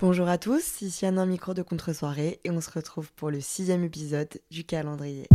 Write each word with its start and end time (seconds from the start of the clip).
Bonjour 0.00 0.28
à 0.28 0.38
tous, 0.38 0.80
ici 0.82 1.06
Anna 1.06 1.26
Micro 1.26 1.54
de 1.54 1.62
Contre-soirée 1.62 2.38
et 2.44 2.52
on 2.52 2.60
se 2.60 2.70
retrouve 2.70 3.10
pour 3.14 3.32
le 3.32 3.40
sixième 3.40 3.82
épisode 3.82 4.28
du 4.48 4.62
calendrier. 4.62 5.26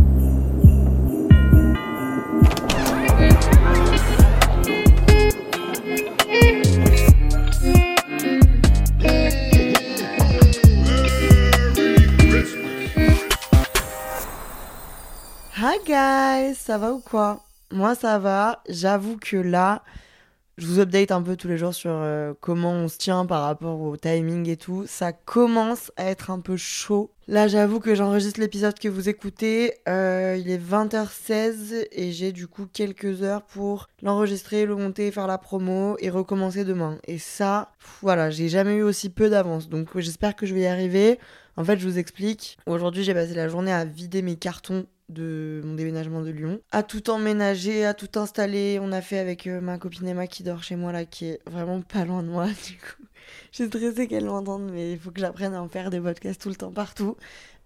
Hi 15.58 15.78
guys, 15.84 16.54
ça 16.54 16.78
va 16.78 16.92
ou 16.92 17.00
quoi? 17.00 17.44
Moi 17.70 17.94
ça 17.94 18.18
va, 18.18 18.62
j'avoue 18.70 19.18
que 19.18 19.36
là, 19.36 19.82
je 20.56 20.66
vous 20.66 20.80
update 20.80 21.10
un 21.10 21.22
peu 21.22 21.36
tous 21.36 21.48
les 21.48 21.58
jours 21.58 21.74
sur 21.74 21.90
euh, 21.92 22.32
comment 22.40 22.72
on 22.72 22.88
se 22.88 22.98
tient 22.98 23.26
par 23.26 23.42
rapport 23.42 23.80
au 23.80 23.96
timing 23.96 24.48
et 24.48 24.56
tout. 24.56 24.84
Ça 24.86 25.12
commence 25.12 25.90
à 25.96 26.06
être 26.06 26.30
un 26.30 26.40
peu 26.40 26.56
chaud. 26.56 27.10
Là 27.26 27.48
j'avoue 27.48 27.80
que 27.80 27.94
j'enregistre 27.94 28.38
l'épisode 28.38 28.78
que 28.78 28.88
vous 28.88 29.08
écoutez, 29.08 29.74
euh, 29.88 30.36
il 30.38 30.50
est 30.50 30.58
20h16 30.58 31.86
et 31.90 32.12
j'ai 32.12 32.32
du 32.32 32.46
coup 32.46 32.66
quelques 32.70 33.22
heures 33.22 33.42
pour 33.42 33.88
l'enregistrer, 34.02 34.66
le 34.66 34.76
monter, 34.76 35.10
faire 35.10 35.26
la 35.26 35.38
promo 35.38 35.96
et 36.00 36.10
recommencer 36.10 36.64
demain. 36.64 36.98
Et 37.08 37.18
ça, 37.18 37.72
voilà, 38.02 38.30
j'ai 38.30 38.48
jamais 38.48 38.74
eu 38.74 38.82
aussi 38.82 39.08
peu 39.08 39.30
d'avance, 39.30 39.68
donc 39.68 39.98
j'espère 39.98 40.36
que 40.36 40.46
je 40.46 40.54
vais 40.54 40.62
y 40.62 40.66
arriver. 40.66 41.18
En 41.56 41.64
fait, 41.64 41.78
je 41.78 41.88
vous 41.88 41.98
explique. 41.98 42.58
Aujourd'hui, 42.66 43.04
j'ai 43.04 43.14
passé 43.14 43.32
la 43.34 43.48
journée 43.48 43.72
à 43.72 43.84
vider 43.84 44.22
mes 44.22 44.36
cartons 44.36 44.86
de 45.08 45.60
mon 45.64 45.74
déménagement 45.74 46.22
de 46.22 46.30
Lyon, 46.30 46.60
à 46.70 46.82
tout 46.82 47.10
emménager, 47.10 47.84
à 47.84 47.94
tout 47.94 48.18
installer. 48.18 48.78
On 48.80 48.92
a 48.92 49.00
fait 49.00 49.18
avec 49.18 49.46
euh, 49.46 49.60
ma 49.60 49.78
copine 49.78 50.08
Emma 50.08 50.26
qui 50.26 50.42
dort 50.42 50.62
chez 50.62 50.76
moi 50.76 50.92
là, 50.92 51.04
qui 51.04 51.26
est 51.26 51.40
vraiment 51.46 51.80
pas 51.82 52.04
loin 52.04 52.22
de 52.22 52.28
moi. 52.28 52.46
Du 52.66 52.76
coup, 52.76 53.04
j'ai 53.52 53.66
stressé 53.66 54.06
qu'elle 54.06 54.26
m'entende, 54.26 54.70
mais 54.70 54.92
il 54.92 54.98
faut 54.98 55.10
que 55.10 55.20
j'apprenne 55.20 55.54
à 55.54 55.62
en 55.62 55.68
faire 55.68 55.90
des 55.90 56.00
podcasts 56.00 56.40
tout 56.40 56.48
le 56.48 56.54
temps 56.56 56.72
partout. 56.72 57.16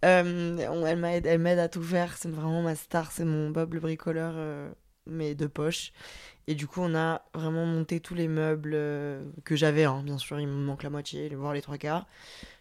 Euh, 0.05 0.85
elle 0.87 0.99
m'aide, 0.99 1.27
elle 1.27 1.41
m'aide 1.41 1.59
à 1.59 1.69
tout 1.69 1.83
faire. 1.83 2.17
C'est 2.17 2.31
vraiment 2.31 2.63
ma 2.63 2.75
star, 2.75 3.13
c'est 3.13 3.25
mon 3.25 3.51
Bob 3.51 3.75
le 3.75 3.81
bricoleur, 3.81 4.35
euh, 4.37 4.71
mais 5.07 5.35
de 5.35 5.47
poche. 5.47 5.93
Et 6.47 6.55
du 6.55 6.67
coup, 6.67 6.81
on 6.81 6.95
a 6.95 7.23
vraiment 7.35 7.67
monté 7.67 8.01
tous 8.01 8.15
les 8.15 8.29
meubles 8.29 8.73
que 9.45 9.55
j'avais. 9.57 9.85
Hein. 9.85 10.03
Bien 10.05 10.19
sûr, 10.19 10.41
il 10.41 10.47
me 10.49 10.65
manque 10.65 10.83
la 10.83 10.91
moitié, 10.91 11.29
voire 11.35 11.53
les 11.53 11.63
trois 11.63 11.79
quarts. 11.79 12.07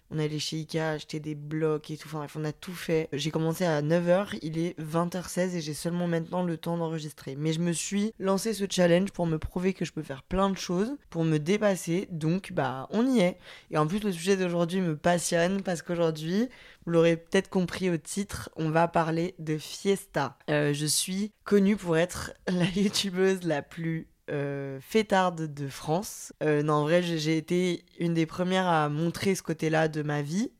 On 0.09 0.19
allé 0.19 0.39
chez 0.39 0.57
Ikea 0.57 0.91
acheter 0.91 1.19
des 1.19 1.35
blocs 1.35 1.91
et 1.91 1.97
tout. 1.97 2.07
Enfin 2.07 2.19
bref, 2.19 2.35
on 2.37 2.45
a 2.45 2.53
tout 2.53 2.73
fait. 2.73 3.09
J'ai 3.13 3.31
commencé 3.31 3.65
à 3.65 3.81
9h, 3.81 4.39
il 4.41 4.57
est 4.57 4.79
20h16 4.79 5.55
et 5.55 5.61
j'ai 5.61 5.73
seulement 5.73 6.07
maintenant 6.07 6.43
le 6.43 6.57
temps 6.57 6.77
d'enregistrer. 6.77 7.35
Mais 7.35 7.53
je 7.53 7.59
me 7.59 7.73
suis 7.73 8.13
lancé 8.19 8.53
ce 8.53 8.65
challenge 8.69 9.11
pour 9.11 9.27
me 9.27 9.37
prouver 9.37 9.73
que 9.73 9.85
je 9.85 9.91
peux 9.91 10.03
faire 10.03 10.23
plein 10.23 10.49
de 10.49 10.57
choses, 10.57 10.95
pour 11.09 11.23
me 11.23 11.37
dépasser. 11.37 12.07
Donc 12.11 12.53
bah 12.53 12.87
on 12.91 13.05
y 13.05 13.19
est. 13.19 13.37
Et 13.71 13.77
en 13.77 13.87
plus 13.87 14.03
le 14.03 14.11
sujet 14.11 14.37
d'aujourd'hui 14.37 14.81
me 14.81 14.95
passionne 14.95 15.61
parce 15.61 15.81
qu'aujourd'hui, 15.81 16.47
vous 16.85 16.91
l'aurez 16.91 17.17
peut-être 17.17 17.49
compris 17.49 17.89
au 17.89 17.97
titre, 17.97 18.49
on 18.55 18.69
va 18.69 18.87
parler 18.87 19.35
de 19.39 19.57
Fiesta. 19.57 20.37
Euh, 20.49 20.73
je 20.73 20.85
suis 20.85 21.33
connue 21.43 21.75
pour 21.75 21.97
être 21.97 22.31
la 22.47 22.65
youtubeuse 22.65 23.43
la 23.43 23.61
plus 23.61 24.07
euh, 24.29 24.79
fêtarde 24.81 25.53
de 25.53 25.67
France. 25.67 26.33
Euh, 26.43 26.63
non, 26.63 26.73
en 26.73 26.81
vrai, 26.83 27.01
j'ai 27.01 27.37
été 27.37 27.85
une 27.99 28.13
des 28.13 28.25
premières 28.25 28.67
à 28.67 28.89
montrer 28.89 29.35
ce 29.35 29.43
côté-là 29.43 29.87
de 29.87 30.01
ma 30.01 30.21
vie. 30.21 30.51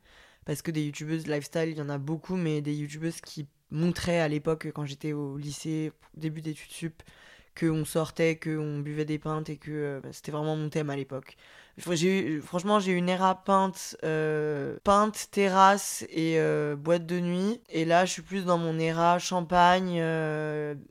Parce 0.46 0.62
que 0.62 0.72
des 0.72 0.86
youtubeuses 0.86 1.28
lifestyle, 1.28 1.70
il 1.70 1.78
y 1.78 1.82
en 1.82 1.90
a 1.90 1.98
beaucoup, 1.98 2.38
mais 2.38 2.62
des 2.62 2.74
youtubeuses 2.74 3.20
qui 3.20 3.48
montraient 3.70 4.22
à 4.22 4.30
l'époque, 4.30 4.70
quand 4.74 4.86
j'étais 4.86 5.12
au 5.12 5.38
lycée, 5.38 5.92
début 6.16 6.42
d'études 6.42 6.72
sup, 6.72 7.04
qu'on 7.60 7.84
sortait, 7.84 8.40
qu'on 8.40 8.80
buvait 8.80 9.04
des 9.04 9.20
pintes 9.20 9.50
et 9.50 9.58
que 9.58 9.72
euh, 9.72 10.00
bah, 10.02 10.10
c'était 10.14 10.32
vraiment 10.32 10.56
mon 10.56 10.70
thème 10.70 10.90
à 10.90 10.96
l'époque. 10.96 11.36
Franchement, 11.78 12.80
j'ai 12.80 12.94
eu 12.94 12.96
une 12.96 13.10
era 13.10 13.44
peinte, 13.44 13.98
euh, 14.06 14.78
peinte, 14.86 15.28
terrasse 15.32 16.06
et 16.10 16.40
boîte 16.78 17.06
de 17.06 17.20
nuit. 17.20 17.62
Et 17.70 17.84
là, 17.84 18.06
je 18.06 18.14
suis 18.14 18.22
plus 18.22 18.46
dans 18.46 18.58
mon 18.58 18.80
era 18.80 19.20
champagne, 19.20 20.02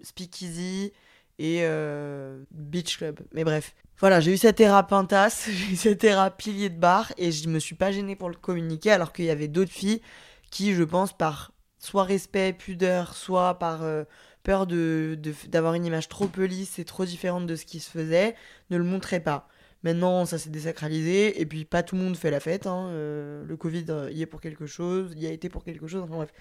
speakeasy 0.03 0.93
et 1.39 1.61
euh, 1.63 2.43
Beach 2.51 2.99
Club. 2.99 3.21
Mais 3.33 3.45
bref. 3.45 3.75
Voilà, 3.99 4.21
j'ai 4.21 4.35
eu 4.35 4.37
cette 4.37 4.61
era 4.61 4.87
pintasse, 4.87 5.49
j'ai 5.51 5.73
eu 5.73 5.77
cette 5.77 6.05
era 6.05 6.31
pilier 6.31 6.69
de 6.69 6.79
bar 6.79 7.13
et 7.17 7.33
je 7.33 7.49
me 7.49 7.59
suis 7.59 7.75
pas 7.75 7.93
gênée 7.93 8.17
pour 8.17 8.29
le 8.29 8.37
communiquer 8.37 8.91
alors 8.91 9.13
qu'il 9.13 9.25
y 9.25 9.31
avait 9.31 9.49
d'autres 9.49 9.73
filles 9.73 10.03
qui, 10.51 10.75
je 10.75 10.83
pense, 10.83 11.17
par 11.17 11.53
soit 11.79 12.05
respect, 12.05 12.53
pudeur, 12.53 13.15
soit 13.15 13.59
par 13.59 13.83
euh, 13.83 14.05
peur 14.43 14.67
de, 14.67 15.19
d'avoir 15.49 15.75
une 15.75 15.87
image 15.87 16.09
trop 16.09 16.29
lisse 16.37 16.79
et 16.79 16.85
trop 16.85 17.05
différente 17.05 17.47
de 17.47 17.57
ce 17.57 17.65
qui 17.65 17.81
se 17.81 17.91
faisait, 17.91 18.35
ne 18.71 18.77
le 18.77 18.85
montraient 18.85 19.21
pas. 19.21 19.49
Maintenant, 19.83 20.25
ça 20.25 20.39
s'est 20.39 20.51
désacralisé 20.51 21.41
et 21.41 21.47
puis 21.47 21.65
pas 21.65 21.83
tout 21.83 21.97
le 21.97 22.03
monde 22.03 22.17
fait 22.17 22.31
la 22.31 22.41
fête. 22.41 22.67
Hein. 22.67 22.89
Euh, 22.91 23.45
le 23.45 23.57
Covid 23.57 23.87
y 24.11 24.23
est 24.23 24.27
pour 24.27 24.41
quelque 24.41 24.67
chose, 24.67 25.13
y 25.17 25.27
a 25.27 25.31
été 25.31 25.49
pour 25.49 25.65
quelque 25.65 25.87
chose. 25.87 26.03
Enfin 26.03 26.17
bref, 26.17 26.33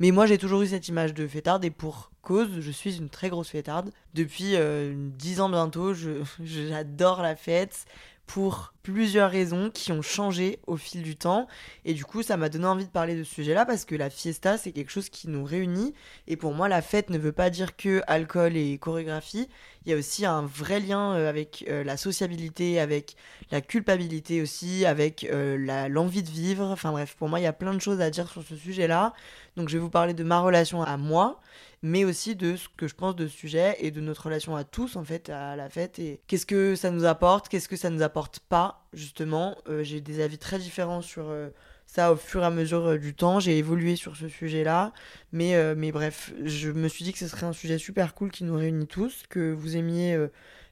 mais 0.00 0.10
moi, 0.10 0.26
j'ai 0.26 0.38
toujours 0.38 0.62
eu 0.62 0.68
cette 0.68 0.88
image 0.88 1.14
de 1.14 1.26
fêtarde 1.26 1.64
et 1.64 1.70
pour 1.70 2.10
cause, 2.22 2.60
je 2.60 2.70
suis 2.70 2.98
une 2.98 3.08
très 3.08 3.28
grosse 3.30 3.48
fêtarde. 3.48 3.90
Depuis 4.14 4.52
euh, 4.54 4.94
10 4.96 5.40
ans 5.40 5.48
bientôt, 5.48 5.94
j'adore 6.42 7.22
la 7.22 7.36
fête 7.36 7.86
pour 8.28 8.74
plusieurs 8.82 9.30
raisons 9.30 9.70
qui 9.70 9.90
ont 9.90 10.02
changé 10.02 10.60
au 10.66 10.76
fil 10.76 11.02
du 11.02 11.16
temps. 11.16 11.48
Et 11.86 11.94
du 11.94 12.04
coup, 12.04 12.22
ça 12.22 12.36
m'a 12.36 12.50
donné 12.50 12.66
envie 12.66 12.84
de 12.84 12.90
parler 12.90 13.16
de 13.16 13.24
ce 13.24 13.34
sujet-là 13.34 13.64
parce 13.64 13.86
que 13.86 13.94
la 13.94 14.10
fiesta, 14.10 14.58
c'est 14.58 14.70
quelque 14.70 14.92
chose 14.92 15.08
qui 15.08 15.28
nous 15.28 15.44
réunit. 15.44 15.94
Et 16.26 16.36
pour 16.36 16.52
moi, 16.52 16.68
la 16.68 16.82
fête 16.82 17.08
ne 17.08 17.16
veut 17.18 17.32
pas 17.32 17.48
dire 17.48 17.74
que 17.74 18.02
alcool 18.06 18.56
et 18.56 18.76
chorégraphie. 18.76 19.48
Il 19.84 19.92
y 19.92 19.94
a 19.94 19.96
aussi 19.96 20.26
un 20.26 20.42
vrai 20.42 20.78
lien 20.78 21.14
euh, 21.14 21.28
avec 21.28 21.64
euh, 21.68 21.82
la 21.84 21.96
sociabilité, 21.96 22.78
avec 22.78 23.16
la 23.50 23.62
culpabilité 23.62 24.42
aussi, 24.42 24.84
avec 24.84 25.24
euh, 25.24 25.88
l'envie 25.88 26.22
de 26.22 26.30
vivre. 26.30 26.64
Enfin 26.64 26.92
bref, 26.92 27.16
pour 27.18 27.30
moi, 27.30 27.40
il 27.40 27.44
y 27.44 27.46
a 27.46 27.54
plein 27.54 27.72
de 27.72 27.80
choses 27.80 28.02
à 28.02 28.10
dire 28.10 28.28
sur 28.28 28.42
ce 28.42 28.56
sujet-là. 28.56 29.14
Donc 29.56 29.70
je 29.70 29.78
vais 29.78 29.82
vous 29.82 29.90
parler 29.90 30.12
de 30.12 30.22
ma 30.22 30.40
relation 30.40 30.82
à 30.82 30.98
moi 30.98 31.40
mais 31.82 32.04
aussi 32.04 32.34
de 32.36 32.56
ce 32.56 32.68
que 32.76 32.88
je 32.88 32.94
pense 32.94 33.14
de 33.16 33.26
ce 33.28 33.36
sujet 33.36 33.76
et 33.80 33.90
de 33.90 34.00
notre 34.00 34.24
relation 34.24 34.56
à 34.56 34.64
tous 34.64 34.96
en 34.96 35.04
fait 35.04 35.30
à 35.30 35.56
la 35.56 35.68
fête 35.68 35.98
et 35.98 36.20
qu'est-ce 36.26 36.46
que 36.46 36.74
ça 36.74 36.90
nous 36.90 37.04
apporte, 37.04 37.48
qu'est-ce 37.48 37.68
que 37.68 37.76
ça 37.76 37.90
nous 37.90 38.02
apporte 38.02 38.40
pas 38.40 38.84
justement. 38.92 39.56
Euh, 39.68 39.82
j'ai 39.82 40.00
des 40.00 40.20
avis 40.20 40.38
très 40.38 40.58
différents 40.58 41.02
sur 41.02 41.28
euh, 41.28 41.50
ça 41.86 42.12
au 42.12 42.16
fur 42.16 42.42
et 42.42 42.46
à 42.46 42.50
mesure 42.50 42.86
euh, 42.86 42.98
du 42.98 43.14
temps. 43.14 43.40
J'ai 43.40 43.58
évolué 43.58 43.96
sur 43.96 44.16
ce 44.16 44.28
sujet-là, 44.28 44.92
mais, 45.32 45.74
mais 45.74 45.92
bref, 45.92 46.32
je 46.44 46.70
me 46.70 46.88
suis 46.88 47.04
dit 47.04 47.12
que 47.12 47.18
ce 47.18 47.28
serait 47.28 47.46
un 47.46 47.52
sujet 47.52 47.78
super 47.78 48.14
cool 48.14 48.30
qui 48.30 48.44
nous 48.44 48.56
réunit 48.56 48.86
tous, 48.86 49.24
que 49.28 49.52
vous 49.52 49.76
aimiez 49.76 50.18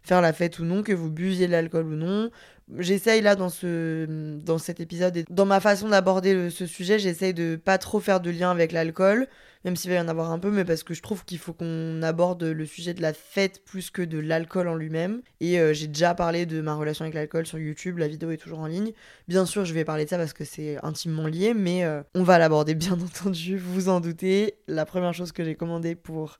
faire 0.06 0.20
la 0.20 0.32
fête 0.32 0.58
ou 0.58 0.64
non, 0.64 0.82
que 0.82 0.92
vous 0.92 1.10
buviez 1.10 1.46
de 1.46 1.52
l'alcool 1.52 1.86
ou 1.86 1.96
non. 1.96 2.30
J'essaye 2.78 3.22
là 3.22 3.36
dans, 3.36 3.48
ce, 3.48 4.06
dans 4.40 4.58
cet 4.58 4.80
épisode 4.80 5.16
et 5.16 5.24
dans 5.30 5.46
ma 5.46 5.60
façon 5.60 5.88
d'aborder 5.88 6.50
ce 6.50 6.66
sujet, 6.66 6.98
j'essaye 6.98 7.32
de 7.32 7.54
pas 7.56 7.78
trop 7.78 8.00
faire 8.00 8.20
de 8.20 8.28
lien 8.28 8.50
avec 8.50 8.72
l'alcool, 8.72 9.28
même 9.64 9.76
s'il 9.76 9.90
va 9.90 9.96
y 9.96 10.00
en 10.00 10.08
avoir 10.08 10.32
un 10.32 10.40
peu, 10.40 10.50
mais 10.50 10.64
parce 10.64 10.82
que 10.82 10.92
je 10.92 11.00
trouve 11.00 11.24
qu'il 11.24 11.38
faut 11.38 11.52
qu'on 11.52 12.02
aborde 12.02 12.42
le 12.42 12.66
sujet 12.66 12.92
de 12.92 13.02
la 13.02 13.12
fête 13.12 13.64
plus 13.64 13.90
que 13.90 14.02
de 14.02 14.18
l'alcool 14.18 14.66
en 14.66 14.74
lui-même. 14.74 15.22
Et 15.38 15.60
euh, 15.60 15.74
j'ai 15.74 15.86
déjà 15.86 16.14
parlé 16.14 16.44
de 16.44 16.60
ma 16.60 16.74
relation 16.74 17.04
avec 17.04 17.14
l'alcool 17.14 17.46
sur 17.46 17.58
YouTube, 17.58 17.98
la 17.98 18.08
vidéo 18.08 18.32
est 18.32 18.36
toujours 18.36 18.58
en 18.60 18.66
ligne. 18.66 18.92
Bien 19.28 19.46
sûr, 19.46 19.64
je 19.64 19.72
vais 19.72 19.84
parler 19.84 20.04
de 20.04 20.10
ça 20.10 20.18
parce 20.18 20.32
que 20.32 20.44
c'est 20.44 20.78
intimement 20.84 21.28
lié, 21.28 21.54
mais 21.54 21.84
euh, 21.84 22.02
on 22.16 22.24
va 22.24 22.38
l'aborder 22.38 22.74
bien 22.76 22.94
entendu, 22.94 23.58
vous 23.58 23.74
vous 23.74 23.88
en 23.88 24.00
doutez. 24.00 24.58
La 24.66 24.86
première 24.86 25.14
chose 25.14 25.30
que 25.30 25.44
j'ai 25.44 25.54
commandée 25.54 25.94
pour 25.94 26.38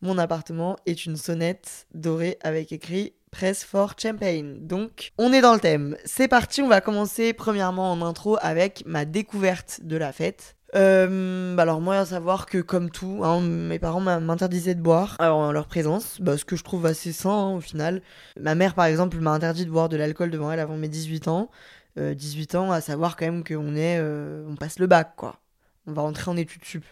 mon 0.00 0.18
appartement 0.18 0.76
est 0.86 1.06
une 1.06 1.16
sonnette 1.16 1.86
dorée 1.94 2.38
avec 2.42 2.72
écrit 2.72 3.14
Press 3.30 3.64
for 3.64 3.94
Champagne. 3.98 4.58
Donc, 4.60 5.12
on 5.18 5.32
est 5.32 5.40
dans 5.40 5.54
le 5.54 5.60
thème. 5.60 5.96
C'est 6.04 6.28
parti, 6.28 6.62
on 6.62 6.68
va 6.68 6.80
commencer 6.80 7.32
premièrement 7.32 7.92
en 7.92 8.02
intro 8.02 8.38
avec 8.40 8.82
ma 8.86 9.04
découverte 9.04 9.80
de 9.82 9.96
la 9.96 10.12
fête. 10.12 10.56
Euh, 10.74 11.54
bah 11.56 11.62
alors 11.62 11.80
moi 11.80 11.96
à 11.96 12.04
savoir 12.04 12.44
que 12.44 12.58
comme 12.58 12.90
tout, 12.90 13.20
hein, 13.24 13.40
mes 13.40 13.78
parents 13.78 14.00
m'interdisaient 14.00 14.74
de 14.74 14.82
boire 14.82 15.16
alors, 15.18 15.38
en 15.38 15.50
leur 15.50 15.66
présence, 15.66 16.20
bah, 16.20 16.36
ce 16.36 16.44
que 16.44 16.56
je 16.56 16.62
trouve 16.62 16.84
assez 16.84 17.12
sain 17.12 17.30
hein, 17.30 17.54
au 17.54 17.60
final. 17.60 18.02
Ma 18.38 18.54
mère 18.54 18.74
par 18.74 18.84
exemple 18.84 19.18
m'a 19.18 19.30
interdit 19.30 19.64
de 19.64 19.70
boire 19.70 19.88
de 19.88 19.96
l'alcool 19.96 20.30
devant 20.30 20.52
elle 20.52 20.60
avant 20.60 20.76
mes 20.76 20.88
18 20.88 21.28
ans. 21.28 21.50
18 21.96 22.54
euh, 22.54 22.58
ans 22.58 22.70
à 22.70 22.80
savoir 22.80 23.16
quand 23.16 23.24
même 23.24 23.44
qu'on 23.44 23.74
est, 23.74 23.98
euh, 23.98 24.44
on 24.48 24.56
passe 24.56 24.78
le 24.78 24.86
bac 24.86 25.14
quoi. 25.16 25.36
On 25.86 25.92
va 25.92 26.02
rentrer 26.02 26.30
en 26.30 26.36
études 26.36 26.64
sup. 26.64 26.84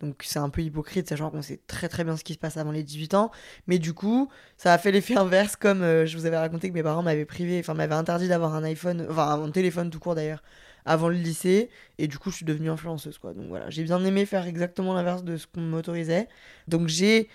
Donc 0.00 0.22
c'est 0.24 0.38
un 0.38 0.50
peu 0.50 0.62
hypocrite, 0.62 1.08
sachant 1.08 1.30
qu'on 1.30 1.42
sait 1.42 1.60
très 1.66 1.88
très 1.88 2.04
bien 2.04 2.16
ce 2.16 2.24
qui 2.24 2.34
se 2.34 2.38
passe 2.38 2.56
avant 2.56 2.70
les 2.70 2.82
18 2.82 3.14
ans. 3.14 3.30
Mais 3.66 3.78
du 3.78 3.94
coup, 3.94 4.28
ça 4.58 4.72
a 4.72 4.78
fait 4.78 4.92
l'effet 4.92 5.16
inverse, 5.16 5.56
comme 5.56 5.82
euh, 5.82 6.06
je 6.06 6.16
vous 6.18 6.26
avais 6.26 6.36
raconté 6.36 6.68
que 6.68 6.74
mes 6.74 6.82
parents 6.82 7.02
m'avaient 7.02 7.24
privé, 7.24 7.58
enfin 7.60 7.74
m'avaient 7.74 7.94
interdit 7.94 8.28
d'avoir 8.28 8.54
un 8.54 8.64
iPhone, 8.64 9.06
enfin 9.10 9.42
un 9.42 9.50
téléphone 9.50 9.90
tout 9.90 9.98
court 9.98 10.14
d'ailleurs, 10.14 10.42
avant 10.84 11.08
le 11.08 11.16
lycée. 11.16 11.70
Et 11.98 12.08
du 12.08 12.18
coup, 12.18 12.30
je 12.30 12.36
suis 12.36 12.44
devenue 12.44 12.70
influenceuse, 12.70 13.18
quoi. 13.18 13.32
Donc 13.32 13.46
voilà, 13.48 13.70
j'ai 13.70 13.84
bien 13.84 14.04
aimé 14.04 14.26
faire 14.26 14.46
exactement 14.46 14.94
l'inverse 14.94 15.24
de 15.24 15.36
ce 15.38 15.46
qu'on 15.46 15.62
m'autorisait. 15.62 16.28
Donc 16.68 16.88
j'ai 16.88 17.28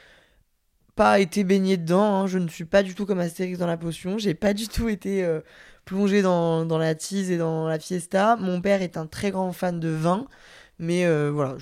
pas 0.95 1.19
été 1.19 1.43
baignée 1.43 1.77
dedans, 1.77 2.15
hein. 2.15 2.27
je 2.27 2.37
ne 2.37 2.47
suis 2.47 2.65
pas 2.65 2.83
du 2.83 2.93
tout 2.95 3.05
comme 3.05 3.19
Astérix 3.19 3.57
dans 3.57 3.67
la 3.67 3.77
potion, 3.77 4.17
j'ai 4.17 4.33
pas 4.33 4.53
du 4.53 4.67
tout 4.67 4.89
été 4.89 5.23
euh, 5.23 5.39
plongée 5.85 6.21
dans, 6.21 6.65
dans 6.65 6.77
la 6.77 6.95
tease 6.95 7.31
et 7.31 7.37
dans 7.37 7.67
la 7.67 7.79
fiesta. 7.79 8.35
Mon 8.35 8.61
père 8.61 8.81
est 8.81 8.97
un 8.97 9.07
très 9.07 9.31
grand 9.31 9.51
fan 9.51 9.79
de 9.79 9.89
vin. 9.89 10.27
Mais 10.81 11.05
euh, 11.05 11.29
voilà, 11.31 11.57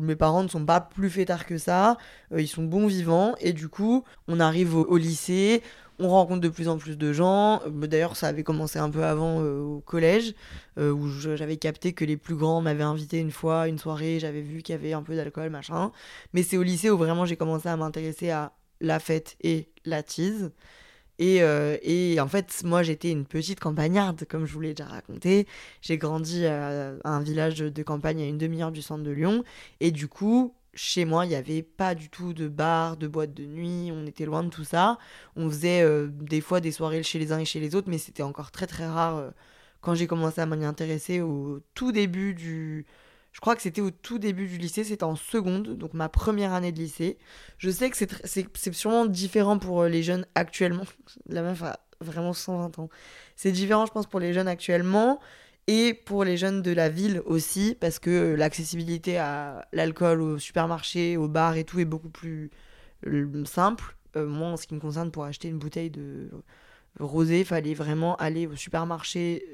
mes 0.00 0.16
parents 0.16 0.42
ne 0.42 0.48
sont 0.48 0.64
pas 0.64 0.80
plus 0.80 1.10
fêtards 1.10 1.44
que 1.44 1.58
ça. 1.58 1.98
Euh, 2.32 2.40
ils 2.40 2.48
sont 2.48 2.64
bons 2.64 2.86
vivants. 2.86 3.34
Et 3.38 3.52
du 3.52 3.68
coup, 3.68 4.02
on 4.28 4.40
arrive 4.40 4.74
au, 4.74 4.96
lycée. 4.96 5.62
On 5.98 6.08
rencontre 6.08 6.40
de 6.40 6.48
plus 6.48 6.66
en 6.66 6.78
plus 6.78 6.96
de 6.96 7.12
gens. 7.12 7.60
Euh, 7.66 7.86
d'ailleurs, 7.86 8.16
ça 8.16 8.28
avait 8.28 8.42
commencé 8.42 8.78
un 8.78 8.88
peu 8.88 9.04
avant 9.04 9.42
au 9.42 9.80
collège, 9.80 10.34
où 10.78 11.06
j'avais 11.08 11.58
capté 11.58 11.92
que 11.92 12.06
les 12.06 12.16
plus 12.16 12.34
grands 12.34 12.62
m'avaient 12.62 12.82
invité 12.82 13.18
une 13.18 13.30
fois, 13.30 13.68
une 13.68 13.78
soirée. 13.78 14.18
J'avais 14.20 14.40
vu 14.40 14.62
qu'il 14.62 14.74
y 14.74 14.78
avait 14.78 14.94
un 14.94 15.02
peu 15.02 15.14
d'alcool, 15.14 15.50
machin. 15.50 15.92
Mais 16.32 16.42
c'est 16.42 16.56
au 16.56 16.62
lycée 16.62 16.88
où 16.88 16.96
vraiment 16.96 17.26
j'ai 17.26 17.36
commencé 17.36 17.68
à 17.68 17.76
m'intéresser 17.76 18.30
à 18.30 18.52
la 18.80 18.98
fête 19.00 19.36
et 19.42 19.68
la 19.84 20.02
tease. 20.02 20.50
Euh, 21.20 21.78
et, 21.82 22.20
en 22.20 22.28
fait, 22.28 22.62
moi, 22.64 22.82
j'étais 22.82 23.10
une 23.10 23.24
petite 23.24 23.60
campagnarde, 23.60 24.24
comme 24.28 24.46
je 24.46 24.52
vous 24.52 24.60
l'ai 24.60 24.74
déjà 24.74 24.88
raconté. 24.88 25.46
J'ai 25.82 25.98
grandi 25.98 26.46
à 26.46 26.94
un 27.04 27.20
village 27.20 27.58
de 27.58 27.82
campagne 27.82 28.22
à 28.22 28.26
une 28.26 28.38
demi-heure 28.38 28.72
du 28.72 28.82
centre 28.82 29.02
de 29.02 29.10
Lyon. 29.10 29.44
Et 29.80 29.90
du 29.90 30.08
coup, 30.08 30.54
chez 30.76 31.06
moi, 31.06 31.24
il 31.24 31.30
n'y 31.30 31.34
avait 31.34 31.62
pas 31.62 31.94
du 31.94 32.10
tout 32.10 32.34
de 32.34 32.48
bar, 32.48 32.96
de 32.96 33.08
boîte 33.08 33.34
de 33.34 33.44
nuit. 33.44 33.90
On 33.92 34.06
était 34.06 34.26
loin 34.26 34.44
de 34.44 34.50
tout 34.50 34.64
ça. 34.64 34.98
On 35.34 35.48
faisait 35.48 35.82
euh, 35.82 36.08
des 36.08 36.40
fois 36.40 36.60
des 36.60 36.70
soirées 36.70 37.02
chez 37.02 37.18
les 37.18 37.32
uns 37.32 37.38
et 37.38 37.44
chez 37.44 37.60
les 37.60 37.74
autres, 37.74 37.88
mais 37.88 37.98
c'était 37.98 38.22
encore 38.22 38.50
très 38.50 38.66
très 38.66 38.86
rare 38.86 39.16
euh, 39.16 39.30
quand 39.80 39.94
j'ai 39.94 40.06
commencé 40.06 40.40
à 40.40 40.46
m'y 40.46 40.64
intéresser 40.64 41.20
au 41.20 41.60
tout 41.74 41.92
début 41.92 42.34
du 42.34 42.86
je 43.36 43.40
crois 43.42 43.54
que 43.54 43.60
c'était 43.60 43.82
au 43.82 43.90
tout 43.90 44.18
début 44.18 44.46
du 44.46 44.56
lycée, 44.56 44.82
c'était 44.82 45.04
en 45.04 45.14
seconde, 45.14 45.76
donc 45.76 45.92
ma 45.92 46.08
première 46.08 46.54
année 46.54 46.72
de 46.72 46.78
lycée. 46.78 47.18
Je 47.58 47.68
sais 47.68 47.90
que 47.90 47.96
c'est 47.98 48.72
sûrement 48.72 49.04
différent 49.04 49.58
pour 49.58 49.82
euh, 49.82 49.90
les 49.90 50.02
jeunes 50.02 50.24
actuellement. 50.34 50.84
La 51.28 51.42
meuf 51.42 51.62
a 51.62 51.80
vraiment 52.00 52.32
120 52.32 52.78
ans. 52.78 52.88
C'est 53.36 53.52
différent, 53.52 53.84
je 53.84 53.92
pense, 53.92 54.06
pour 54.06 54.20
les 54.20 54.32
jeunes 54.32 54.48
actuellement 54.48 55.20
et 55.66 55.92
pour 55.92 56.24
les 56.24 56.38
jeunes 56.38 56.62
de 56.62 56.70
la 56.70 56.88
ville 56.88 57.20
aussi, 57.26 57.76
parce 57.78 57.98
que 57.98 58.08
euh, 58.08 58.36
l'accessibilité 58.36 59.18
à 59.18 59.68
l'alcool, 59.74 60.22
au 60.22 60.38
supermarché, 60.38 61.18
au 61.18 61.28
bar 61.28 61.58
et 61.58 61.64
tout 61.64 61.78
est 61.78 61.84
beaucoup 61.84 62.08
plus 62.08 62.50
euh, 63.06 63.44
simple. 63.44 63.96
moi, 64.14 64.48
en 64.48 64.56
ce 64.56 64.66
qui 64.66 64.74
me 64.74 64.80
concerne, 64.80 65.10
pour 65.10 65.24
acheter 65.24 65.48
une 65.48 65.58
bouteille 65.58 65.90
de 65.90 66.30
rosé, 66.98 67.40
il 67.40 67.44
fallait 67.44 67.74
vraiment 67.74 68.16
aller 68.16 68.46
au 68.46 68.56
supermarché 68.56 69.44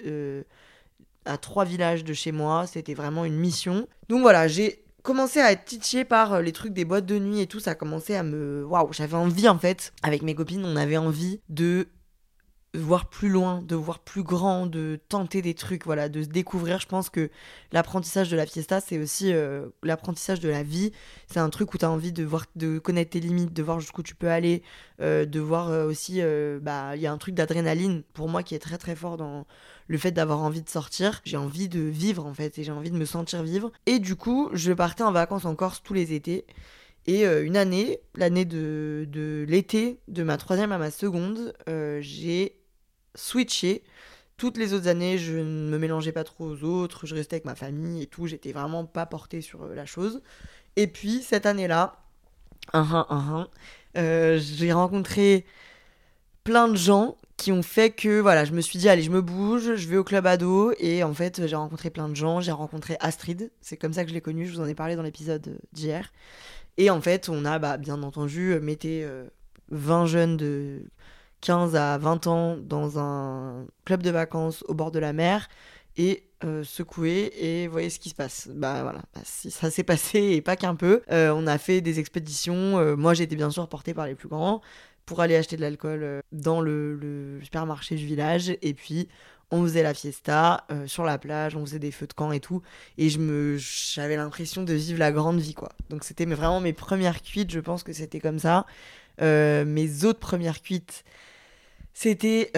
à 1.24 1.38
trois 1.38 1.64
villages 1.64 2.04
de 2.04 2.12
chez 2.12 2.32
moi. 2.32 2.66
C'était 2.66 2.94
vraiment 2.94 3.24
une 3.24 3.36
mission. 3.36 3.86
Donc 4.08 4.22
voilà, 4.22 4.48
j'ai 4.48 4.82
commencé 5.02 5.40
à 5.40 5.52
être 5.52 5.64
titillée 5.64 6.04
par 6.04 6.34
euh, 6.34 6.42
les 6.42 6.52
trucs 6.52 6.72
des 6.72 6.84
boîtes 6.84 7.06
de 7.06 7.19
nuit 7.19 7.40
et 7.40 7.46
tout. 7.46 7.60
Ça 7.60 7.72
a 7.72 7.74
commencé 7.74 8.14
à 8.14 8.22
me. 8.22 8.64
Waouh, 8.64 8.92
j'avais 8.92 9.16
envie 9.16 9.48
en 9.48 9.58
fait. 9.58 9.92
Avec 10.02 10.22
mes 10.22 10.34
copines, 10.34 10.64
on 10.64 10.76
avait 10.76 10.96
envie 10.96 11.40
de 11.48 11.88
voir 12.74 13.10
plus 13.10 13.28
loin, 13.28 13.60
de 13.60 13.76
voir 13.76 13.98
plus 13.98 14.22
grand, 14.22 14.66
de 14.66 14.98
tenter 15.10 15.42
des 15.42 15.52
trucs, 15.52 15.84
voilà, 15.84 16.08
de 16.08 16.22
se 16.22 16.28
découvrir. 16.28 16.80
Je 16.80 16.86
pense 16.86 17.10
que 17.10 17.28
l'apprentissage 17.70 18.30
de 18.30 18.36
la 18.36 18.46
fiesta, 18.46 18.80
c'est 18.80 18.98
aussi 18.98 19.30
euh, 19.34 19.66
l'apprentissage 19.82 20.40
de 20.40 20.48
la 20.48 20.62
vie. 20.62 20.90
C'est 21.26 21.40
un 21.40 21.50
truc 21.50 21.74
où 21.74 21.78
tu 21.78 21.84
as 21.84 21.90
envie 21.90 22.12
de 22.12 22.24
voir, 22.24 22.46
de 22.56 22.78
connaître 22.78 23.10
tes 23.10 23.20
limites, 23.20 23.52
de 23.52 23.62
voir 23.62 23.78
jusqu'où 23.80 24.02
tu 24.02 24.14
peux 24.14 24.30
aller, 24.30 24.62
euh, 25.02 25.26
de 25.26 25.38
voir 25.38 25.69
aussi, 25.86 26.22
bah, 26.62 26.96
il 26.96 27.02
y 27.02 27.06
a 27.06 27.12
un 27.12 27.19
truc 27.19 27.34
d'adrénaline 27.34 28.04
pour 28.14 28.30
moi 28.30 28.42
qui 28.42 28.54
est 28.54 28.58
très 28.58 28.78
très 28.78 28.96
fort 28.96 29.19
dans 29.19 29.44
le 29.88 29.99
fait 29.99 30.12
d'avoir 30.12 30.40
envie 30.40 30.62
de 30.62 30.69
sortir. 30.69 31.20
J'ai 31.25 31.37
envie 31.37 31.69
de 31.69 31.81
vivre 31.81 32.26
en 32.26 32.34
fait 32.34 32.58
et 32.58 32.64
j'ai 32.64 32.73
envie 32.73 32.90
de 32.90 32.96
me 32.96 33.05
sentir 33.05 33.43
vivre. 33.43 33.70
Et 33.87 33.99
du 33.99 34.17
coup, 34.17 34.50
je 34.52 34.73
partais 34.73 35.02
en 35.02 35.12
vacances 35.12 35.44
en 35.44 35.55
Corse 35.55 35.82
tous 35.82 35.94
les 35.94 36.12
étés. 36.12 36.46
Et 37.06 37.26
euh, 37.26 37.44
une 37.44 37.56
année, 37.56 38.00
l'année 38.14 38.44
de, 38.44 39.06
de 39.11 39.44
l'été, 39.49 39.99
de 40.08 40.23
ma 40.23 40.37
troisième 40.37 40.73
à 40.73 40.79
ma 40.79 40.90
seconde, 40.90 41.55
euh, 41.69 41.99
j'ai 42.00 42.56
switché. 43.14 43.82
Toutes 44.37 44.56
les 44.56 44.73
autres 44.73 44.88
années, 44.88 45.19
je 45.19 45.34
ne 45.34 45.70
me 45.70 45.79
mélangeais 45.79 46.12
pas 46.12 46.25
trop 46.25 46.46
aux 46.46 46.64
autres, 46.64 47.06
je 47.06 47.14
restais 47.14 47.37
avec 47.37 47.44
ma 47.44 47.55
famille 47.55 48.02
et 48.02 48.06
tout, 48.06 48.26
j'étais 48.26 48.52
vraiment 48.52 48.84
pas 48.84 49.06
portée 49.06 49.40
sur 49.40 49.62
euh, 49.64 49.75
la 49.75 49.84
chose. 49.84 50.23
Et 50.76 50.87
puis, 50.87 51.23
cette 51.23 51.46
année-là, 51.46 51.96
j'ai 53.94 54.73
rencontré 54.73 55.44
plein 56.44 56.69
de 56.69 56.76
gens 56.76 57.19
qui 57.42 57.52
ont 57.52 57.62
fait 57.62 57.90
que 57.90 58.20
voilà, 58.20 58.44
je 58.44 58.52
me 58.52 58.60
suis 58.60 58.78
dit 58.78 58.88
allez, 58.88 59.02
je 59.02 59.10
me 59.10 59.20
bouge, 59.20 59.74
je 59.74 59.88
vais 59.88 59.96
au 59.96 60.04
club 60.04 60.26
ado 60.26 60.72
et 60.78 61.02
en 61.02 61.12
fait, 61.12 61.46
j'ai 61.46 61.56
rencontré 61.56 61.90
plein 61.90 62.08
de 62.08 62.14
gens, 62.14 62.40
j'ai 62.40 62.52
rencontré 62.52 62.96
Astrid, 63.00 63.50
c'est 63.60 63.76
comme 63.76 63.92
ça 63.92 64.04
que 64.04 64.10
je 64.10 64.14
l'ai 64.14 64.20
connue, 64.20 64.46
je 64.46 64.52
vous 64.52 64.60
en 64.60 64.66
ai 64.66 64.74
parlé 64.74 64.94
dans 64.94 65.02
l'épisode 65.02 65.58
d'hier. 65.72 66.12
Et 66.78 66.88
en 66.88 67.00
fait, 67.00 67.28
on 67.28 67.44
a 67.44 67.58
bah, 67.58 67.76
bien 67.78 68.02
entendu 68.02 68.58
mettez 68.60 69.06
20 69.70 70.06
jeunes 70.06 70.36
de 70.36 70.84
15 71.40 71.74
à 71.74 71.98
20 71.98 72.26
ans 72.28 72.56
dans 72.56 72.98
un 72.98 73.66
club 73.84 74.02
de 74.02 74.10
vacances 74.10 74.64
au 74.68 74.74
bord 74.74 74.92
de 74.92 75.00
la 75.00 75.12
mer 75.12 75.48
et 75.96 76.24
euh, 76.44 76.64
secouer 76.64 77.32
et 77.38 77.68
voyez 77.68 77.90
ce 77.90 77.98
qui 77.98 78.08
se 78.08 78.14
passe. 78.14 78.48
Bah 78.52 78.82
voilà, 78.82 79.00
bah, 79.14 79.20
si 79.24 79.50
ça 79.50 79.70
s'est 79.70 79.82
passé 79.84 80.18
et 80.18 80.40
pas 80.42 80.56
qu'un 80.56 80.74
peu. 80.74 81.02
Euh, 81.10 81.32
on 81.36 81.46
a 81.46 81.58
fait 81.58 81.80
des 81.80 81.98
expéditions. 81.98 82.78
Euh, 82.78 82.96
moi 82.96 83.14
j'étais 83.14 83.36
bien 83.36 83.50
sûr 83.50 83.68
portée 83.68 83.94
par 83.94 84.06
les 84.06 84.14
plus 84.14 84.28
grands 84.28 84.60
pour 85.06 85.20
aller 85.20 85.37
acheter 85.37 85.56
de 85.56 85.62
l'alcool 85.62 86.00
euh, 86.02 86.20
dans 86.32 86.60
le, 86.60 87.38
supermarché 87.43 87.96
du 87.96 88.06
village. 88.06 88.56
Et 88.62 88.75
puis, 88.75 89.08
on 89.50 89.62
faisait 89.62 89.82
la 89.82 89.94
fiesta 89.94 90.64
euh, 90.70 90.87
sur 90.87 91.04
la 91.04 91.19
plage, 91.19 91.56
on 91.56 91.64
faisait 91.66 91.78
des 91.78 91.90
feux 91.90 92.06
de 92.06 92.12
camp 92.12 92.32
et 92.32 92.40
tout. 92.40 92.62
Et 92.99 93.10
je 93.10 93.19
me, 93.19 93.56
j'avais 93.58 94.16
l'impression 94.16 94.62
de 94.62 94.72
vivre 94.72 94.99
la 94.99 95.12
grande 95.12 95.40
vie, 95.40 95.54
quoi. 95.54 95.70
Donc, 95.90 96.04
c'était 96.04 96.25
vraiment 96.25 96.60
mes 96.60 96.72
premières 96.72 97.22
cuites, 97.22 97.50
je 97.50 97.60
pense 97.60 97.82
que 97.82 97.93
c'était 97.93 98.20
comme 98.20 98.38
ça. 98.38 98.66
Euh, 99.20 99.64
mes 99.64 100.04
autres 100.04 100.20
premières 100.20 100.62
cuites, 100.62 101.05
c'était 101.94 102.50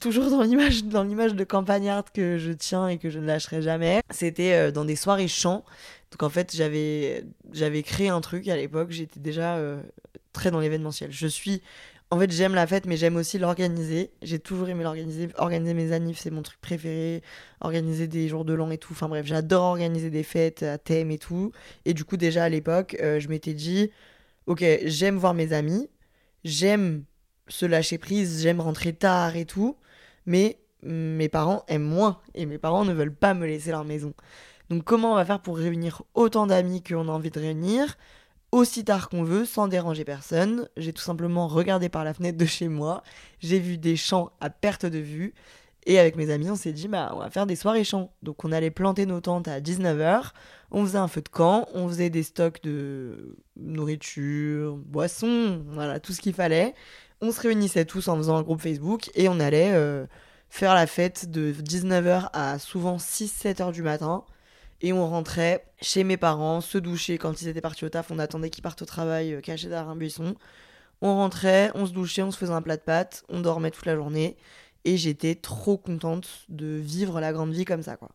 toujours 0.00 0.30
dans 0.30 0.40
l'image 0.40 0.84
dans 0.84 1.02
l'image 1.02 1.34
de 1.34 1.44
campagnarde 1.44 2.06
que 2.14 2.38
je 2.38 2.50
tiens 2.50 2.88
et 2.88 2.96
que 2.96 3.10
je 3.10 3.18
ne 3.18 3.26
lâcherai 3.26 3.60
jamais. 3.60 4.00
C'était 4.08 4.72
dans 4.72 4.86
des 4.86 4.96
soirées 4.96 5.28
chants. 5.28 5.66
Donc 6.10 6.22
en 6.22 6.30
fait, 6.30 6.56
j'avais 6.56 7.26
j'avais 7.52 7.82
créé 7.82 8.08
un 8.08 8.22
truc 8.22 8.48
à 8.48 8.56
l'époque, 8.56 8.90
j'étais 8.90 9.20
déjà 9.20 9.58
très 10.32 10.50
dans 10.50 10.60
l'événementiel. 10.60 11.10
Je 11.12 11.26
suis. 11.26 11.62
En 12.12 12.18
fait, 12.18 12.30
j'aime 12.32 12.54
la 12.54 12.66
fête, 12.66 12.86
mais 12.86 12.96
j'aime 12.96 13.16
aussi 13.16 13.38
l'organiser. 13.38 14.10
J'ai 14.22 14.40
toujours 14.40 14.68
aimé 14.68 14.82
l'organiser. 14.82 15.28
Organiser 15.36 15.74
mes 15.74 15.92
annives, 15.92 16.18
c'est 16.18 16.30
mon 16.30 16.42
truc 16.42 16.60
préféré. 16.60 17.22
Organiser 17.60 18.08
des 18.08 18.28
jours 18.28 18.44
de 18.44 18.52
l'an 18.52 18.70
et 18.70 18.78
tout. 18.78 18.92
Enfin 18.92 19.08
bref, 19.08 19.26
j'adore 19.26 19.62
organiser 19.62 20.10
des 20.10 20.24
fêtes 20.24 20.64
à 20.64 20.76
thème 20.78 21.12
et 21.12 21.18
tout. 21.18 21.52
Et 21.84 21.94
du 21.94 22.04
coup, 22.04 22.16
déjà 22.16 22.44
à 22.44 22.48
l'époque, 22.48 22.96
euh, 23.00 23.20
je 23.20 23.28
m'étais 23.28 23.54
dit 23.54 23.90
Ok, 24.46 24.64
j'aime 24.84 25.16
voir 25.16 25.34
mes 25.34 25.52
amis. 25.52 25.88
J'aime 26.44 27.04
se 27.48 27.66
lâcher 27.66 27.98
prise. 27.98 28.42
J'aime 28.42 28.60
rentrer 28.60 28.92
tard 28.92 29.36
et 29.36 29.44
tout. 29.44 29.76
Mais 30.26 30.58
mes 30.82 31.28
parents 31.28 31.64
aiment 31.68 31.82
moins. 31.82 32.20
Et 32.34 32.44
mes 32.46 32.58
parents 32.58 32.84
ne 32.84 32.92
veulent 32.92 33.14
pas 33.14 33.34
me 33.34 33.46
laisser 33.46 33.70
leur 33.70 33.84
maison. 33.84 34.14
Donc, 34.70 34.84
comment 34.84 35.12
on 35.12 35.14
va 35.16 35.24
faire 35.24 35.40
pour 35.40 35.58
réunir 35.58 36.02
autant 36.14 36.46
d'amis 36.46 36.82
qu'on 36.82 37.08
a 37.08 37.12
envie 37.12 37.30
de 37.30 37.38
réunir? 37.40 37.96
Aussi 38.52 38.84
tard 38.84 39.08
qu'on 39.08 39.22
veut, 39.22 39.44
sans 39.44 39.68
déranger 39.68 40.04
personne. 40.04 40.68
J'ai 40.76 40.92
tout 40.92 41.02
simplement 41.02 41.48
regardé 41.48 41.88
par 41.88 42.04
la 42.04 42.14
fenêtre 42.14 42.38
de 42.38 42.46
chez 42.46 42.68
moi, 42.68 43.02
j'ai 43.40 43.58
vu 43.58 43.78
des 43.78 43.96
champs 43.96 44.30
à 44.40 44.50
perte 44.50 44.86
de 44.86 44.98
vue, 44.98 45.34
et 45.86 45.98
avec 45.98 46.16
mes 46.16 46.30
amis, 46.30 46.50
on 46.50 46.56
s'est 46.56 46.72
dit, 46.72 46.88
bah, 46.88 47.12
on 47.14 47.20
va 47.20 47.30
faire 47.30 47.46
des 47.46 47.56
soirées 47.56 47.84
champs. 47.84 48.12
Donc 48.22 48.44
on 48.44 48.52
allait 48.52 48.70
planter 48.70 49.06
nos 49.06 49.20
tentes 49.20 49.48
à 49.48 49.60
19h, 49.60 50.32
on 50.70 50.84
faisait 50.84 50.98
un 50.98 51.08
feu 51.08 51.22
de 51.22 51.28
camp, 51.28 51.66
on 51.74 51.88
faisait 51.88 52.10
des 52.10 52.22
stocks 52.22 52.62
de 52.62 53.36
nourriture, 53.56 54.76
boissons, 54.76 55.62
voilà, 55.68 56.00
tout 56.00 56.12
ce 56.12 56.20
qu'il 56.20 56.34
fallait. 56.34 56.74
On 57.22 57.32
se 57.32 57.40
réunissait 57.40 57.84
tous 57.84 58.08
en 58.08 58.16
faisant 58.16 58.36
un 58.36 58.42
groupe 58.42 58.60
Facebook, 58.60 59.10
et 59.14 59.28
on 59.28 59.40
allait 59.40 59.72
euh, 59.72 60.06
faire 60.50 60.74
la 60.74 60.86
fête 60.86 61.30
de 61.30 61.52
19h 61.52 62.28
à 62.32 62.58
souvent 62.58 62.96
6-7h 62.96 63.72
du 63.72 63.82
matin 63.82 64.24
et 64.80 64.92
on 64.92 65.06
rentrait 65.08 65.64
chez 65.80 66.04
mes 66.04 66.16
parents, 66.16 66.60
se 66.60 66.78
doucher 66.78 67.18
quand 67.18 67.42
ils 67.42 67.48
étaient 67.48 67.60
partis 67.60 67.84
au 67.84 67.88
taf. 67.88 68.10
On 68.10 68.18
attendait 68.18 68.50
qu'ils 68.50 68.62
partent 68.62 68.82
au 68.82 68.86
travail, 68.86 69.34
euh, 69.34 69.40
cachés 69.40 69.68
derrière 69.68 69.88
un 69.88 69.96
buisson. 69.96 70.34
On 71.02 71.14
rentrait, 71.14 71.70
on 71.74 71.86
se 71.86 71.92
douchait, 71.92 72.22
on 72.22 72.30
se 72.30 72.38
faisait 72.38 72.52
un 72.52 72.62
plat 72.62 72.76
de 72.76 72.82
pâtes, 72.82 73.24
on 73.28 73.40
dormait 73.40 73.70
toute 73.70 73.86
la 73.86 73.96
journée. 73.96 74.36
Et 74.84 74.96
j'étais 74.96 75.34
trop 75.34 75.76
contente 75.76 76.46
de 76.48 76.66
vivre 76.66 77.20
la 77.20 77.32
grande 77.32 77.52
vie 77.52 77.66
comme 77.66 77.82
ça, 77.82 77.96
quoi. 77.96 78.10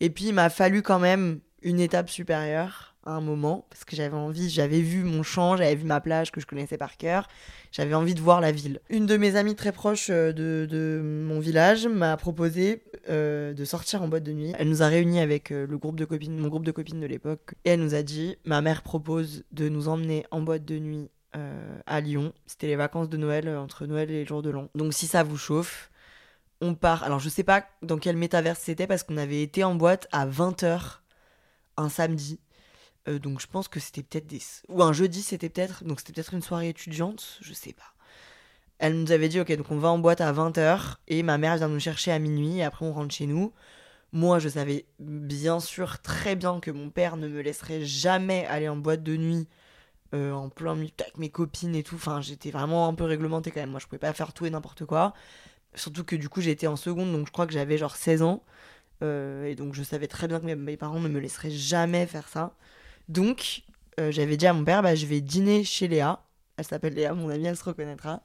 Et 0.00 0.10
puis, 0.10 0.26
il 0.26 0.34
m'a 0.34 0.50
fallu 0.50 0.82
quand 0.82 0.98
même 0.98 1.40
une 1.62 1.80
étape 1.80 2.10
supérieure 2.10 2.91
à 3.04 3.12
un 3.12 3.20
moment, 3.20 3.66
parce 3.70 3.84
que 3.84 3.96
j'avais 3.96 4.16
envie, 4.16 4.48
j'avais 4.48 4.80
vu 4.80 5.02
mon 5.02 5.22
champ, 5.22 5.56
j'avais 5.56 5.74
vu 5.74 5.84
ma 5.84 6.00
plage 6.00 6.30
que 6.30 6.40
je 6.40 6.46
connaissais 6.46 6.78
par 6.78 6.96
cœur, 6.96 7.28
j'avais 7.72 7.94
envie 7.94 8.14
de 8.14 8.20
voir 8.20 8.40
la 8.40 8.52
ville. 8.52 8.80
Une 8.90 9.06
de 9.06 9.16
mes 9.16 9.36
amies 9.36 9.56
très 9.56 9.72
proches 9.72 10.08
euh, 10.10 10.32
de, 10.32 11.00
mon 11.02 11.40
village 11.40 11.86
m'a 11.86 12.16
proposé 12.16 12.84
euh, 13.08 13.54
de 13.54 13.64
sortir 13.64 14.02
en 14.02 14.08
boîte 14.08 14.22
de 14.22 14.32
nuit. 14.32 14.52
Elle 14.58 14.68
nous 14.68 14.82
a 14.82 14.86
réunis 14.86 15.20
avec 15.20 15.50
euh, 15.50 15.66
le 15.66 15.78
groupe 15.78 15.96
de 15.96 16.04
copines, 16.04 16.38
mon 16.38 16.48
groupe 16.48 16.64
de 16.64 16.70
copines 16.70 17.00
de 17.00 17.06
l'époque, 17.06 17.54
et 17.64 17.70
elle 17.70 17.80
nous 17.80 17.94
a 17.94 18.02
dit 18.02 18.36
ma 18.44 18.60
mère 18.60 18.82
propose 18.82 19.44
de 19.50 19.68
nous 19.68 19.88
emmener 19.88 20.24
en 20.30 20.40
boîte 20.40 20.64
de 20.64 20.78
nuit 20.78 21.10
à 21.86 22.02
Lyon. 22.02 22.34
C'était 22.44 22.66
les 22.66 22.76
vacances 22.76 23.08
de 23.08 23.16
Noël 23.16 23.48
entre 23.48 23.86
Noël 23.86 24.10
et 24.10 24.20
le 24.20 24.28
jour 24.28 24.42
de 24.42 24.50
l'an. 24.50 24.68
Donc 24.74 24.92
si 24.92 25.06
ça 25.06 25.22
vous 25.22 25.38
chauffe, 25.38 25.90
on 26.60 26.74
part. 26.74 27.02
Alors 27.04 27.20
je 27.20 27.30
sais 27.30 27.42
pas 27.42 27.64
dans 27.80 27.96
quel 27.96 28.18
métaverse 28.18 28.60
c'était 28.60 28.86
parce 28.86 29.02
qu'on 29.02 29.16
avait 29.16 29.42
été 29.42 29.64
en 29.64 29.74
boîte 29.74 30.08
à 30.12 30.26
20h 30.26 30.98
un 31.76 31.88
samedi. 31.88 32.38
Donc 33.06 33.40
je 33.40 33.46
pense 33.46 33.68
que 33.68 33.80
c'était 33.80 34.02
peut-être 34.02 34.26
des 34.26 34.40
ou 34.68 34.82
un 34.82 34.92
jeudi 34.92 35.22
c'était 35.22 35.48
peut-être 35.48 35.82
donc 35.84 35.98
c'était 35.98 36.12
peut-être 36.12 36.34
une 36.34 36.42
soirée 36.42 36.68
étudiante, 36.68 37.38
je 37.40 37.52
sais 37.52 37.72
pas. 37.72 37.92
Elle 38.78 39.00
nous 39.00 39.12
avait 39.12 39.28
dit, 39.28 39.38
ok, 39.38 39.52
donc 39.56 39.70
on 39.70 39.78
va 39.78 39.90
en 39.90 39.98
boîte 39.98 40.20
à 40.20 40.32
20h 40.32 40.96
et 41.06 41.22
ma 41.22 41.38
mère 41.38 41.56
vient 41.56 41.68
nous 41.68 41.78
chercher 41.78 42.10
à 42.10 42.18
minuit 42.18 42.58
et 42.58 42.64
après 42.64 42.84
on 42.84 42.92
rentre 42.92 43.14
chez 43.14 43.26
nous. 43.26 43.52
Moi, 44.12 44.40
je 44.40 44.48
savais 44.48 44.86
bien 44.98 45.60
sûr 45.60 46.00
très 46.02 46.36
bien 46.36 46.60
que 46.60 46.70
mon 46.70 46.90
père 46.90 47.16
ne 47.16 47.28
me 47.28 47.40
laisserait 47.40 47.84
jamais 47.84 48.44
aller 48.46 48.68
en 48.68 48.76
boîte 48.76 49.02
de 49.02 49.16
nuit 49.16 49.48
euh, 50.14 50.32
en 50.32 50.50
plein 50.50 50.74
milieu 50.74 50.90
avec 51.00 51.16
mes 51.16 51.30
copines 51.30 51.74
et 51.74 51.82
tout. 51.82 51.94
Enfin, 51.94 52.20
j'étais 52.20 52.50
vraiment 52.50 52.88
un 52.88 52.94
peu 52.94 53.04
réglementée 53.04 53.50
quand 53.50 53.60
même. 53.60 53.70
Moi, 53.70 53.80
je 53.80 53.86
pouvais 53.86 53.98
pas 53.98 54.12
faire 54.12 54.32
tout 54.34 54.44
et 54.44 54.50
n'importe 54.50 54.84
quoi. 54.84 55.14
Surtout 55.74 56.04
que 56.04 56.16
du 56.16 56.28
coup, 56.28 56.42
j'étais 56.42 56.66
en 56.66 56.76
seconde, 56.76 57.12
donc 57.12 57.26
je 57.26 57.32
crois 57.32 57.46
que 57.46 57.54
j'avais 57.54 57.78
genre 57.78 57.96
16 57.96 58.22
ans. 58.22 58.42
Euh, 59.02 59.46
et 59.46 59.54
donc, 59.54 59.74
je 59.74 59.82
savais 59.82 60.08
très 60.08 60.28
bien 60.28 60.40
que 60.40 60.46
mes, 60.46 60.76
parents 60.76 61.00
ne 61.00 61.08
me 61.08 61.18
laisseraient 61.18 61.50
jamais 61.50 62.06
faire 62.06 62.28
ça. 62.28 62.54
Donc, 63.08 63.62
euh, 64.00 64.10
j'avais 64.10 64.36
dit 64.36 64.46
à 64.46 64.52
mon 64.52 64.64
père, 64.64 64.82
bah, 64.82 64.94
je 64.94 65.06
vais 65.06 65.20
dîner 65.20 65.64
chez 65.64 65.88
Léa. 65.88 66.20
Elle 66.56 66.64
s'appelle 66.64 66.94
Léa, 66.94 67.14
mon 67.14 67.28
amie, 67.28 67.46
elle 67.46 67.56
se 67.56 67.64
reconnaîtra. 67.64 68.22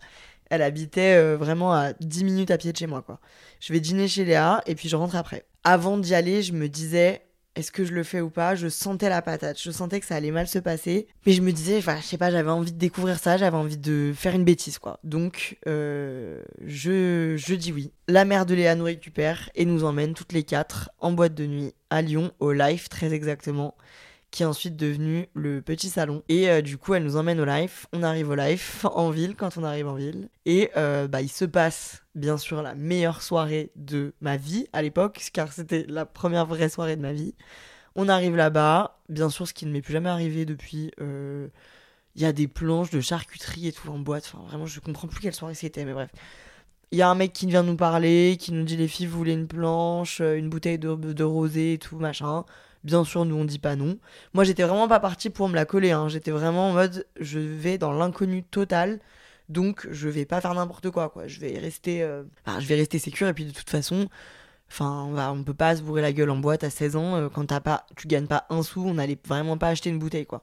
Elle 0.50 0.62
habitait 0.62 1.15
euh, 1.15 1.38
vraiment 1.38 1.74
à 1.74 1.93
10 1.93 2.24
minutes 2.24 2.51
à 2.51 2.57
pied 2.57 2.72
de 2.72 2.77
chez 2.77 2.88
moi, 2.88 3.01
quoi. 3.01 3.19
Je 3.60 3.74
vais 3.74 3.79
dîner 3.79 4.07
chez 4.07 4.24
Léa 4.24 4.62
et 4.65 4.75
puis 4.75 4.88
je 4.89 4.96
rentre 4.96 5.15
après. 5.15 5.46
Avant 5.63 5.98
d'y 5.98 6.15
aller, 6.15 6.41
je 6.41 6.53
me 6.53 6.69
disais, 6.69 7.22
est-ce 7.57 7.72
que 7.72 7.84
je 7.84 7.91
le 7.91 8.03
fais 8.03 8.22
ou 8.22 8.29
pas? 8.29 8.55
Je 8.55 8.69
sentais 8.69 9.10
la 9.10 9.22
patate, 9.22 9.60
je 9.60 9.72
sentais 9.72 10.00
que 10.00 10.05
ça 10.05 10.15
allait 10.15 10.31
mal 10.31 10.48
se 10.48 10.60
passer. 10.60 11.07
Mais 11.25 11.34
je 11.34 11.41
me 11.41 11.51
disais, 11.51 11.81
je 11.81 12.01
sais 12.01 12.17
pas, 12.17 12.31
j'avais 12.31 12.51
envie 12.51 12.72
de 12.72 12.77
découvrir 12.77 13.17
ça, 13.19 13.36
j'avais 13.36 13.57
envie 13.57 13.77
de 13.77 14.13
faire 14.15 14.36
une 14.36 14.46
bêtise, 14.46 14.77
quoi. 14.77 15.00
Donc, 15.03 15.57
euh, 15.67 16.43
je, 16.63 17.36
je 17.36 17.55
dis 17.55 17.74
oui. 17.74 17.91
La 18.07 18.25
mère 18.25 18.46
de 18.46 18.53
Léa 18.53 18.75
nous 18.75 18.86
récupère 18.86 19.50
et 19.55 19.65
nous 19.65 19.84
emmène 19.84 20.13
toutes 20.13 20.34
les 20.34 20.43
quatre 20.43 20.91
en 21.00 21.12
boîte 21.12 21.34
de 21.34 21.46
nuit 21.46 21.74
à 21.89 22.01
Lyon, 22.01 22.31
au 22.39 22.51
live 22.51 22.88
très 22.89 23.12
exactement 23.13 23.75
qui 24.38 24.44
est 24.44 24.46
ensuite 24.46 24.75
devenu 24.75 25.29
le 25.34 25.63
petit 25.63 25.89
salon. 25.89 26.22
Et 26.29 26.48
euh, 26.48 26.62
du 26.62 26.77
coup, 26.77 26.94
elle 26.94 27.03
nous 27.03 27.17
emmène 27.17 27.39
au 27.39 27.46
live. 27.46 27.88
On 27.91 28.03
arrive 28.03 28.29
au 28.29 28.36
live 28.36 28.82
en 28.84 29.10
ville 29.10 29.36
quand 29.36 29.58
on 29.58 29.63
arrive 29.63 29.88
en 29.88 29.96
ville. 29.96 30.29
Et 30.46 30.70
euh, 30.77 31.08
bah, 31.08 31.24
il 31.24 31.29
se 31.29 31.44
passe, 31.44 32.03
bien 32.13 32.38
sûr, 32.38 32.62
la 32.62 32.75
meilleure 32.75 33.24
soirée 33.24 33.72
de 33.75 34.13
ma 34.22 34.38
vie 34.38 34.67
à 34.74 34.84
l'époque, 34.84 35.32
car 35.34 35.51
c'était 35.51 35.88
la 35.89 36.06
première 36.06 36.46
vraie 36.46 36.70
soirée 36.70 36.96
de 36.96 37.01
ma 37.01 37.13
vie. 37.13 37.34
On 37.96 38.10
arrive 38.10 38.36
là-bas, 38.36 39.00
bien 39.10 39.32
sûr, 39.32 39.48
ce 39.48 39.56
qui 39.56 39.65
ne 39.65 39.72
m'est 39.72 39.82
plus 39.82 39.94
jamais 39.94 40.10
arrivé 40.10 40.46
depuis. 40.46 40.91
Euh, 41.01 41.48
il 42.13 42.22
y 42.22 42.25
a 42.25 42.32
des 42.32 42.48
planches 42.48 42.91
de 42.91 43.01
charcuterie 43.01 43.70
et 43.70 43.72
tout 43.72 43.89
en 43.89 43.98
boîte. 43.98 44.32
Enfin, 44.32 44.46
vraiment, 44.48 44.67
je 44.67 44.79
comprends 44.79 45.08
plus 45.08 45.20
quelle 45.20 45.34
soirée 45.34 45.56
c'était, 45.56 45.84
mais 45.84 45.94
bref. 45.94 46.12
Il 46.91 47.00
y 47.00 47.01
a 47.01 47.10
un 47.10 47.15
mec 47.15 47.34
qui 47.34 47.48
vient 47.48 47.63
nous 47.63 47.75
parler, 47.75 48.38
qui 48.39 48.51
nous 48.51 48.63
dit 48.63 48.77
les 48.77 48.88
filles, 48.88 49.08
vous 49.08 49.17
voulez 49.17 49.34
une 49.34 49.48
planche, 49.48 50.20
une 50.20 50.48
bouteille 50.48 50.77
de, 50.77 50.94
de 50.94 51.24
rosé 51.24 51.74
et 51.74 51.77
tout, 51.79 51.98
machin. 51.98 52.46
Bien 52.88 53.03
sûr, 53.03 53.25
nous 53.25 53.36
on 53.36 53.44
dit 53.44 53.60
pas 53.60 53.75
non. 53.75 53.98
Moi, 54.34 54.46
j'étais 54.46 54.63
vraiment 54.63 54.88
pas 54.88 55.01
partie 55.01 55.29
pour 55.29 55.50
me 55.50 55.56
la 55.56 55.65
coller. 55.65 55.91
Hein. 55.91 56.08
J'étais 56.08 56.32
vraiment 56.32 56.70
en 56.70 56.72
mode, 56.72 57.06
je 57.20 57.38
vais 57.38 57.77
dans 57.77 57.91
l'inconnu 57.91 58.44
total. 58.44 59.01
Donc, 59.50 59.86
je 59.91 60.08
vais 60.08 60.24
pas 60.24 60.39
faire 60.39 60.53
n'importe 60.53 60.89
quoi, 60.91 61.10
quoi. 61.10 61.27
Je 61.27 61.41
vais 61.41 61.60
rester, 61.60 62.01
euh, 62.01 62.24
je 62.60 62.65
vais 62.65 62.75
rester 62.75 62.98
sécure. 62.98 63.27
Et 63.27 63.34
puis, 63.34 63.44
de 63.44 63.51
toute 63.51 63.70
façon, 63.70 64.08
Enfin, 64.69 65.05
on, 65.07 65.13
va, 65.13 65.31
on 65.31 65.43
peut 65.43 65.53
pas 65.53 65.75
se 65.75 65.81
bourrer 65.81 66.01
la 66.01 66.12
gueule 66.12 66.29
en 66.29 66.36
boîte 66.36 66.63
à 66.63 66.69
16 66.69 66.95
ans 66.97 67.15
euh, 67.15 67.29
quand 67.29 67.45
t'as 67.45 67.62
pas, 67.62 67.86
tu 67.95 68.07
gagnes 68.07 68.27
pas 68.27 68.45
un 68.50 68.63
sou, 68.63 68.83
on 68.86 68.95
n'allait 68.95 69.17
vraiment 69.25 69.57
pas 69.57 69.69
acheter 69.69 69.89
une 69.89 69.97
bouteille 69.97 70.25
quoi. 70.25 70.41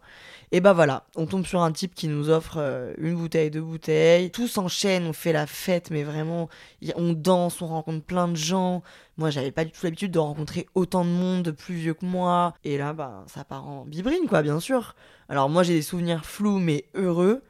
Et 0.51 0.61
bah 0.61 0.73
voilà, 0.73 1.05
on 1.17 1.27
tombe 1.27 1.45
sur 1.45 1.63
un 1.63 1.73
type 1.73 1.95
qui 1.95 2.09
nous 2.09 2.31
offre 2.31 2.57
euh, 2.59 2.95
une 2.99 3.17
bouteille, 3.17 3.51
deux 3.51 3.61
bouteilles, 3.61 4.31
tout 4.31 4.49
s'enchaîne, 4.49 5.07
on 5.07 5.13
fait 5.13 5.33
la 5.33 5.47
fête, 5.47 5.91
mais 5.91 6.05
vraiment, 6.05 6.49
on 6.97 7.13
danse, 7.13 7.61
on 7.61 7.67
rencontre 7.67 8.05
plein 8.05 8.29
de 8.29 8.37
gens. 8.37 8.83
Moi, 9.19 9.31
j'avais 9.31 9.51
pas 9.51 9.65
du 9.65 9.73
tout 9.73 9.81
l'habitude 9.85 10.13
de 10.13 10.19
rencontrer 10.19 10.67
autant 10.75 11.05
de 11.05 11.11
monde 11.11 11.51
plus 11.53 11.75
vieux 11.75 11.95
que 11.95 12.07
moi. 12.07 12.55
Et 12.65 12.79
là, 12.79 12.93
bah, 12.93 13.25
ça 13.27 13.45
part 13.45 13.67
en 13.69 13.85
bibrine 13.85 14.27
quoi, 14.29 14.43
bien 14.43 14.59
sûr. 14.59 14.95
Alors 15.29 15.49
moi, 15.49 15.65
j'ai 15.65 15.75
des 15.75 15.83
souvenirs 15.83 16.25
flous 16.25 16.59
mais 16.59 16.87
heureux 16.95 17.43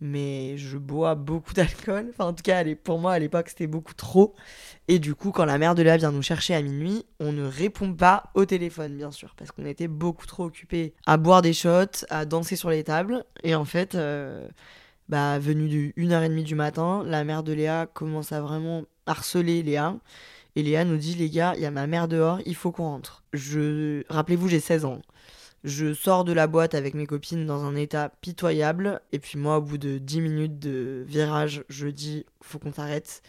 mais 0.00 0.56
je 0.56 0.78
bois 0.78 1.14
beaucoup 1.14 1.52
d'alcool. 1.54 2.08
Enfin, 2.10 2.26
en 2.26 2.32
tout 2.32 2.42
cas, 2.42 2.64
pour 2.82 2.98
moi, 2.98 3.12
à 3.12 3.18
l'époque, 3.18 3.48
c'était 3.48 3.66
beaucoup 3.66 3.94
trop. 3.94 4.34
Et 4.88 4.98
du 4.98 5.14
coup, 5.14 5.30
quand 5.30 5.44
la 5.44 5.58
mère 5.58 5.74
de 5.74 5.82
Léa 5.82 5.96
vient 5.96 6.12
nous 6.12 6.22
chercher 6.22 6.54
à 6.54 6.62
minuit, 6.62 7.04
on 7.20 7.32
ne 7.32 7.44
répond 7.44 7.92
pas 7.92 8.30
au 8.34 8.44
téléphone, 8.44 8.96
bien 8.96 9.10
sûr, 9.10 9.34
parce 9.36 9.50
qu'on 9.50 9.66
était 9.66 9.88
beaucoup 9.88 10.26
trop 10.26 10.44
occupés 10.44 10.94
à 11.06 11.16
boire 11.16 11.42
des 11.42 11.52
shots, 11.52 12.04
à 12.10 12.24
danser 12.24 12.56
sur 12.56 12.70
les 12.70 12.84
tables. 12.84 13.24
Et 13.42 13.54
en 13.54 13.64
fait, 13.64 13.94
euh, 13.94 14.48
bah, 15.08 15.38
venue 15.38 15.68
du 15.68 15.94
1h30 15.96 16.42
du 16.44 16.54
matin, 16.54 17.02
la 17.04 17.24
mère 17.24 17.42
de 17.42 17.52
Léa 17.52 17.86
commence 17.86 18.32
à 18.32 18.40
vraiment 18.40 18.84
harceler 19.06 19.62
Léa. 19.62 19.96
Et 20.56 20.62
Léa 20.62 20.84
nous 20.84 20.96
dit, 20.96 21.14
les 21.14 21.30
gars, 21.30 21.54
il 21.56 21.62
y 21.62 21.66
a 21.66 21.70
ma 21.70 21.86
mère 21.86 22.08
dehors, 22.08 22.40
il 22.46 22.54
faut 22.54 22.72
qu'on 22.72 22.84
rentre. 22.84 23.22
Je... 23.32 24.02
Rappelez-vous, 24.08 24.48
j'ai 24.48 24.60
16 24.60 24.84
ans. 24.86 25.02
Je 25.68 25.92
sors 25.92 26.24
de 26.24 26.32
la 26.32 26.46
boîte 26.46 26.74
avec 26.74 26.94
mes 26.94 27.06
copines 27.06 27.44
dans 27.44 27.62
un 27.66 27.76
état 27.76 28.10
pitoyable. 28.22 29.02
Et 29.12 29.18
puis 29.18 29.38
moi, 29.38 29.58
au 29.58 29.60
bout 29.60 29.76
de 29.76 29.98
10 29.98 30.22
minutes 30.22 30.58
de 30.58 31.04
virage, 31.06 31.62
je 31.68 31.88
dis 31.88 32.24
faut 32.40 32.58
qu'on 32.58 32.72
s'arrête. 32.72 33.22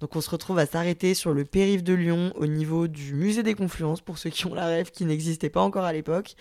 Donc 0.00 0.16
on 0.16 0.22
se 0.22 0.30
retrouve 0.30 0.58
à 0.58 0.64
s'arrêter 0.64 1.12
sur 1.12 1.34
le 1.34 1.44
périph' 1.44 1.82
de 1.82 1.92
Lyon 1.92 2.32
au 2.36 2.46
niveau 2.46 2.88
du 2.88 3.12
musée 3.12 3.42
des 3.42 3.54
confluences 3.54 4.00
pour 4.00 4.16
ceux 4.16 4.30
qui 4.30 4.46
ont 4.46 4.54
la 4.54 4.66
rêve 4.66 4.90
qui 4.90 5.04
n'existait 5.04 5.50
pas 5.50 5.60
encore 5.60 5.84
à 5.84 5.92
l'époque. 5.92 6.34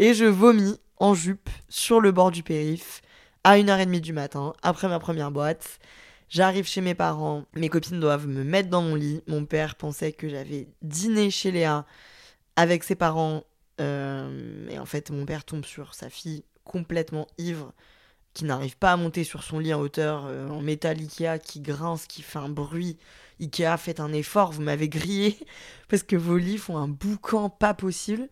Et 0.00 0.12
je 0.12 0.24
vomis 0.24 0.76
en 0.96 1.14
jupe 1.14 1.50
sur 1.68 2.00
le 2.00 2.10
bord 2.10 2.32
du 2.32 2.42
périph' 2.42 3.00
à 3.44 3.58
1h30 3.58 4.00
du 4.00 4.12
matin 4.12 4.54
après 4.64 4.88
ma 4.88 4.98
première 4.98 5.30
boîte. 5.30 5.78
J'arrive 6.28 6.66
chez 6.66 6.80
mes 6.80 6.96
parents, 6.96 7.44
mes 7.54 7.68
copines 7.68 8.00
doivent 8.00 8.26
me 8.26 8.42
mettre 8.42 8.70
dans 8.70 8.82
mon 8.82 8.96
lit. 8.96 9.22
Mon 9.28 9.44
père 9.44 9.76
pensait 9.76 10.10
que 10.10 10.28
j'avais 10.28 10.66
dîné 10.82 11.30
chez 11.30 11.52
Léa 11.52 11.86
avec 12.56 12.82
ses 12.82 12.96
parents 12.96 13.44
et 13.78 14.78
en 14.78 14.86
fait, 14.86 15.10
mon 15.10 15.26
père 15.26 15.44
tombe 15.44 15.64
sur 15.64 15.94
sa 15.94 16.10
fille 16.10 16.44
complètement 16.64 17.26
ivre, 17.38 17.72
qui 18.36 18.44
n'arrive 18.44 18.76
pas 18.76 18.92
à 18.92 18.96
monter 18.98 19.24
sur 19.24 19.42
son 19.42 19.58
lit 19.58 19.72
en 19.72 19.80
hauteur, 19.80 20.26
euh, 20.26 20.48
en 20.50 20.60
métal 20.60 20.98
Ikea, 20.98 21.38
qui 21.42 21.60
grince, 21.60 22.06
qui 22.06 22.20
fait 22.20 22.38
un 22.38 22.50
bruit. 22.50 22.98
Ikea, 23.40 23.78
faites 23.78 23.98
un 23.98 24.12
effort, 24.12 24.52
vous 24.52 24.60
m'avez 24.60 24.90
grillé, 24.90 25.38
parce 25.88 26.02
que 26.02 26.16
vos 26.16 26.36
lits 26.36 26.58
font 26.58 26.76
un 26.76 26.86
boucan 26.86 27.48
pas 27.48 27.72
possible. 27.72 28.28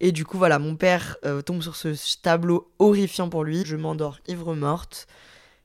Et 0.00 0.12
du 0.12 0.26
coup, 0.26 0.36
voilà, 0.36 0.58
mon 0.58 0.76
père 0.76 1.16
euh, 1.24 1.40
tombe 1.40 1.62
sur 1.62 1.76
ce 1.76 1.94
tableau 2.20 2.70
horrifiant 2.78 3.30
pour 3.30 3.42
lui. 3.42 3.62
Je 3.64 3.76
m'endors 3.76 4.18
ivre 4.28 4.54
morte. 4.54 5.06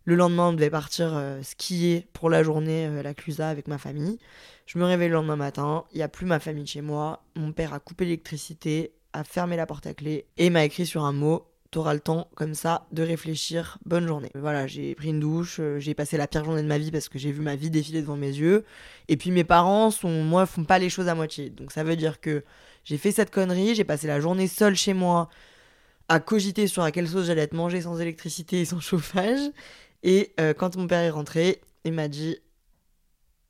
Le 0.05 0.15
lendemain, 0.15 0.49
on 0.49 0.53
devait 0.53 0.69
partir 0.69 1.21
skier 1.43 2.07
pour 2.11 2.29
la 2.29 2.43
journée 2.43 2.87
à 2.87 3.03
la 3.03 3.13
Clusa 3.13 3.49
avec 3.49 3.67
ma 3.67 3.77
famille. 3.77 4.17
Je 4.65 4.77
me 4.77 4.83
réveille 4.83 5.07
le 5.07 5.15
lendemain 5.15 5.37
matin, 5.37 5.85
il 5.93 5.97
n'y 5.97 6.03
a 6.03 6.09
plus 6.09 6.25
ma 6.25 6.39
famille 6.39 6.67
chez 6.67 6.81
moi. 6.81 7.23
Mon 7.37 7.53
père 7.53 7.73
a 7.73 7.79
coupé 7.79 8.03
l'électricité, 8.03 8.93
a 9.13 9.23
fermé 9.23 9.55
la 9.55 9.65
porte 9.65 9.87
à 9.87 9.93
clé 9.93 10.25
et 10.37 10.49
m'a 10.49 10.65
écrit 10.65 10.85
sur 10.85 11.03
un 11.03 11.13
mot 11.13 11.47
T'auras 11.73 11.95
le 11.95 11.99
temps 11.99 12.29
comme 12.35 12.53
ça 12.53 12.85
de 12.91 13.01
réfléchir. 13.01 13.79
Bonne 13.83 14.05
journée. 14.05 14.29
Voilà, 14.35 14.67
j'ai 14.67 14.93
pris 14.93 15.09
une 15.09 15.19
douche, 15.19 15.57
euh, 15.59 15.79
j'ai 15.79 15.95
passé 15.95 16.17
la 16.17 16.27
pire 16.27 16.45
journée 16.45 16.61
de 16.61 16.67
ma 16.67 16.77
vie 16.77 16.91
parce 16.91 17.09
que 17.09 17.17
j'ai 17.17 17.31
vu 17.31 17.41
ma 17.41 17.55
vie 17.55 17.71
défiler 17.71 18.01
devant 18.01 18.15
mes 18.15 18.27
yeux. 18.27 18.63
Et 19.07 19.17
puis 19.17 19.31
mes 19.31 19.43
parents 19.43 19.89
sont, 19.89 20.23
moi, 20.23 20.45
font 20.45 20.65
pas 20.65 20.77
les 20.77 20.91
choses 20.91 21.07
à 21.07 21.15
moitié. 21.15 21.49
Donc 21.49 21.71
ça 21.71 21.83
veut 21.83 21.95
dire 21.95 22.21
que 22.21 22.43
j'ai 22.83 22.99
fait 22.99 23.11
cette 23.11 23.31
connerie, 23.31 23.73
j'ai 23.73 23.85
passé 23.85 24.05
la 24.05 24.19
journée 24.19 24.47
seule 24.47 24.75
chez 24.75 24.93
moi 24.93 25.29
à 26.09 26.19
cogiter 26.19 26.67
sur 26.67 26.83
à 26.83 26.91
quelle 26.91 27.07
sauce 27.07 27.25
j'allais 27.25 27.41
être 27.41 27.53
mangée 27.53 27.81
sans 27.81 27.99
électricité 27.99 28.61
et 28.61 28.65
sans 28.65 28.79
chauffage. 28.79 29.49
Et 30.03 30.35
euh, 30.39 30.53
quand 30.53 30.77
mon 30.77 30.85
père 30.85 31.01
est 31.01 31.09
rentré, 31.09 31.59
il 31.85 31.93
m'a 31.93 32.07
dit 32.07 32.37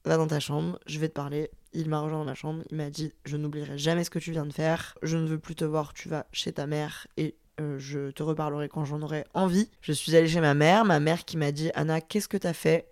Va 0.06 0.16
dans 0.16 0.28
ta 0.28 0.40
chambre, 0.40 0.80
je 0.86 0.98
vais 0.98 1.10
te 1.10 1.14
parler, 1.14 1.52
il 1.74 1.90
m'a 1.90 2.00
rejoint 2.00 2.20
dans 2.20 2.26
ma 2.26 2.36
chambre, 2.36 2.64
il 2.70 2.78
m'a 2.78 2.90
dit 2.90 3.14
Je 3.26 3.38
n'oublierai 3.38 3.78
jamais 3.78 4.04
ce 4.04 4.10
que 4.10 4.20
tu 4.20 4.32
viens 4.32 4.46
de 4.46 4.54
faire, 4.54 4.96
je 5.04 5.18
ne 5.18 5.26
veux 5.26 5.40
plus 5.40 5.56
te 5.56 5.66
voir, 5.66 5.94
tu 5.94 6.10
vas 6.10 6.26
chez 6.32 6.54
ta 6.54 6.68
mère 6.68 7.08
et 7.18 7.36
euh, 7.60 7.78
je 7.78 8.12
te 8.12 8.24
reparlerai 8.24 8.68
quand 8.68 8.86
j'en 8.86 9.02
aurai 9.02 9.26
envie. 9.34 9.70
Je 9.82 9.92
suis 9.92 10.16
allée 10.16 10.28
chez 10.28 10.42
ma 10.42 10.54
mère, 10.54 10.86
ma 10.86 11.00
mère 11.00 11.26
qui 11.26 11.38
m'a 11.38 11.52
dit 11.52 11.70
Anna, 11.76 12.02
qu'est-ce 12.02 12.28
que 12.28 12.38
t'as 12.38 12.54
fait? 12.54 12.88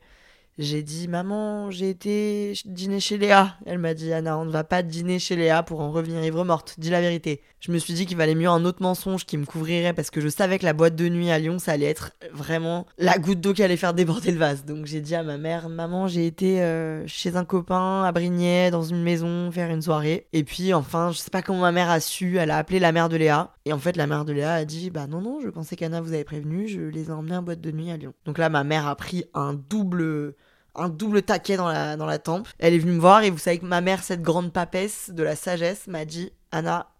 J'ai 0.57 0.83
dit, 0.83 1.07
maman, 1.07 1.71
j'ai 1.71 1.89
été 1.89 2.53
dîner 2.65 2.99
chez 2.99 3.17
Léa. 3.17 3.55
Elle 3.65 3.79
m'a 3.79 3.93
dit, 3.93 4.13
Anna, 4.13 4.37
on 4.37 4.45
ne 4.45 4.51
va 4.51 4.63
pas 4.63 4.83
dîner 4.83 5.17
chez 5.19 5.35
Léa 5.35 5.63
pour 5.63 5.79
en 5.81 5.91
revenir 5.91 6.23
ivre 6.23 6.43
morte. 6.43 6.75
Dis 6.77 6.89
la 6.89 7.01
vérité. 7.01 7.41
Je 7.59 7.71
me 7.71 7.77
suis 7.77 7.93
dit 7.93 8.05
qu'il 8.05 8.17
valait 8.17 8.35
mieux 8.35 8.47
un 8.47 8.65
autre 8.65 8.81
mensonge 8.81 9.25
qui 9.25 9.37
me 9.37 9.45
couvrirait 9.45 9.93
parce 9.93 10.09
que 10.09 10.19
je 10.19 10.27
savais 10.27 10.57
que 10.57 10.65
la 10.65 10.73
boîte 10.73 10.95
de 10.95 11.07
nuit 11.07 11.29
à 11.29 11.37
Lyon, 11.37 11.59
ça 11.59 11.73
allait 11.73 11.85
être 11.85 12.11
vraiment 12.33 12.87
la 12.97 13.17
goutte 13.17 13.39
d'eau 13.39 13.53
qui 13.53 13.61
allait 13.61 13.77
faire 13.77 13.93
déborder 13.93 14.31
le 14.31 14.39
vase. 14.39 14.65
Donc 14.65 14.87
j'ai 14.87 14.99
dit 14.99 15.13
à 15.13 15.21
ma 15.21 15.37
mère, 15.37 15.69
maman, 15.69 16.07
j'ai 16.07 16.25
été 16.25 16.61
euh, 16.61 17.05
chez 17.05 17.35
un 17.35 17.45
copain 17.45 18.03
à 18.03 18.11
Brignais, 18.11 18.71
dans 18.71 18.81
une 18.81 19.03
maison, 19.03 19.51
faire 19.51 19.69
une 19.69 19.81
soirée. 19.81 20.27
Et 20.33 20.43
puis 20.43 20.73
enfin, 20.73 21.11
je 21.11 21.19
sais 21.19 21.29
pas 21.29 21.43
comment 21.43 21.61
ma 21.61 21.71
mère 21.71 21.89
a 21.89 21.99
su, 21.99 22.37
elle 22.37 22.51
a 22.51 22.57
appelé 22.57 22.79
la 22.79 22.91
mère 22.91 23.09
de 23.09 23.17
Léa. 23.17 23.53
Et 23.65 23.73
en 23.73 23.79
fait, 23.79 23.95
la 23.95 24.07
mère 24.07 24.25
de 24.25 24.33
Léa 24.33 24.53
a 24.53 24.65
dit, 24.65 24.89
bah 24.89 25.05
non, 25.05 25.21
non, 25.21 25.39
je 25.39 25.49
pensais 25.49 25.75
qu'Anna 25.75 26.01
vous 26.01 26.13
avait 26.13 26.23
prévenu, 26.23 26.67
je 26.67 26.81
les 26.81 27.09
ai 27.09 27.11
emmenés 27.11 27.37
en 27.37 27.43
boîte 27.43 27.61
de 27.61 27.71
nuit 27.71 27.91
à 27.91 27.97
Lyon. 27.97 28.13
Donc 28.25 28.39
là, 28.39 28.49
ma 28.49 28.63
mère 28.63 28.87
a 28.87 28.95
pris 28.95 29.25
un 29.35 29.53
double 29.53 30.33
un 30.75 30.89
double 30.89 31.23
taquet 31.23 31.57
dans 31.57 31.67
la, 31.67 31.97
dans 31.97 32.05
la 32.05 32.19
tempe. 32.19 32.47
Elle 32.59 32.73
est 32.73 32.79
venue 32.79 32.93
me 32.93 32.99
voir 32.99 33.23
et 33.23 33.29
vous 33.29 33.37
savez 33.37 33.59
que 33.59 33.65
ma 33.65 33.81
mère, 33.81 34.03
cette 34.03 34.21
grande 34.21 34.53
papesse 34.53 35.09
de 35.11 35.23
la 35.23 35.35
sagesse, 35.35 35.87
m'a 35.87 36.05
dit 36.05 36.31
Anna, 36.51 36.91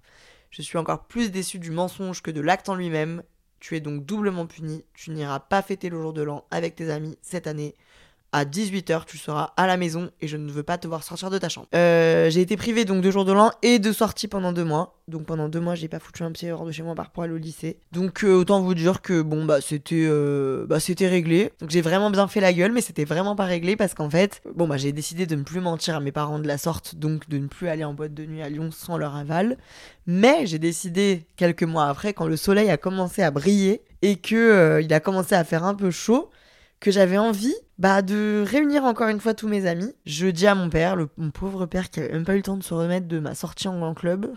je 0.50 0.62
suis 0.62 0.78
encore 0.78 1.06
plus 1.08 1.32
déçue 1.32 1.60
du 1.60 1.72
mensonge 1.72 2.22
que 2.22 2.32
de 2.32 2.42
l'acte 2.42 2.70
en 2.70 2.76
lui-même. 2.76 3.24
Tu 3.60 3.76
es 3.76 3.80
donc 3.80 4.06
doublement 4.06 4.48
punie. 4.48 4.84
Tu 4.94 5.12
n'iras 5.12 5.40
pas 5.40 5.62
fêter 5.62 5.90
le 5.90 6.02
jour 6.02 6.14
de 6.14 6.22
l'an 6.22 6.46
avec 6.52 6.76
tes 6.76 6.92
amis 6.92 7.18
cette 7.22 7.48
année 7.48 7.76
à 8.34 8.46
18h, 8.46 9.06
tu 9.06 9.18
seras 9.18 9.52
à 9.58 9.68
la 9.68 9.76
maison 9.76 10.10
et 10.22 10.28
je 10.28 10.38
ne 10.38 10.50
veux 10.50 10.64
pas 10.64 10.78
te 10.78 10.88
voir 10.88 11.04
sortir 11.04 11.30
de 11.30 11.38
ta 11.38 11.50
chambre. 11.50 11.68
Euh, 11.76 12.30
j'ai 12.30 12.40
été 12.40 12.56
privée 12.56 12.86
donc 12.86 13.02
de 13.02 13.12
jours 13.12 13.26
de 13.26 13.34
l'an 13.34 13.52
et 13.62 13.78
de 13.78 13.92
sortie 13.92 14.30
pendant 14.30 14.54
deux 14.54 14.64
mois. 14.64 14.96
Donc 15.10 15.26
pendant 15.26 15.50
deux 15.50 15.60
mois, 15.60 15.76
j'ai 15.76 15.90
pas 15.90 16.00
foutu 16.00 16.24
un 16.24 16.32
pied 16.32 16.50
hors 16.52 16.66
de 16.66 16.72
chez 16.72 16.82
moi 16.82 16.96
par 16.96 17.12
aller 17.18 17.34
au 17.34 17.38
lycée. 17.38 17.78
Donc 17.92 18.24
euh, 18.24 18.34
autant 18.34 18.62
vous 18.62 18.74
dire 18.74 19.02
que 19.02 19.22
bon 19.22 19.44
bah 19.44 19.60
c'était 19.60 20.06
euh, 20.08 20.66
bah 20.66 20.80
c'était 20.80 21.10
réglé. 21.10 21.52
Donc 21.60 21.72
j'ai 21.72 21.82
vraiment 21.82 22.10
bien 22.10 22.28
fait 22.30 22.40
la 22.40 22.54
gueule, 22.54 22.72
mais 22.72 22.80
c'était 22.80 23.04
vraiment 23.04 23.36
pas 23.36 23.44
réglé 23.44 23.76
parce 23.76 23.94
qu'en 23.94 24.10
fait, 24.10 24.42
bon 24.56 24.66
bah 24.66 24.78
j'ai 24.78 24.94
décidé 24.94 25.26
de 25.26 25.36
ne 25.36 25.44
plus 25.44 25.60
mentir 25.60 25.98
à 25.98 26.00
mes 26.00 26.14
parents 26.14 26.40
de 26.40 26.48
la 26.48 26.58
sorte, 26.58 26.96
donc 26.96 27.28
de 27.28 27.38
ne 27.38 27.48
plus 27.48 27.68
aller 27.68 27.84
en 27.84 27.94
boîte 27.94 28.14
de 28.14 28.26
nuit 28.26 28.42
à 28.42 28.48
Lyon 28.48 28.70
sans 28.72 28.98
leur 28.98 29.18
aval. 29.18 29.58
Mais 30.08 30.46
j'ai 30.46 30.60
décidé 30.60 31.26
quelques 31.36 31.64
mois 31.64 31.88
après, 31.88 32.14
quand 32.14 32.28
le 32.28 32.38
soleil 32.38 32.70
a 32.70 32.78
commencé 32.78 33.22
à 33.24 33.32
briller 33.32 33.82
et 34.02 34.16
que 34.16 34.80
il 34.82 34.94
a 34.94 35.02
commencé 35.02 35.36
à 35.36 35.44
faire 35.44 35.66
un 35.66 35.76
peu 35.76 35.92
chaud 35.92 36.30
que 36.80 36.92
j'avais 36.92 37.18
envie 37.18 37.56
bah, 37.82 38.04
de 38.04 38.46
réunir 38.48 38.84
encore 38.84 39.08
une 39.08 39.20
fois 39.20 39.34
tous 39.34 39.48
mes 39.48 39.66
amis. 39.66 39.92
Je 40.06 40.28
dis 40.28 40.46
à 40.46 40.54
mon 40.54 40.70
père, 40.70 40.96
le, 40.96 41.10
mon 41.18 41.32
pauvre 41.32 41.66
père 41.66 41.90
qui 41.90 42.00
avait 42.00 42.14
même 42.14 42.26
pas 42.26 42.34
eu 42.34 42.38
le 42.38 42.44
temps 42.44 42.56
de 42.56 42.64
se 42.64 42.76
remettre 42.76 43.08
de 43.08 43.18
ma 43.18 43.34
sortie 43.34 43.68
en 43.68 43.80
grand 43.80 43.96
club. 43.96 44.32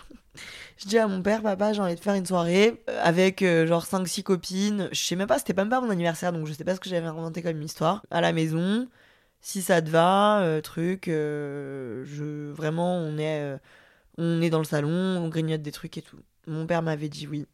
je 0.78 0.88
dis 0.88 0.96
à 0.96 1.06
mon 1.06 1.20
père, 1.22 1.42
papa, 1.42 1.74
j'ai 1.74 1.82
envie 1.82 1.94
de 1.94 2.00
faire 2.00 2.14
une 2.14 2.24
soirée 2.24 2.82
euh, 2.88 2.98
avec 3.04 3.42
euh, 3.42 3.66
genre 3.66 3.84
5-6 3.84 4.22
copines. 4.22 4.88
Je 4.92 4.98
sais 4.98 5.14
même 5.14 5.26
pas, 5.26 5.38
c'était 5.38 5.52
même 5.52 5.68
pas 5.68 5.82
mon 5.82 5.90
anniversaire, 5.90 6.32
donc 6.32 6.46
je 6.46 6.54
sais 6.54 6.64
pas 6.64 6.74
ce 6.74 6.80
que 6.80 6.88
j'avais 6.88 7.06
inventé 7.06 7.42
comme 7.42 7.60
histoire. 7.60 8.02
À 8.10 8.22
la 8.22 8.32
maison, 8.32 8.88
si 9.42 9.60
ça 9.60 9.82
te 9.82 9.90
va, 9.90 10.40
euh, 10.40 10.62
truc, 10.62 11.04
je 11.06 12.50
vraiment, 12.50 12.96
on 12.96 13.18
est, 13.18 13.58
on 14.16 14.40
est 14.40 14.48
dans 14.48 14.58
le 14.58 14.64
salon, 14.64 14.88
on 14.90 15.28
grignote 15.28 15.60
des 15.60 15.72
trucs 15.72 15.98
et 15.98 16.02
tout. 16.02 16.18
Mon 16.46 16.66
père 16.66 16.80
m'avait 16.80 17.10
dit 17.10 17.26
oui. 17.26 17.46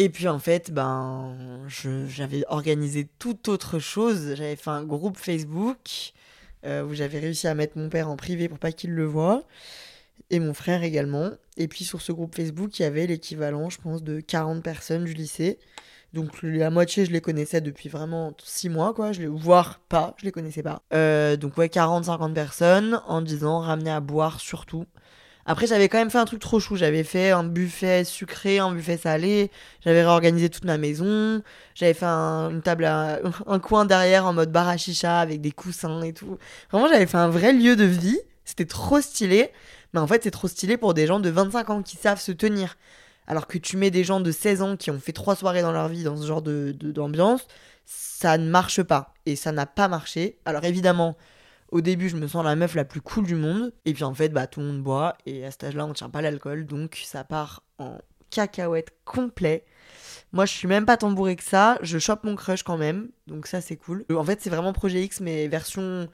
Et 0.00 0.08
puis 0.08 0.28
en 0.28 0.38
fait, 0.38 0.70
ben, 0.70 1.36
j'avais 1.68 2.42
organisé 2.48 3.06
tout 3.18 3.50
autre 3.50 3.78
chose. 3.78 4.34
J'avais 4.34 4.56
fait 4.56 4.70
un 4.70 4.82
groupe 4.82 5.18
Facebook 5.18 6.14
euh, 6.64 6.82
où 6.84 6.94
j'avais 6.94 7.18
réussi 7.18 7.46
à 7.48 7.54
mettre 7.54 7.76
mon 7.76 7.90
père 7.90 8.08
en 8.08 8.16
privé 8.16 8.48
pour 8.48 8.58
pas 8.58 8.72
qu'il 8.72 8.92
le 8.92 9.04
voie. 9.04 9.42
Et 10.30 10.40
mon 10.40 10.54
frère 10.54 10.84
également. 10.84 11.32
Et 11.58 11.68
puis 11.68 11.84
sur 11.84 12.00
ce 12.00 12.12
groupe 12.12 12.34
Facebook, 12.34 12.78
il 12.78 12.82
y 12.82 12.86
avait 12.86 13.06
l'équivalent, 13.06 13.68
je 13.68 13.78
pense, 13.78 14.02
de 14.02 14.20
40 14.20 14.62
personnes 14.62 15.04
du 15.04 15.12
lycée. 15.12 15.58
Donc 16.14 16.30
la 16.42 16.70
moitié, 16.70 17.04
je 17.04 17.10
les 17.10 17.20
connaissais 17.20 17.60
depuis 17.60 17.90
vraiment 17.90 18.32
6 18.42 18.70
mois, 18.70 18.94
quoi. 18.94 19.12
Je 19.12 19.20
les, 19.20 19.26
voire 19.26 19.80
pas, 19.80 20.14
je 20.16 20.24
les 20.24 20.32
connaissais 20.32 20.62
pas. 20.62 20.80
Euh, 20.94 21.36
donc 21.36 21.58
ouais, 21.58 21.66
40-50 21.66 22.32
personnes 22.32 23.02
en 23.06 23.20
disant 23.20 23.58
ramener 23.58 23.90
à 23.90 24.00
boire 24.00 24.40
surtout. 24.40 24.86
Après, 25.50 25.66
j'avais 25.66 25.88
quand 25.88 25.98
même 25.98 26.10
fait 26.10 26.18
un 26.18 26.26
truc 26.26 26.38
trop 26.38 26.60
chou. 26.60 26.76
J'avais 26.76 27.02
fait 27.02 27.32
un 27.32 27.42
buffet 27.42 28.04
sucré, 28.04 28.60
un 28.60 28.70
buffet 28.70 28.96
salé. 28.96 29.50
J'avais 29.84 30.02
réorganisé 30.02 30.48
toute 30.48 30.64
ma 30.64 30.78
maison. 30.78 31.42
J'avais 31.74 31.92
fait 31.92 32.06
un, 32.06 32.50
une 32.50 32.62
table, 32.62 32.84
un 33.46 33.58
coin 33.58 33.84
derrière 33.84 34.26
en 34.26 34.32
mode 34.32 34.52
bar 34.52 34.68
à 34.68 34.76
chicha 34.76 35.18
avec 35.18 35.40
des 35.40 35.50
coussins 35.50 36.02
et 36.02 36.12
tout. 36.12 36.38
Vraiment, 36.70 36.86
j'avais 36.86 37.06
fait 37.06 37.16
un 37.16 37.30
vrai 37.30 37.52
lieu 37.52 37.74
de 37.74 37.82
vie. 37.82 38.20
C'était 38.44 38.64
trop 38.64 39.00
stylé. 39.00 39.50
Mais 39.92 39.98
en 39.98 40.06
fait, 40.06 40.22
c'est 40.22 40.30
trop 40.30 40.46
stylé 40.46 40.76
pour 40.76 40.94
des 40.94 41.08
gens 41.08 41.18
de 41.18 41.30
25 41.30 41.70
ans 41.70 41.82
qui 41.82 41.96
savent 41.96 42.20
se 42.20 42.30
tenir. 42.30 42.76
Alors 43.26 43.48
que 43.48 43.58
tu 43.58 43.76
mets 43.76 43.90
des 43.90 44.04
gens 44.04 44.20
de 44.20 44.30
16 44.30 44.62
ans 44.62 44.76
qui 44.76 44.92
ont 44.92 45.00
fait 45.00 45.10
trois 45.10 45.34
soirées 45.34 45.62
dans 45.62 45.72
leur 45.72 45.88
vie 45.88 46.04
dans 46.04 46.16
ce 46.16 46.28
genre 46.28 46.42
de 46.42 46.70
d'ambiance, 46.78 47.48
ça 47.86 48.38
ne 48.38 48.48
marche 48.48 48.84
pas. 48.84 49.14
Et 49.26 49.34
ça 49.34 49.50
n'a 49.50 49.66
pas 49.66 49.88
marché. 49.88 50.38
Alors 50.44 50.62
évidemment, 50.62 51.16
au 51.70 51.80
début, 51.80 52.08
je 52.08 52.16
me 52.16 52.26
sens 52.26 52.44
la 52.44 52.56
meuf 52.56 52.74
la 52.74 52.84
plus 52.84 53.00
cool 53.00 53.26
du 53.26 53.34
monde. 53.34 53.72
Et 53.84 53.92
puis 53.92 54.04
en 54.04 54.14
fait, 54.14 54.30
bah, 54.30 54.46
tout 54.46 54.60
le 54.60 54.66
monde 54.66 54.82
boit. 54.82 55.16
Et 55.26 55.44
à 55.44 55.50
cet 55.50 55.64
âge-là, 55.64 55.86
on 55.86 55.92
tient 55.92 56.10
pas 56.10 56.22
l'alcool. 56.22 56.66
Donc 56.66 57.00
ça 57.04 57.24
part 57.24 57.62
en 57.78 57.98
cacahuète 58.30 58.92
complet. 59.04 59.64
Moi, 60.32 60.46
je 60.46 60.52
suis 60.52 60.68
même 60.68 60.86
pas 60.86 60.96
tambouré 60.96 61.36
que 61.36 61.42
ça. 61.42 61.78
Je 61.82 61.98
chope 61.98 62.24
mon 62.24 62.36
crush 62.36 62.62
quand 62.62 62.76
même. 62.76 63.08
Donc 63.26 63.46
ça, 63.46 63.60
c'est 63.60 63.76
cool. 63.76 64.04
En 64.14 64.24
fait, 64.24 64.40
c'est 64.40 64.50
vraiment 64.50 64.72
Projet 64.72 65.02
X, 65.02 65.20
mais 65.20 65.48
version, 65.48 66.08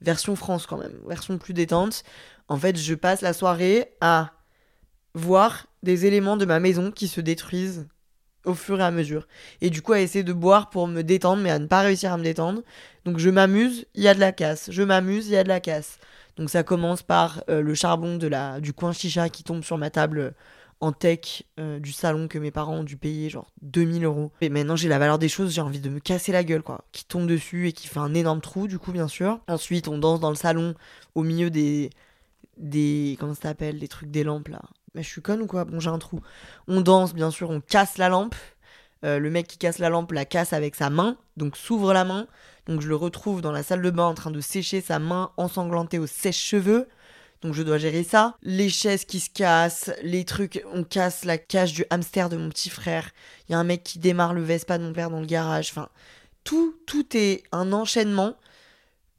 version 0.00 0.36
France 0.36 0.66
quand 0.66 0.78
même. 0.78 0.98
Version 1.06 1.38
plus 1.38 1.54
détente. 1.54 2.02
En 2.48 2.56
fait, 2.56 2.76
je 2.76 2.94
passe 2.94 3.20
la 3.20 3.32
soirée 3.32 3.94
à 4.00 4.32
voir 5.14 5.66
des 5.82 6.06
éléments 6.06 6.36
de 6.36 6.44
ma 6.44 6.60
maison 6.60 6.90
qui 6.90 7.08
se 7.08 7.20
détruisent 7.20 7.86
au 8.44 8.54
fur 8.54 8.80
et 8.80 8.84
à 8.84 8.90
mesure. 8.90 9.26
Et 9.60 9.70
du 9.70 9.82
coup, 9.82 9.92
à 9.92 10.00
essayer 10.00 10.24
de 10.24 10.32
boire 10.32 10.70
pour 10.70 10.88
me 10.88 11.02
détendre, 11.02 11.42
mais 11.42 11.50
à 11.50 11.58
ne 11.58 11.66
pas 11.66 11.80
réussir 11.80 12.12
à 12.12 12.16
me 12.16 12.24
détendre. 12.24 12.62
Donc 13.04 13.18
je 13.18 13.30
m'amuse, 13.30 13.86
il 13.94 14.02
y 14.02 14.08
a 14.08 14.14
de 14.14 14.20
la 14.20 14.32
casse. 14.32 14.70
Je 14.70 14.82
m'amuse, 14.82 15.28
il 15.28 15.32
y 15.32 15.36
a 15.36 15.44
de 15.44 15.48
la 15.48 15.60
casse. 15.60 15.98
Donc 16.36 16.50
ça 16.50 16.62
commence 16.62 17.02
par 17.02 17.42
euh, 17.48 17.60
le 17.60 17.74
charbon 17.74 18.16
de 18.16 18.26
la, 18.26 18.60
du 18.60 18.72
coin 18.72 18.92
chicha 18.92 19.28
qui 19.28 19.44
tombe 19.44 19.64
sur 19.64 19.78
ma 19.78 19.90
table 19.90 20.18
euh, 20.18 20.30
en 20.80 20.92
tech 20.92 21.44
euh, 21.60 21.78
du 21.78 21.92
salon 21.92 22.26
que 22.26 22.38
mes 22.38 22.50
parents 22.50 22.78
ont 22.78 22.84
dû 22.84 22.96
payer 22.96 23.28
genre 23.28 23.52
2000 23.62 24.04
euros. 24.04 24.32
Et 24.40 24.48
maintenant 24.48 24.76
j'ai 24.76 24.88
la 24.88 24.98
valeur 24.98 25.18
des 25.18 25.28
choses, 25.28 25.52
j'ai 25.52 25.60
envie 25.60 25.80
de 25.80 25.90
me 25.90 26.00
casser 26.00 26.32
la 26.32 26.42
gueule 26.42 26.62
quoi. 26.62 26.84
Qui 26.92 27.04
tombe 27.04 27.26
dessus 27.26 27.68
et 27.68 27.72
qui 27.72 27.86
fait 27.86 28.00
un 28.00 28.14
énorme 28.14 28.40
trou 28.40 28.66
du 28.66 28.78
coup 28.78 28.92
bien 28.92 29.08
sûr. 29.08 29.40
Ensuite 29.48 29.88
on 29.88 29.98
danse 29.98 30.20
dans 30.20 30.30
le 30.30 30.36
salon 30.36 30.74
au 31.14 31.22
milieu 31.22 31.50
des... 31.50 31.90
des 32.56 33.16
comment 33.20 33.34
ça 33.34 33.42
s'appelle 33.42 33.78
Les 33.78 33.88
trucs 33.88 34.10
des 34.10 34.24
lampes 34.24 34.48
là. 34.48 34.62
Mais 34.94 35.02
je 35.02 35.08
suis 35.08 35.22
conne 35.22 35.42
ou 35.42 35.46
quoi? 35.46 35.64
Bon 35.64 35.80
j'ai 35.80 35.90
un 35.90 35.98
trou. 35.98 36.20
On 36.68 36.80
danse 36.80 37.14
bien 37.14 37.30
sûr, 37.30 37.50
on 37.50 37.60
casse 37.60 37.98
la 37.98 38.08
lampe. 38.08 38.34
le 39.02 39.28
mec 39.30 39.46
qui 39.46 39.58
casse 39.58 39.78
la 39.78 39.88
lampe 39.88 40.12
la 40.12 40.24
casse 40.24 40.52
avec 40.52 40.74
sa 40.74 40.90
main, 40.90 41.16
donc 41.36 41.56
s'ouvre 41.56 41.92
la 41.92 42.04
main. 42.04 42.26
Donc 42.66 42.80
je 42.80 42.88
le 42.88 42.96
retrouve 42.96 43.40
dans 43.40 43.52
la 43.52 43.62
salle 43.62 43.82
de 43.82 43.90
bain 43.90 44.04
en 44.04 44.14
train 44.14 44.30
de 44.30 44.40
sécher 44.40 44.80
sa 44.80 44.98
main 44.98 45.32
ensanglantée 45.36 45.98
au 45.98 46.06
sèche-cheveux. 46.06 46.88
Donc 47.40 47.54
je 47.54 47.62
dois 47.62 47.78
gérer 47.78 48.04
ça. 48.04 48.36
Les 48.42 48.68
chaises 48.68 49.04
qui 49.04 49.18
se 49.18 49.28
cassent, 49.28 49.90
les 50.02 50.24
trucs, 50.24 50.64
on 50.72 50.84
casse 50.84 51.24
la 51.24 51.38
cage 51.38 51.72
du 51.72 51.84
hamster 51.90 52.28
de 52.28 52.36
mon 52.36 52.48
petit 52.48 52.70
frère. 52.70 53.10
Il 53.48 53.52
y 53.52 53.54
a 53.54 53.58
un 53.58 53.64
mec 53.64 53.82
qui 53.82 53.98
démarre 53.98 54.32
le 54.32 54.42
Vespa 54.42 54.78
de 54.78 54.84
mon 54.84 54.92
père 54.92 55.10
dans 55.10 55.20
le 55.20 55.26
garage. 55.26 55.70
Enfin, 55.70 55.88
tout, 56.44 56.76
tout 56.86 57.16
est 57.16 57.42
un 57.50 57.72
enchaînement. 57.72 58.36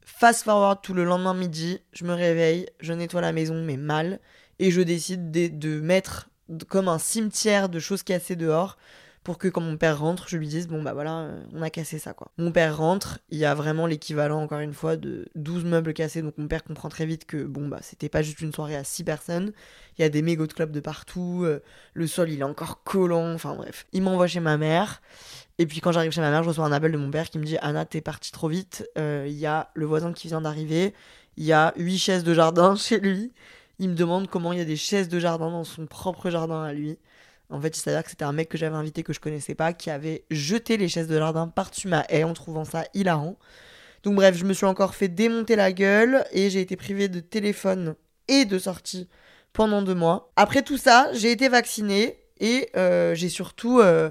Fast 0.06 0.44
forward 0.44 0.80
tout 0.82 0.94
le 0.94 1.04
lendemain 1.04 1.34
midi, 1.34 1.80
je 1.92 2.04
me 2.04 2.14
réveille, 2.14 2.66
je 2.80 2.92
nettoie 2.92 3.20
la 3.20 3.32
maison 3.32 3.62
mais 3.62 3.76
mal 3.76 4.20
et 4.58 4.70
je 4.70 4.80
décide 4.80 5.30
de, 5.30 5.80
mettre 5.80 6.28
comme 6.68 6.88
un 6.88 6.98
cimetière 6.98 7.68
de 7.68 7.78
choses 7.78 8.02
cassées 8.02 8.36
dehors 8.36 8.76
pour 9.22 9.38
que 9.38 9.48
quand 9.48 9.62
mon 9.62 9.78
père 9.78 9.98
rentre, 9.98 10.28
je 10.28 10.36
lui 10.36 10.46
dise 10.46 10.68
bon 10.68 10.82
bah 10.82 10.92
voilà, 10.92 11.20
euh, 11.20 11.42
on 11.54 11.62
a 11.62 11.70
cassé 11.70 11.98
ça 11.98 12.12
quoi. 12.12 12.30
Mon 12.36 12.52
père 12.52 12.76
rentre, 12.76 13.20
il 13.30 13.38
y 13.38 13.46
a 13.46 13.54
vraiment 13.54 13.86
l'équivalent 13.86 14.42
encore 14.42 14.58
une 14.58 14.74
fois 14.74 14.96
de 14.96 15.26
12 15.34 15.64
meubles 15.64 15.94
cassés, 15.94 16.20
donc 16.20 16.36
mon 16.36 16.46
père 16.46 16.62
comprend 16.62 16.90
très 16.90 17.06
vite 17.06 17.24
que 17.24 17.42
bon 17.42 17.66
bah 17.66 17.78
c'était 17.80 18.10
pas 18.10 18.20
juste 18.20 18.42
une 18.42 18.52
soirée 18.52 18.76
à 18.76 18.84
6 18.84 19.02
personnes, 19.02 19.52
il 19.98 20.02
y 20.02 20.04
a 20.04 20.10
des 20.10 20.20
mégots 20.20 20.46
de 20.46 20.52
club 20.52 20.72
de 20.72 20.80
partout, 20.80 21.40
euh, 21.44 21.62
le 21.94 22.06
sol 22.06 22.30
il 22.30 22.40
est 22.40 22.44
encore 22.44 22.82
collant, 22.84 23.32
enfin 23.32 23.54
bref. 23.54 23.86
Il 23.94 24.02
m'envoie 24.02 24.26
chez 24.26 24.40
ma 24.40 24.58
mère, 24.58 25.00
et 25.58 25.64
puis 25.64 25.80
quand 25.80 25.90
j'arrive 25.90 26.12
chez 26.12 26.20
ma 26.20 26.30
mère, 26.30 26.42
je 26.42 26.48
reçois 26.48 26.66
un 26.66 26.72
appel 26.72 26.92
de 26.92 26.98
mon 26.98 27.10
père 27.10 27.30
qui 27.30 27.38
me 27.38 27.44
dit 27.44 27.56
Anna 27.62 27.86
t'es 27.86 28.02
partie 28.02 28.30
trop 28.30 28.48
vite, 28.48 28.86
euh, 28.98 29.24
il 29.26 29.38
y 29.38 29.46
a 29.46 29.70
le 29.74 29.86
voisin 29.86 30.12
qui 30.12 30.28
vient 30.28 30.42
d'arriver, 30.42 30.92
il 31.38 31.44
y 31.44 31.52
a 31.54 31.72
8 31.76 31.96
chaises 31.96 32.24
de 32.24 32.34
jardin 32.34 32.76
chez 32.76 33.00
lui, 33.00 33.32
il 33.78 33.90
me 33.90 33.94
demande 33.94 34.28
comment 34.28 34.52
il 34.52 34.58
y 34.58 34.62
a 34.62 34.66
des 34.66 34.76
chaises 34.76 35.08
de 35.08 35.18
jardin 35.18 35.50
dans 35.50 35.64
son 35.64 35.86
propre 35.86 36.30
jardin 36.30 36.62
à 36.62 36.72
lui. 36.72 36.98
En 37.50 37.60
fait, 37.60 37.76
il 37.76 37.80
s'avère 37.80 38.02
que 38.02 38.10
c'était 38.10 38.24
un 38.24 38.32
mec 38.32 38.48
que 38.48 38.58
j'avais 38.58 38.76
invité 38.76 39.02
que 39.02 39.12
je 39.12 39.20
connaissais 39.20 39.54
pas 39.54 39.72
qui 39.72 39.90
avait 39.90 40.24
jeté 40.30 40.76
les 40.76 40.88
chaises 40.88 41.08
de 41.08 41.18
jardin 41.18 41.48
par-dessus 41.48 41.88
ma 41.88 42.04
haie 42.08 42.24
en 42.24 42.32
trouvant 42.32 42.64
ça 42.64 42.84
hilarant. 42.94 43.36
Donc 44.02 44.16
bref, 44.16 44.36
je 44.36 44.44
me 44.44 44.52
suis 44.52 44.66
encore 44.66 44.94
fait 44.94 45.08
démonter 45.08 45.56
la 45.56 45.72
gueule 45.72 46.24
et 46.32 46.50
j'ai 46.50 46.60
été 46.60 46.76
privée 46.76 47.08
de 47.08 47.20
téléphone 47.20 47.94
et 48.28 48.44
de 48.44 48.58
sortie 48.58 49.08
pendant 49.52 49.82
deux 49.82 49.94
mois. 49.94 50.32
Après 50.36 50.62
tout 50.62 50.78
ça, 50.78 51.08
j'ai 51.12 51.30
été 51.30 51.48
vaccinée 51.48 52.18
et 52.40 52.70
euh, 52.76 53.14
j'ai 53.14 53.28
surtout... 53.28 53.80
Euh, 53.80 54.10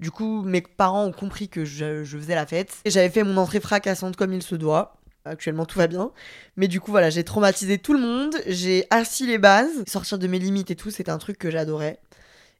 du 0.00 0.10
coup, 0.10 0.42
mes 0.42 0.62
parents 0.62 1.04
ont 1.04 1.12
compris 1.12 1.48
que 1.48 1.64
je, 1.64 2.02
je 2.02 2.18
faisais 2.18 2.34
la 2.34 2.44
fête. 2.44 2.78
Et 2.84 2.90
j'avais 2.90 3.08
fait 3.08 3.22
mon 3.22 3.36
entrée 3.36 3.60
fracassante 3.60 4.16
comme 4.16 4.32
il 4.32 4.42
se 4.42 4.56
doit. 4.56 5.00
Actuellement, 5.24 5.66
tout 5.66 5.78
va 5.78 5.86
bien. 5.86 6.10
Mais 6.56 6.68
du 6.68 6.80
coup, 6.80 6.90
voilà, 6.90 7.10
j'ai 7.10 7.24
traumatisé 7.24 7.78
tout 7.78 7.92
le 7.92 8.00
monde. 8.00 8.34
J'ai 8.46 8.86
assis 8.90 9.26
les 9.26 9.38
bases. 9.38 9.84
Sortir 9.86 10.18
de 10.18 10.26
mes 10.26 10.38
limites 10.38 10.70
et 10.70 10.76
tout, 10.76 10.90
c'était 10.90 11.12
un 11.12 11.18
truc 11.18 11.38
que 11.38 11.50
j'adorais. 11.50 12.00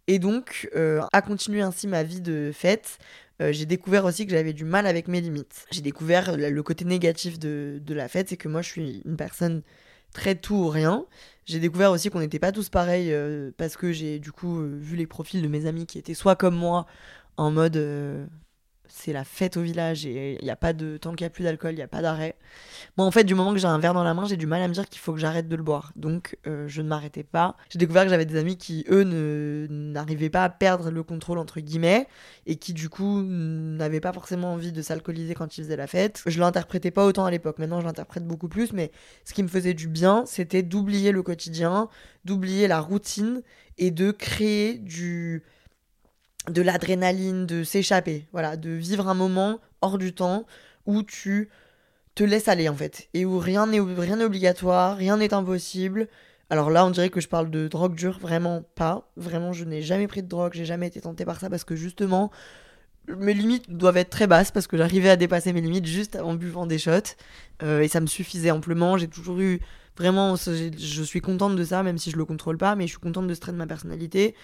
Et 0.07 0.19
donc, 0.19 0.69
euh, 0.75 1.01
à 1.13 1.23
continuer 1.23 1.63
ainsi 1.63 1.87
ma 1.87 2.03
vie 2.03 2.21
de 2.21 2.51
fête, 2.53 2.99
euh, 3.41 3.53
j'ai 3.53 3.67
découvert 3.67 4.05
aussi 4.05 4.27
que 4.27 4.33
j'avais 4.33 4.53
du 4.53 4.65
mal 4.65 4.87
avec 4.87 5.09
mes 5.09 5.21
limites. 5.21 5.67
J'ai 5.71 5.81
découvert 5.81 6.37
le 6.37 6.63
côté 6.63 6.85
négatif 6.85 7.39
de, 7.39 7.81
la 7.89 8.09
fête, 8.09 8.29
c'est 8.29 8.37
que 8.37 8.49
moi 8.49 8.63
je 8.63 8.69
suis 8.69 9.03
une 9.05 9.17
personne 9.17 9.63
très 10.13 10.35
tout 10.35 10.55
ou 10.55 10.69
rien. 10.69 11.07
J'ai 11.47 11.61
découvert 11.61 11.91
aussi 11.93 12.11
qu'on 12.11 12.21
n'était 12.21 12.39
pas 12.39 12.53
tous 12.53 12.69
pareils 12.69 13.13
euh, 13.13 13.51
parce 13.57 13.77
que 13.77 13.93
j'ai 13.93 14.19
du 14.19 14.33
coup 14.33 14.61
vu 14.61 14.97
les 14.97 15.07
profils 15.07 15.43
de 15.43 15.49
mes 15.49 15.67
amis 15.67 15.87
qui 15.87 15.99
étaient 15.99 16.15
soit 16.15 16.37
comme 16.37 16.57
moi 16.57 16.87
en 17.37 17.51
mode 17.51 17.77
c'est 18.89 19.13
la 19.13 19.25
fête 19.25 19.57
au 19.57 19.63
village 19.63 20.05
et 20.07 20.37
il 20.41 20.45
n'y 20.45 20.51
a 20.51 20.57
pas 20.57 20.73
de 20.73 20.97
tant 20.97 21.13
qu'il 21.15 21.25
n'y 21.25 21.29
a 21.29 21.31
plus 21.31 21.45
d'alcool, 21.45 21.73
il 21.73 21.77
n'y 21.77 21.83
a 21.83 21.89
pas 21.89 22.03
d'arrêt. 22.03 22.37
Moi, 22.97 23.07
en 23.07 23.11
fait, 23.11 23.25
du 23.25 23.35
moment 23.35 23.53
que 23.53 23.59
j'ai 23.59 23.67
un 23.67 23.79
verre 23.79 23.95
dans 23.95 24.05
la 24.05 24.13
main, 24.13 24.27
j'ai 24.27 24.37
du 24.37 24.47
mal 24.47 24.61
à 24.61 24.69
me 24.69 24.75
dire 24.75 24.89
qu'il 24.89 25.01
faut 25.01 25.13
que 25.13 25.19
j'arrête 25.19 25.49
de 25.49 25.57
le 25.57 25.63
boire. 25.63 25.93
Donc, 25.97 26.37
euh, 26.47 26.69
je 26.69 26.83
ne 26.83 26.89
m'arrêtais 26.89 27.23
pas. 27.23 27.57
J'ai 27.71 27.79
découvert 27.79 28.05
que 28.05 28.11
j'avais 28.11 28.27
des 28.27 28.37
amis 28.37 28.57
qui, 28.57 28.85
eux, 28.91 29.05
n'arrivaient 29.71 30.31
pas 30.31 30.45
à 30.45 30.51
perdre 30.51 30.91
le 30.91 31.03
contrôle, 31.03 31.39
entre 31.39 31.61
guillemets, 31.61 32.07
et 32.47 32.57
qui, 32.57 32.73
du 32.73 32.89
coup, 32.89 33.23
n'avaient 33.23 34.01
pas 34.01 34.13
forcément 34.13 34.53
envie 34.53 34.73
de 34.73 34.83
s'alcooliser 34.83 35.35
quand 35.35 35.57
ils 35.57 35.65
faisaient 35.65 35.77
la 35.77 35.87
fête. 35.87 36.23
Je 36.27 36.39
l'interprétais 36.39 36.91
pas 36.91 37.07
autant 37.07 37.25
à 37.25 37.31
l'époque. 37.31 37.59
Maintenant, 37.59 37.81
je 37.81 37.87
l'interprète 37.87 38.27
beaucoup 38.27 38.49
plus, 38.49 38.73
mais 38.73 38.91
ce 39.25 39.33
qui 39.33 39.43
me 39.43 39.49
faisait 39.49 39.75
du 39.75 39.89
bien, 39.89 40.25
c'était 40.27 40.63
d'oublier 40.63 41.13
le 41.13 41.23
quotidien, 41.23 41.89
d'oublier 42.25 42.69
la 42.69 42.81
routine 42.81 43.43
et 43.79 43.91
de 43.91 44.11
créer 44.11 44.75
du 44.75 45.43
de 46.51 46.63
l'adrénaline, 46.63 47.47
de 47.47 47.65
s'échapper, 47.65 48.27
voilà, 48.33 48.57
de 48.57 48.71
vivre 48.71 49.09
un 49.09 49.15
moment 49.15 49.61
hors 49.81 49.99
du 49.99 50.13
temps 50.13 50.47
où 50.87 51.03
tu 51.03 51.49
te 52.15 52.25
laisses 52.25 52.49
aller 52.49 52.69
en 52.69 52.75
fait 52.75 53.09
et 53.15 53.25
où 53.25 53.39
rien 53.39 53.67
n'est 53.67 53.81
rien 53.81 54.21
obligatoire, 54.21 54.97
rien 54.97 55.17
n'est 55.17 55.35
impossible. 55.35 56.09
Alors 56.51 56.71
là, 56.71 56.85
on 56.85 56.91
dirait 56.91 57.09
que 57.09 57.21
je 57.21 57.29
parle 57.29 57.51
de 57.51 57.69
drogue 57.69 57.95
dure, 57.95 58.19
vraiment 58.19 58.63
pas. 58.75 59.11
Vraiment, 59.17 59.53
je 59.53 59.65
n'ai 59.65 59.81
jamais 59.81 60.07
pris 60.07 60.23
de 60.23 60.29
drogue, 60.29 60.53
j'ai 60.55 60.67
jamais 60.67 60.89
été 60.89 61.01
tentée 61.01 61.25
par 61.25 61.41
ça 61.41 61.49
parce 61.49 61.65
que 61.65 61.77
justement, 61.77 62.31
mes 63.09 63.33
limites 63.33 63.71
doivent 63.71 63.97
être 63.97 64.11
très 64.11 64.27
basses 64.27 64.51
parce 64.51 64.67
que 64.67 64.77
j'arrivais 64.77 65.09
à 65.09 65.17
dépasser 65.17 65.53
mes 65.53 65.61
limites 65.61 65.87
juste 65.87 66.17
en 66.17 66.35
buvant 66.35 66.67
des 66.67 66.79
shots 66.79 67.17
euh, 67.63 67.81
et 67.81 67.89
ça 67.89 68.01
me 68.01 68.07
suffisait 68.07 68.51
amplement. 68.51 68.99
J'ai 68.99 69.09
toujours 69.09 69.41
eu 69.41 69.61
vraiment, 69.97 70.37
je 70.37 71.03
suis 71.03 71.21
contente 71.21 71.57
de 71.57 71.65
ça, 71.65 71.83
même 71.83 71.99
si 71.99 72.11
je 72.11 72.17
le 72.17 72.25
contrôle 72.25 72.59
pas, 72.59 72.75
mais 72.77 72.85
je 72.85 72.91
suis 72.91 73.01
contente 73.01 73.27
de 73.27 73.35
ce 73.35 73.41
trait 73.41 73.53
de 73.53 73.57
ma 73.57 73.67
personnalité 73.67 74.35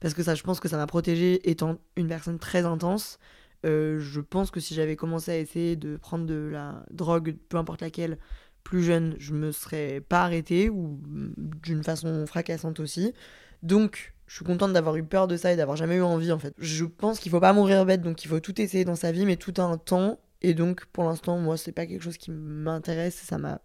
parce 0.00 0.14
que 0.14 0.22
ça, 0.22 0.34
je 0.34 0.42
pense 0.42 0.60
que 0.60 0.68
ça 0.68 0.76
m'a 0.76 0.86
protégée 0.86 1.48
étant 1.48 1.78
une 1.96 2.08
personne 2.08 2.38
très 2.38 2.64
intense. 2.64 3.18
Euh, 3.64 3.98
je 4.00 4.20
pense 4.20 4.50
que 4.50 4.60
si 4.60 4.74
j'avais 4.74 4.96
commencé 4.96 5.30
à 5.30 5.38
essayer 5.38 5.76
de 5.76 5.96
prendre 5.96 6.26
de 6.26 6.48
la 6.52 6.84
drogue, 6.90 7.36
peu 7.48 7.56
importe 7.56 7.80
laquelle, 7.80 8.18
plus 8.62 8.82
jeune, 8.82 9.14
je 9.18 9.32
me 9.32 9.52
serais 9.52 10.00
pas 10.00 10.22
arrêtée 10.22 10.68
ou 10.70 11.00
d'une 11.36 11.82
façon 11.82 12.26
fracassante 12.26 12.80
aussi. 12.80 13.12
Donc, 13.62 14.14
je 14.26 14.36
suis 14.36 14.44
contente 14.44 14.72
d'avoir 14.72 14.96
eu 14.96 15.04
peur 15.04 15.28
de 15.28 15.36
ça 15.36 15.52
et 15.52 15.56
d'avoir 15.56 15.76
jamais 15.76 15.96
eu 15.96 16.02
envie 16.02 16.32
en 16.32 16.38
fait. 16.38 16.54
Je 16.58 16.84
pense 16.84 17.18
qu'il 17.20 17.30
faut 17.30 17.40
pas 17.40 17.52
mourir 17.52 17.84
bête, 17.84 18.02
donc 18.02 18.24
il 18.24 18.28
faut 18.28 18.40
tout 18.40 18.60
essayer 18.60 18.84
dans 18.84 18.96
sa 18.96 19.12
vie, 19.12 19.26
mais 19.26 19.36
tout 19.36 19.54
a 19.58 19.62
un 19.62 19.76
temps. 19.76 20.18
Et 20.42 20.54
donc, 20.54 20.86
pour 20.86 21.04
l'instant, 21.04 21.38
moi, 21.38 21.56
c'est 21.56 21.72
pas 21.72 21.86
quelque 21.86 22.02
chose 22.02 22.18
qui 22.18 22.30
m'intéresse. 22.30 23.14
Ça 23.14 23.38
m'a 23.38 23.60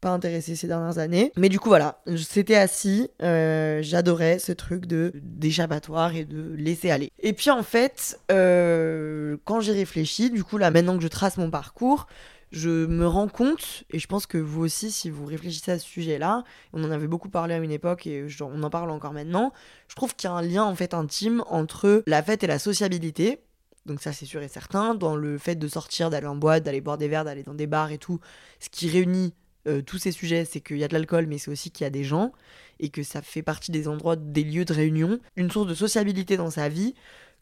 pas 0.00 0.10
intéressé 0.10 0.56
ces 0.56 0.66
dernières 0.66 0.98
années. 0.98 1.32
Mais 1.36 1.48
du 1.48 1.58
coup, 1.58 1.68
voilà, 1.68 2.00
c'était 2.16 2.56
assis, 2.56 3.08
euh, 3.22 3.80
j'adorais 3.82 4.38
ce 4.38 4.52
truc 4.52 4.86
de 4.86 5.12
d'échappatoire 5.14 6.14
et 6.14 6.24
de 6.24 6.54
laisser 6.54 6.90
aller. 6.90 7.10
Et 7.18 7.32
puis 7.32 7.50
en 7.50 7.62
fait, 7.62 8.20
euh, 8.30 9.36
quand 9.44 9.60
j'y 9.60 9.72
réfléchis, 9.72 10.30
du 10.30 10.44
coup, 10.44 10.58
là, 10.58 10.70
maintenant 10.70 10.96
que 10.96 11.02
je 11.02 11.08
trace 11.08 11.36
mon 11.36 11.50
parcours, 11.50 12.06
je 12.50 12.86
me 12.86 13.06
rends 13.06 13.28
compte, 13.28 13.84
et 13.90 13.98
je 13.98 14.06
pense 14.06 14.26
que 14.26 14.38
vous 14.38 14.62
aussi, 14.62 14.90
si 14.90 15.10
vous 15.10 15.26
réfléchissez 15.26 15.72
à 15.72 15.78
ce 15.78 15.86
sujet-là, 15.86 16.44
on 16.72 16.82
en 16.82 16.90
avait 16.90 17.06
beaucoup 17.06 17.28
parlé 17.28 17.54
à 17.54 17.58
une 17.58 17.70
époque 17.70 18.06
et 18.06 18.26
on 18.40 18.62
en 18.62 18.70
parle 18.70 18.90
encore 18.90 19.12
maintenant, 19.12 19.52
je 19.88 19.94
trouve 19.94 20.14
qu'il 20.14 20.28
y 20.28 20.32
a 20.32 20.36
un 20.36 20.42
lien 20.42 20.64
en 20.64 20.74
fait 20.74 20.94
intime 20.94 21.44
entre 21.48 22.02
la 22.06 22.22
fête 22.22 22.42
et 22.44 22.46
la 22.46 22.58
sociabilité. 22.58 23.40
Donc 23.84 24.00
ça 24.00 24.12
c'est 24.12 24.26
sûr 24.26 24.42
et 24.42 24.48
certain, 24.48 24.94
dans 24.94 25.16
le 25.16 25.38
fait 25.38 25.56
de 25.56 25.68
sortir, 25.68 26.10
d'aller 26.10 26.26
en 26.26 26.36
boîte, 26.36 26.62
d'aller 26.62 26.80
boire 26.80 26.98
des 26.98 27.08
verres, 27.08 27.24
d'aller 27.24 27.42
dans 27.42 27.54
des 27.54 27.66
bars 27.66 27.90
et 27.90 27.98
tout, 27.98 28.20
ce 28.60 28.68
qui 28.70 28.88
réunit 28.88 29.34
euh, 29.68 29.82
tous 29.82 29.98
ces 29.98 30.12
sujets, 30.12 30.44
c'est 30.44 30.60
qu'il 30.60 30.78
y 30.78 30.84
a 30.84 30.88
de 30.88 30.94
l'alcool, 30.94 31.26
mais 31.26 31.38
c'est 31.38 31.50
aussi 31.50 31.70
qu'il 31.70 31.84
y 31.84 31.86
a 31.86 31.90
des 31.90 32.04
gens, 32.04 32.32
et 32.80 32.88
que 32.88 33.02
ça 33.02 33.22
fait 33.22 33.42
partie 33.42 33.70
des 33.70 33.88
endroits, 33.88 34.16
des 34.16 34.42
lieux 34.42 34.64
de 34.64 34.72
réunion, 34.72 35.20
une 35.36 35.50
source 35.50 35.66
de 35.66 35.74
sociabilité 35.74 36.36
dans 36.36 36.50
sa 36.50 36.68
vie 36.68 36.94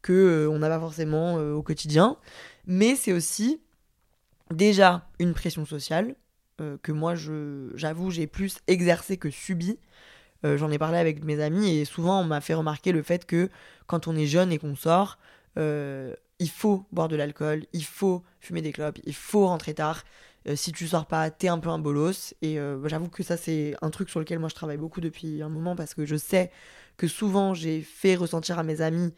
que 0.03 0.13
euh, 0.13 0.51
on 0.51 0.59
n'a 0.59 0.69
pas 0.69 0.81
forcément 0.81 1.39
euh, 1.39 1.53
au 1.53 1.63
quotidien. 1.63 2.17
Mais 2.67 2.97
c'est 2.97 3.13
aussi 3.13 3.61
déjà 4.51 5.09
une 5.19 5.35
pression 5.35 5.65
sociale 5.65 6.15
que 6.81 6.91
moi, 6.91 7.15
j'avoue, 7.75 8.11
j'ai 8.11 8.27
plus 8.27 8.57
exercé 8.67 9.19
que 9.19 9.29
subi. 9.29 9.79
J'en 10.43 10.71
ai 10.71 10.79
parlé 10.79 10.97
avec 10.97 11.23
mes 11.23 11.43
amis 11.43 11.77
et 11.77 11.85
souvent 11.85 12.21
on 12.23 12.25
m'a 12.25 12.41
fait 12.41 12.55
remarquer 12.55 12.93
le 12.93 13.03
fait 13.03 13.27
que 13.27 13.51
quand 13.87 14.09
on 14.09 14.17
est 14.17 14.25
jeune 14.25 14.53
et 14.53 14.59
qu'on 14.59 14.75
sort, 14.75 15.19
il 15.57 16.51
faut 16.51 16.87
boire 16.93 17.09
de 17.09 17.17
l'alcool, 17.17 17.67
il 17.75 17.85
faut 17.85 18.23
fumer 18.41 18.63
des 18.63 18.73
clopes, 18.73 18.99
il 19.05 19.15
faut 19.15 19.47
rentrer 19.47 19.75
tard, 19.75 20.05
si 20.55 20.73
tu 20.73 20.87
sors 20.87 21.07
pas, 21.07 21.31
t'es 21.31 21.49
un 21.49 21.59
peu 21.59 21.71
un 21.71 21.79
bolos. 21.79 22.35
Et 22.41 22.59
euh, 22.59 22.87
j'avoue 22.89 23.09
que 23.09 23.23
ça, 23.23 23.37
c'est 23.37 23.75
un 23.83 23.91
truc 23.91 24.09
sur 24.09 24.21
lequel 24.21 24.39
moi 24.39 24.49
je 24.49 24.55
travaille 24.55 24.77
beaucoup 24.77 25.01
depuis 25.01 25.43
un 25.43 25.49
moment 25.49 25.75
parce 25.75 25.95
que 25.95 26.07
je 26.07 26.17
sais 26.17 26.51
que 26.97 27.09
souvent 27.09 27.53
j'ai 27.53 27.83
fait 27.83 28.15
ressentir 28.15 28.59
à 28.59 28.63
mes 28.63 28.81
amis 28.81 29.13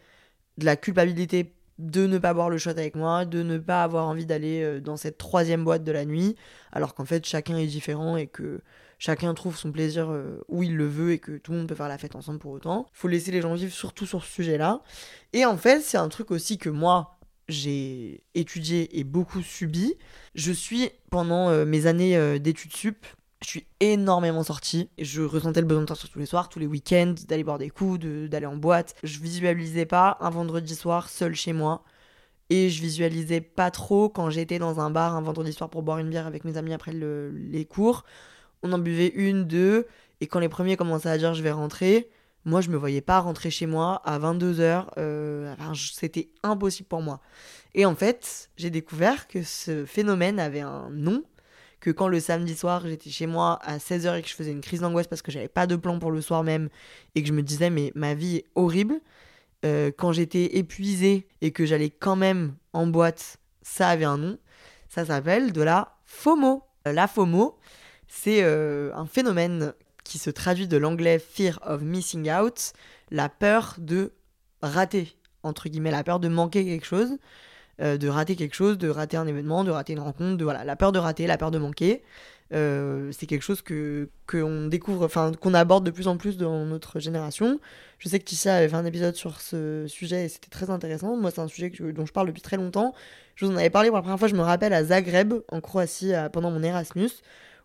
de 0.57 0.65
la 0.65 0.77
culpabilité 0.77 1.55
de 1.79 2.07
ne 2.07 2.19
pas 2.19 2.35
boire 2.35 2.51
le 2.51 2.59
shot 2.59 2.71
avec 2.71 2.97
moi, 2.97 3.25
de 3.25 3.43
ne 3.43 3.59
pas 3.59 3.85
avoir 3.85 4.07
envie 4.07 4.27
d'aller 4.27 4.63
euh, 4.63 4.81
dans 4.81 4.97
cette 4.97 5.19
troisième 5.19 5.65
boîte 5.65 5.85
de 5.85 5.93
la 5.93 6.05
nuit, 6.05 6.35
alors 6.73 6.95
qu'en 6.95 7.05
fait 7.05 7.25
chacun 7.27 7.57
est 7.59 7.67
différent 7.67 8.17
et 8.17 8.27
que 8.27 8.61
chacun 8.99 9.33
trouve 9.35 9.57
son 9.57 9.71
plaisir 9.71 10.11
où 10.49 10.63
il 10.65 10.77
le 10.77 10.89
veut 10.89 11.13
et 11.13 11.19
que 11.19 11.37
tout 11.37 11.53
le 11.53 11.59
monde 11.59 11.69
peut 11.69 11.77
faire 11.77 11.89
la 11.89 11.99
fête 11.99 12.17
ensemble 12.17 12.41
pour 12.41 12.53
autant. 12.53 12.87
Faut 12.93 13.07
laisser 13.07 13.31
les 13.31 13.43
gens 13.43 13.55
vivre 13.55 13.73
surtout 13.73 14.07
sur 14.07 14.25
ce 14.25 14.33
sujet-là. 14.33 14.81
Et 15.33 15.45
en 15.45 15.57
fait, 15.57 15.83
c'est 15.83 15.99
un 15.99 16.09
truc 16.09 16.33
aussi 16.33 16.59
que 16.59 16.69
moi, 16.69 17.18
j'ai 17.49 18.23
étudié 18.35 18.99
et 18.99 19.05
beaucoup 19.05 19.43
subi. 19.43 19.95
Je 20.35 20.53
suis, 20.53 20.91
pendant 21.11 21.49
euh, 21.49 21.65
mes 21.65 21.87
années 21.87 22.17
euh, 22.17 22.39
d'études 22.39 22.75
sup, 22.75 23.07
je 23.43 23.49
suis 23.49 23.67
énormément 23.81 24.43
sortie. 24.43 24.91
Je 24.99 25.23
ressentais 25.23 25.61
le 25.61 25.67
besoin 25.67 25.85
de 25.85 25.89
sortir 25.89 26.11
tous 26.11 26.19
les 26.19 26.27
soirs, 26.27 26.49
tous 26.49 26.59
les 26.59 26.67
week-ends, 26.67 27.15
d'aller 27.29 27.45
boire 27.45 27.59
des 27.59 27.71
coups, 27.71 28.01
d'aller 28.01 28.47
en 28.47 28.57
boîte. 28.57 28.95
Je 29.05 29.19
visualisais 29.21 29.87
pas 29.87 30.19
un 30.21 30.31
vendredi 30.31 30.75
soir 30.75 31.09
seul 31.09 31.35
chez 31.35 31.53
moi. 31.53 31.85
Et 32.51 32.71
je 32.71 32.81
visualisais 32.81 33.41
pas 33.41 33.71
trop 33.71 34.09
quand 34.09 34.31
j'étais 34.31 34.59
dans 34.59 34.81
un 34.81 34.91
bar 34.91 35.15
un 35.15 35.21
vendredi 35.21 35.53
soir 35.53 35.69
pour 35.69 35.83
boire 35.83 35.99
une 35.99 36.09
bière 36.09 36.27
avec 36.27 36.45
mes 36.45 36.57
amis 36.57 36.73
après 36.73 36.93
les 36.93 37.65
cours. 37.67 38.05
On 38.63 38.73
en 38.73 38.79
buvait 38.79 39.13
une, 39.15 39.45
deux. 39.45 39.87
Et 40.21 40.27
quand 40.27 40.41
les 40.41 40.49
premiers 40.49 40.77
commençaient 40.77 41.11
à 41.11 41.19
dire 41.19 41.35
je 41.35 41.43
vais 41.43 41.53
rentrer, 41.53 42.09
moi, 42.49 42.63
je 42.63 42.71
me 42.71 42.77
voyais 42.79 43.03
pas 43.03 43.21
rentrer 43.21 43.51
chez 43.51 43.67
moi 43.67 44.01
à 44.07 44.19
22h. 44.19 44.87
Euh, 44.97 45.55
c'était 45.75 46.31
impossible 46.43 46.89
pour 46.89 47.03
moi. 47.03 47.21
Et 47.75 47.85
en 47.85 47.95
fait, 47.95 48.49
j'ai 48.57 48.71
découvert 48.71 49.29
que 49.29 49.43
ce 49.43 49.85
phénomène 49.85 50.41
avait 50.41 50.63
un 50.63 50.89
nom. 50.91 51.23
Que 51.79 51.91
quand 51.91 52.09
le 52.09 52.19
samedi 52.21 52.57
soir, 52.57 52.87
j'étais 52.87 53.11
chez 53.11 53.27
moi 53.27 53.59
à 53.63 53.77
16h 53.77 54.19
et 54.19 54.23
que 54.23 54.29
je 54.29 54.35
faisais 54.35 54.51
une 54.51 54.63
crise 54.63 54.81
d'angoisse 54.81 55.07
parce 55.07 55.21
que 55.21 55.31
j'avais 55.31 55.49
pas 55.49 55.67
de 55.67 55.77
plan 55.77 55.99
pour 55.99 56.11
le 56.11 56.23
soir 56.23 56.43
même 56.43 56.71
et 57.15 57.23
que 57.23 57.29
je 57.29 57.35
me 57.35 57.43
disais, 57.43 57.69
mais 57.69 57.93
ma 57.95 58.15
vie 58.15 58.37
est 58.37 58.45
horrible. 58.55 59.01
Euh, 59.67 59.91
quand 59.97 60.13
j'étais 60.13 60.57
épuisée 60.57 61.29
et 61.43 61.53
que 61.53 61.67
j'allais 61.67 61.91
quand 61.91 62.17
même 62.17 62.55
en 62.73 62.87
boîte, 62.87 63.37
ça 63.61 63.91
avait 63.91 64.07
un 64.07 64.17
nom. 64.17 64.39
Ça 64.89 65.05
s'appelle 65.05 65.53
de 65.53 65.61
la 65.61 65.99
FOMO. 66.07 66.65
Euh, 66.87 66.93
la 66.93 67.07
FOMO, 67.09 67.59
c'est 68.09 68.43
un 68.43 69.05
phénomène 69.05 69.75
qui 70.09 70.19
se 70.19 70.31
traduit 70.31 70.67
de 70.67 70.79
l'anglais 70.79 71.19
Fear 71.19 71.61
of 71.67 71.83
Missing 71.83 72.31
Out, 72.33 72.73
la 73.11 73.29
peur 73.29 73.77
de 73.77 74.13
rater, 74.63 75.15
entre 75.43 75.69
guillemets, 75.69 75.91
la 75.91 76.03
peur 76.03 76.19
de 76.19 76.29
manquer 76.29 76.65
quelque 76.65 76.87
chose, 76.87 77.19
euh, 77.83 77.99
de 77.99 78.09
rater 78.09 78.35
quelque 78.35 78.55
chose, 78.55 78.79
de 78.79 78.89
rater 78.89 79.19
un 79.19 79.27
événement, 79.27 79.65
de 79.65 79.71
rater 79.71 79.93
une 79.93 80.01
rencontre, 80.01 80.39
de 80.39 80.45
voilà, 80.45 80.65
la 80.65 80.77
peur 80.77 80.93
de 80.93 80.99
rater, 80.99 81.27
la 81.27 81.37
peur 81.37 81.51
de 81.51 81.59
manquer. 81.59 82.03
Euh, 82.55 83.13
c'est 83.13 83.27
quelque 83.27 83.43
chose 83.43 83.61
que 83.61 84.09
qu'on 84.27 84.69
découvre, 84.69 85.05
enfin 85.05 85.33
qu'on 85.39 85.53
aborde 85.53 85.85
de 85.85 85.91
plus 85.91 86.09
en 86.09 86.17
plus 86.17 86.39
dans 86.39 86.65
notre 86.65 87.01
génération. 87.01 87.61
Je 87.99 88.09
sais 88.09 88.19
que 88.19 88.25
Tisha 88.25 88.57
avait 88.57 88.71
fait 88.71 88.77
un 88.77 88.87
épisode 88.87 89.15
sur 89.15 89.43
ce 89.43 89.85
sujet 89.89 90.25
et 90.25 90.29
c'était 90.31 90.49
très 90.49 90.71
intéressant. 90.71 91.17
Moi, 91.19 91.31
c'est 91.31 91.43
un 91.43 91.49
sujet 91.49 91.71
dont 91.93 92.07
je 92.07 92.13
parle 92.15 92.29
depuis 92.29 92.41
très 92.41 92.57
longtemps. 92.57 92.95
Je 93.35 93.45
vous 93.45 93.53
en 93.53 93.57
avais 93.57 93.69
parlé 93.69 93.91
pour 93.91 93.97
la 93.97 94.03
première 94.03 94.19
fois, 94.19 94.29
je 94.29 94.35
me 94.35 94.41
rappelle, 94.41 94.73
à 94.73 94.83
Zagreb, 94.85 95.35
en 95.53 95.61
Croatie, 95.61 96.13
pendant 96.33 96.51
mon 96.51 96.63
Erasmus, 96.63 97.11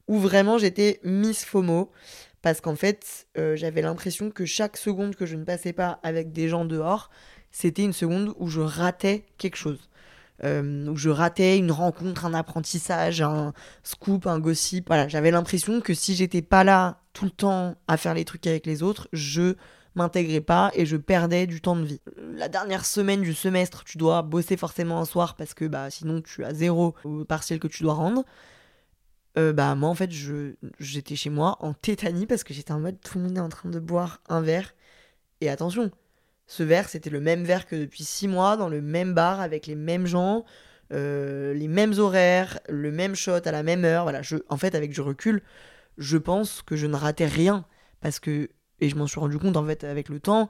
où 0.09 0.19
vraiment 0.19 0.57
j'étais 0.57 0.99
Miss 1.03 1.45
FOMO 1.45 1.89
parce 2.43 2.59
qu'en 2.59 2.75
fait, 2.75 3.25
euh, 3.37 3.55
j'avais 3.55 3.81
l'impression 3.81 4.29
que 4.29 4.45
chaque 4.45 4.75
seconde 4.75 5.15
que 5.15 5.25
je 5.25 5.37
ne 5.37 5.45
passais 5.45 5.71
pas 5.71 5.99
avec 6.03 6.33
des 6.33 6.49
gens 6.49 6.65
dehors, 6.65 7.09
c'était 7.51 7.83
une 7.83 7.93
seconde 7.93 8.35
où 8.37 8.49
je 8.49 8.59
ratais 8.59 9.25
quelque 9.37 9.55
chose. 9.55 9.89
Euh, 10.43 10.87
où 10.87 10.97
je 10.97 11.09
ratais 11.09 11.57
une 11.57 11.71
rencontre, 11.71 12.25
un 12.25 12.33
apprentissage, 12.33 13.21
un 13.21 13.53
scoop, 13.83 14.27
un 14.27 14.39
gossip. 14.39 14.87
Voilà, 14.87 15.07
j'avais 15.07 15.31
l'impression 15.31 15.79
que 15.79 15.93
si 15.93 16.15
j'étais 16.15 16.41
pas 16.41 16.65
là 16.65 16.99
tout 17.13 17.23
le 17.23 17.31
temps 17.31 17.75
à 17.87 17.95
faire 17.95 18.13
les 18.13 18.25
trucs 18.25 18.45
avec 18.45 18.65
les 18.65 18.83
autres, 18.83 19.07
je 19.13 19.55
m'intégrais 19.95 20.41
pas 20.41 20.69
et 20.73 20.85
je 20.85 20.97
perdais 20.97 21.47
du 21.47 21.61
temps 21.61 21.77
de 21.77 21.85
vie. 21.85 22.01
La 22.35 22.49
dernière 22.49 22.83
semaine 22.83 23.21
du 23.21 23.33
semestre, 23.33 23.85
tu 23.85 23.97
dois 23.97 24.21
bosser 24.21 24.57
forcément 24.57 24.99
un 24.99 25.05
soir 25.05 25.37
parce 25.37 25.53
que 25.53 25.63
bah 25.63 25.89
sinon 25.89 26.21
tu 26.21 26.43
as 26.43 26.53
zéro 26.53 26.93
au 27.05 27.23
partiel 27.23 27.59
que 27.59 27.67
tu 27.67 27.83
dois 27.83 27.93
rendre. 27.93 28.25
Euh, 29.37 29.51
bah 29.51 29.73
moi 29.73 29.89
en 29.89 29.95
fait 29.95 30.11
je 30.11 30.53
j'étais 30.79 31.15
chez 31.15 31.31
moi 31.31 31.57
en 31.59 31.73
tétanie 31.73 32.27
parce 32.27 32.43
que 32.43 32.53
j'étais 32.53 32.71
en 32.71 32.79
mode 32.79 32.99
tout 33.01 33.17
le 33.17 33.23
monde 33.25 33.37
est 33.37 33.41
en 33.41 33.49
train 33.49 33.69
de 33.69 33.79
boire 33.79 34.21
un 34.29 34.41
verre. 34.41 34.75
Et 35.41 35.49
attention 35.49 35.91
ce 36.45 36.63
verre 36.63 36.89
c'était 36.89 37.09
le 37.09 37.19
même 37.19 37.43
verre 37.43 37.65
que 37.65 37.75
depuis 37.75 38.03
six 38.03 38.27
mois 38.27 38.57
dans 38.57 38.69
le 38.69 38.81
même 38.81 39.13
bar 39.13 39.41
avec 39.41 39.65
les 39.65 39.75
mêmes 39.75 40.05
gens 40.05 40.45
euh, 40.91 41.53
les 41.53 41.67
mêmes 41.67 41.93
horaires 41.97 42.59
le 42.69 42.91
même 42.91 43.15
shot 43.15 43.41
à 43.45 43.51
la 43.51 43.63
même 43.63 43.85
heure. 43.85 44.03
Voilà 44.03 44.21
je 44.21 44.37
en 44.49 44.57
fait 44.57 44.75
avec 44.75 44.91
du 44.91 45.01
recul 45.01 45.41
je 45.97 46.17
pense 46.17 46.61
que 46.61 46.75
je 46.75 46.87
ne 46.87 46.95
ratais 46.95 47.25
rien. 47.25 47.65
Parce 48.01 48.19
que 48.19 48.49
et 48.79 48.89
je 48.89 48.95
m'en 48.95 49.07
suis 49.07 49.19
rendu 49.19 49.39
compte 49.39 49.57
en 49.57 49.65
fait 49.65 49.83
avec 49.83 50.09
le 50.09 50.19
temps 50.19 50.49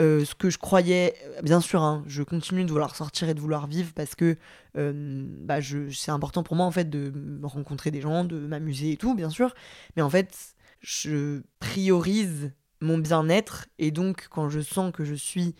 euh, 0.00 0.24
ce 0.24 0.34
que 0.34 0.48
je 0.48 0.58
croyais, 0.58 1.14
bien 1.42 1.60
sûr, 1.60 1.82
hein, 1.82 2.02
je 2.06 2.22
continue 2.22 2.64
de 2.64 2.70
vouloir 2.70 2.96
sortir 2.96 3.28
et 3.28 3.34
de 3.34 3.40
vouloir 3.40 3.66
vivre 3.66 3.92
parce 3.94 4.14
que 4.14 4.36
euh, 4.78 5.26
bah 5.40 5.58
c'est 5.90 6.10
important 6.10 6.42
pour 6.42 6.56
moi 6.56 6.64
en 6.64 6.70
fait 6.70 6.88
de 6.88 7.12
rencontrer 7.42 7.90
des 7.90 8.00
gens, 8.00 8.24
de 8.24 8.38
m'amuser 8.38 8.92
et 8.92 8.96
tout, 8.96 9.14
bien 9.14 9.30
sûr. 9.30 9.54
Mais 9.96 10.02
en 10.02 10.08
fait, 10.08 10.54
je 10.80 11.42
priorise 11.58 12.52
mon 12.80 12.98
bien-être 12.98 13.66
et 13.78 13.90
donc 13.90 14.28
quand 14.30 14.48
je 14.48 14.60
sens 14.60 14.92
que 14.92 15.04
je 15.04 15.14
suis 15.14 15.54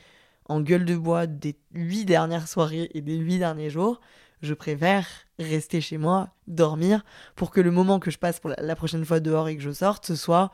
en 0.46 0.60
gueule 0.60 0.84
de 0.84 0.96
bois 0.96 1.26
des 1.26 1.56
huit 1.72 2.04
dernières 2.04 2.48
soirées 2.48 2.90
et 2.94 3.00
des 3.00 3.16
huit 3.16 3.38
derniers 3.38 3.70
jours, 3.70 4.00
je 4.40 4.54
préfère 4.54 5.06
rester 5.38 5.80
chez 5.80 5.98
moi, 5.98 6.30
dormir, 6.48 7.04
pour 7.36 7.50
que 7.50 7.60
le 7.60 7.70
moment 7.70 8.00
que 8.00 8.10
je 8.10 8.18
passe 8.18 8.40
pour 8.40 8.52
la 8.58 8.76
prochaine 8.76 9.04
fois 9.04 9.20
dehors 9.20 9.48
et 9.48 9.56
que 9.56 9.62
je 9.62 9.70
sorte, 9.70 10.06
ce 10.06 10.16
soit 10.16 10.50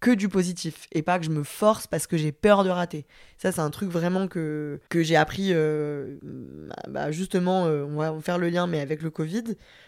que 0.00 0.10
du 0.10 0.28
positif 0.28 0.86
et 0.92 1.02
pas 1.02 1.18
que 1.18 1.24
je 1.24 1.30
me 1.30 1.42
force 1.42 1.86
parce 1.86 2.06
que 2.06 2.16
j'ai 2.16 2.32
peur 2.32 2.64
de 2.64 2.70
rater. 2.70 3.06
Ça, 3.38 3.52
c'est 3.52 3.60
un 3.60 3.70
truc 3.70 3.90
vraiment 3.90 4.28
que, 4.28 4.80
que 4.88 5.02
j'ai 5.02 5.16
appris, 5.16 5.48
euh, 5.52 6.18
bah, 6.88 7.10
justement, 7.10 7.66
euh, 7.66 7.84
on 7.84 7.96
va 7.96 8.14
faire 8.20 8.38
le 8.38 8.48
lien, 8.48 8.66
mais 8.66 8.80
avec 8.80 9.02
le 9.02 9.10
Covid, 9.10 9.44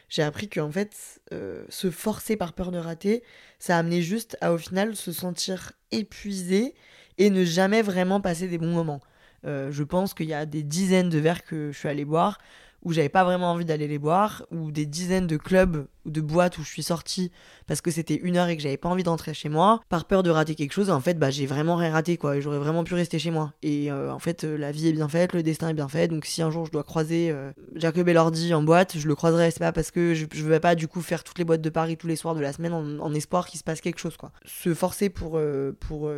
j'ai 0.08 0.22
appris 0.22 0.48
qu'en 0.48 0.70
fait, 0.70 1.20
euh, 1.32 1.64
se 1.68 1.90
forcer 1.90 2.36
par 2.36 2.54
peur 2.54 2.70
de 2.70 2.78
rater, 2.78 3.22
ça 3.58 3.76
a 3.76 3.80
amené 3.80 4.02
juste 4.02 4.36
à 4.40 4.52
au 4.52 4.58
final 4.58 4.96
se 4.96 5.12
sentir 5.12 5.72
épuisé 5.90 6.74
et 7.18 7.30
ne 7.30 7.44
jamais 7.44 7.82
vraiment 7.82 8.20
passer 8.20 8.48
des 8.48 8.58
bons 8.58 8.72
moments. 8.72 9.00
je 9.44 9.82
pense 9.82 10.14
qu'il 10.14 10.26
y 10.26 10.34
a 10.34 10.46
des 10.46 10.62
dizaines 10.62 11.08
de 11.08 11.18
verres 11.18 11.44
que 11.44 11.72
je 11.72 11.78
suis 11.78 11.88
allé 11.88 12.04
boire 12.04 12.38
où 12.82 12.92
j'avais 12.92 13.08
pas 13.08 13.24
vraiment 13.24 13.52
envie 13.52 13.64
d'aller 13.64 13.88
les 13.88 13.98
boire, 13.98 14.44
ou 14.50 14.70
des 14.70 14.86
dizaines 14.86 15.26
de 15.26 15.36
clubs 15.36 15.86
ou 16.04 16.10
de 16.10 16.20
boîtes 16.20 16.58
où 16.58 16.62
je 16.62 16.68
suis 16.68 16.82
sortie 16.82 17.30
parce 17.66 17.80
que 17.80 17.90
c'était 17.90 18.14
une 18.14 18.36
heure 18.36 18.48
et 18.48 18.56
que 18.56 18.62
j'avais 18.62 18.76
pas 18.76 18.88
envie 18.88 19.02
d'entrer 19.02 19.34
chez 19.34 19.48
moi, 19.48 19.80
par 19.88 20.04
peur 20.04 20.22
de 20.22 20.30
rater 20.30 20.54
quelque 20.54 20.72
chose, 20.72 20.90
en 20.90 21.00
fait, 21.00 21.18
bah 21.18 21.30
j'ai 21.30 21.46
vraiment 21.46 21.76
rien 21.76 21.92
raté 21.92 22.16
quoi, 22.16 22.40
j'aurais 22.40 22.58
vraiment 22.58 22.84
pu 22.84 22.94
rester 22.94 23.18
chez 23.18 23.30
moi. 23.30 23.52
Et 23.62 23.90
euh, 23.90 24.12
en 24.12 24.18
fait, 24.18 24.44
euh, 24.44 24.56
la 24.56 24.72
vie 24.72 24.88
est 24.88 24.92
bien 24.92 25.08
faite, 25.08 25.32
le 25.32 25.42
destin 25.42 25.68
est 25.68 25.74
bien 25.74 25.88
fait, 25.88 26.08
donc 26.08 26.24
si 26.24 26.40
un 26.40 26.50
jour 26.50 26.66
je 26.66 26.72
dois 26.72 26.84
croiser 26.84 27.30
euh, 27.30 27.52
Jacob 27.74 28.08
Elordi 28.08 28.54
en 28.54 28.62
boîte, 28.62 28.96
je 28.96 29.08
le 29.08 29.14
croiserai, 29.14 29.50
c'est 29.50 29.58
pas 29.58 29.72
parce 29.72 29.90
que 29.90 30.14
je, 30.14 30.26
je 30.32 30.44
vais 30.44 30.60
pas 30.60 30.74
du 30.74 30.88
coup 30.88 31.02
faire 31.02 31.24
toutes 31.24 31.38
les 31.38 31.44
boîtes 31.44 31.62
de 31.62 31.70
Paris 31.70 31.96
tous 31.96 32.06
les 32.06 32.16
soirs 32.16 32.34
de 32.34 32.40
la 32.40 32.52
semaine 32.52 32.72
en, 32.72 33.00
en 33.00 33.12
espoir 33.12 33.46
qu'il 33.46 33.58
se 33.58 33.64
passe 33.64 33.80
quelque 33.80 33.98
chose 33.98 34.16
quoi. 34.16 34.32
Se 34.44 34.72
forcer 34.74 35.10
pour, 35.10 35.40
pour 35.80 36.10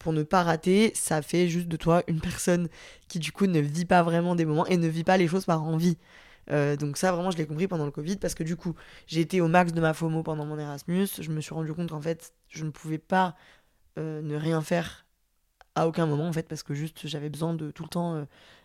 pour 0.00 0.14
ne 0.14 0.22
pas 0.22 0.42
rater, 0.42 0.92
ça 0.94 1.22
fait 1.22 1.46
juste 1.46 1.68
de 1.68 1.76
toi 1.76 2.02
une 2.08 2.20
personne 2.20 2.68
qui 3.06 3.20
du 3.20 3.30
coup 3.30 3.46
ne 3.46 3.60
vit 3.60 3.84
pas 3.84 4.02
vraiment 4.02 4.34
des 4.34 4.46
moments 4.46 4.66
et 4.66 4.78
ne 4.78 4.88
vit 4.88 5.04
pas 5.04 5.18
les 5.18 5.28
choses 5.28 5.44
par 5.44 5.62
envie. 5.62 5.98
Euh, 6.50 6.74
donc 6.74 6.96
ça 6.96 7.12
vraiment 7.12 7.30
je 7.30 7.36
l'ai 7.36 7.46
compris 7.46 7.68
pendant 7.68 7.84
le 7.84 7.90
Covid 7.90 8.16
parce 8.16 8.34
que 8.34 8.42
du 8.42 8.56
coup 8.56 8.74
j'ai 9.06 9.20
été 9.20 9.40
au 9.40 9.46
max 9.46 9.72
de 9.72 9.80
ma 9.80 9.92
FOMO 9.92 10.22
pendant 10.22 10.46
mon 10.46 10.58
Erasmus, 10.58 11.06
je 11.20 11.30
me 11.30 11.40
suis 11.40 11.54
rendu 11.54 11.72
compte 11.74 11.90
qu'en 11.90 12.00
fait 12.00 12.32
je 12.48 12.64
ne 12.64 12.70
pouvais 12.70 12.98
pas 12.98 13.36
euh, 13.98 14.22
ne 14.22 14.34
rien 14.36 14.62
faire 14.62 15.06
à 15.74 15.86
aucun 15.86 16.06
moment 16.06 16.26
en 16.26 16.32
fait 16.32 16.48
parce 16.48 16.62
que 16.62 16.72
juste 16.74 17.06
j'avais 17.06 17.28
besoin 17.28 17.52
de 17.52 17.70
tout 17.70 17.82
le 17.82 17.90
temps 17.90 18.14
euh, 18.14 18.24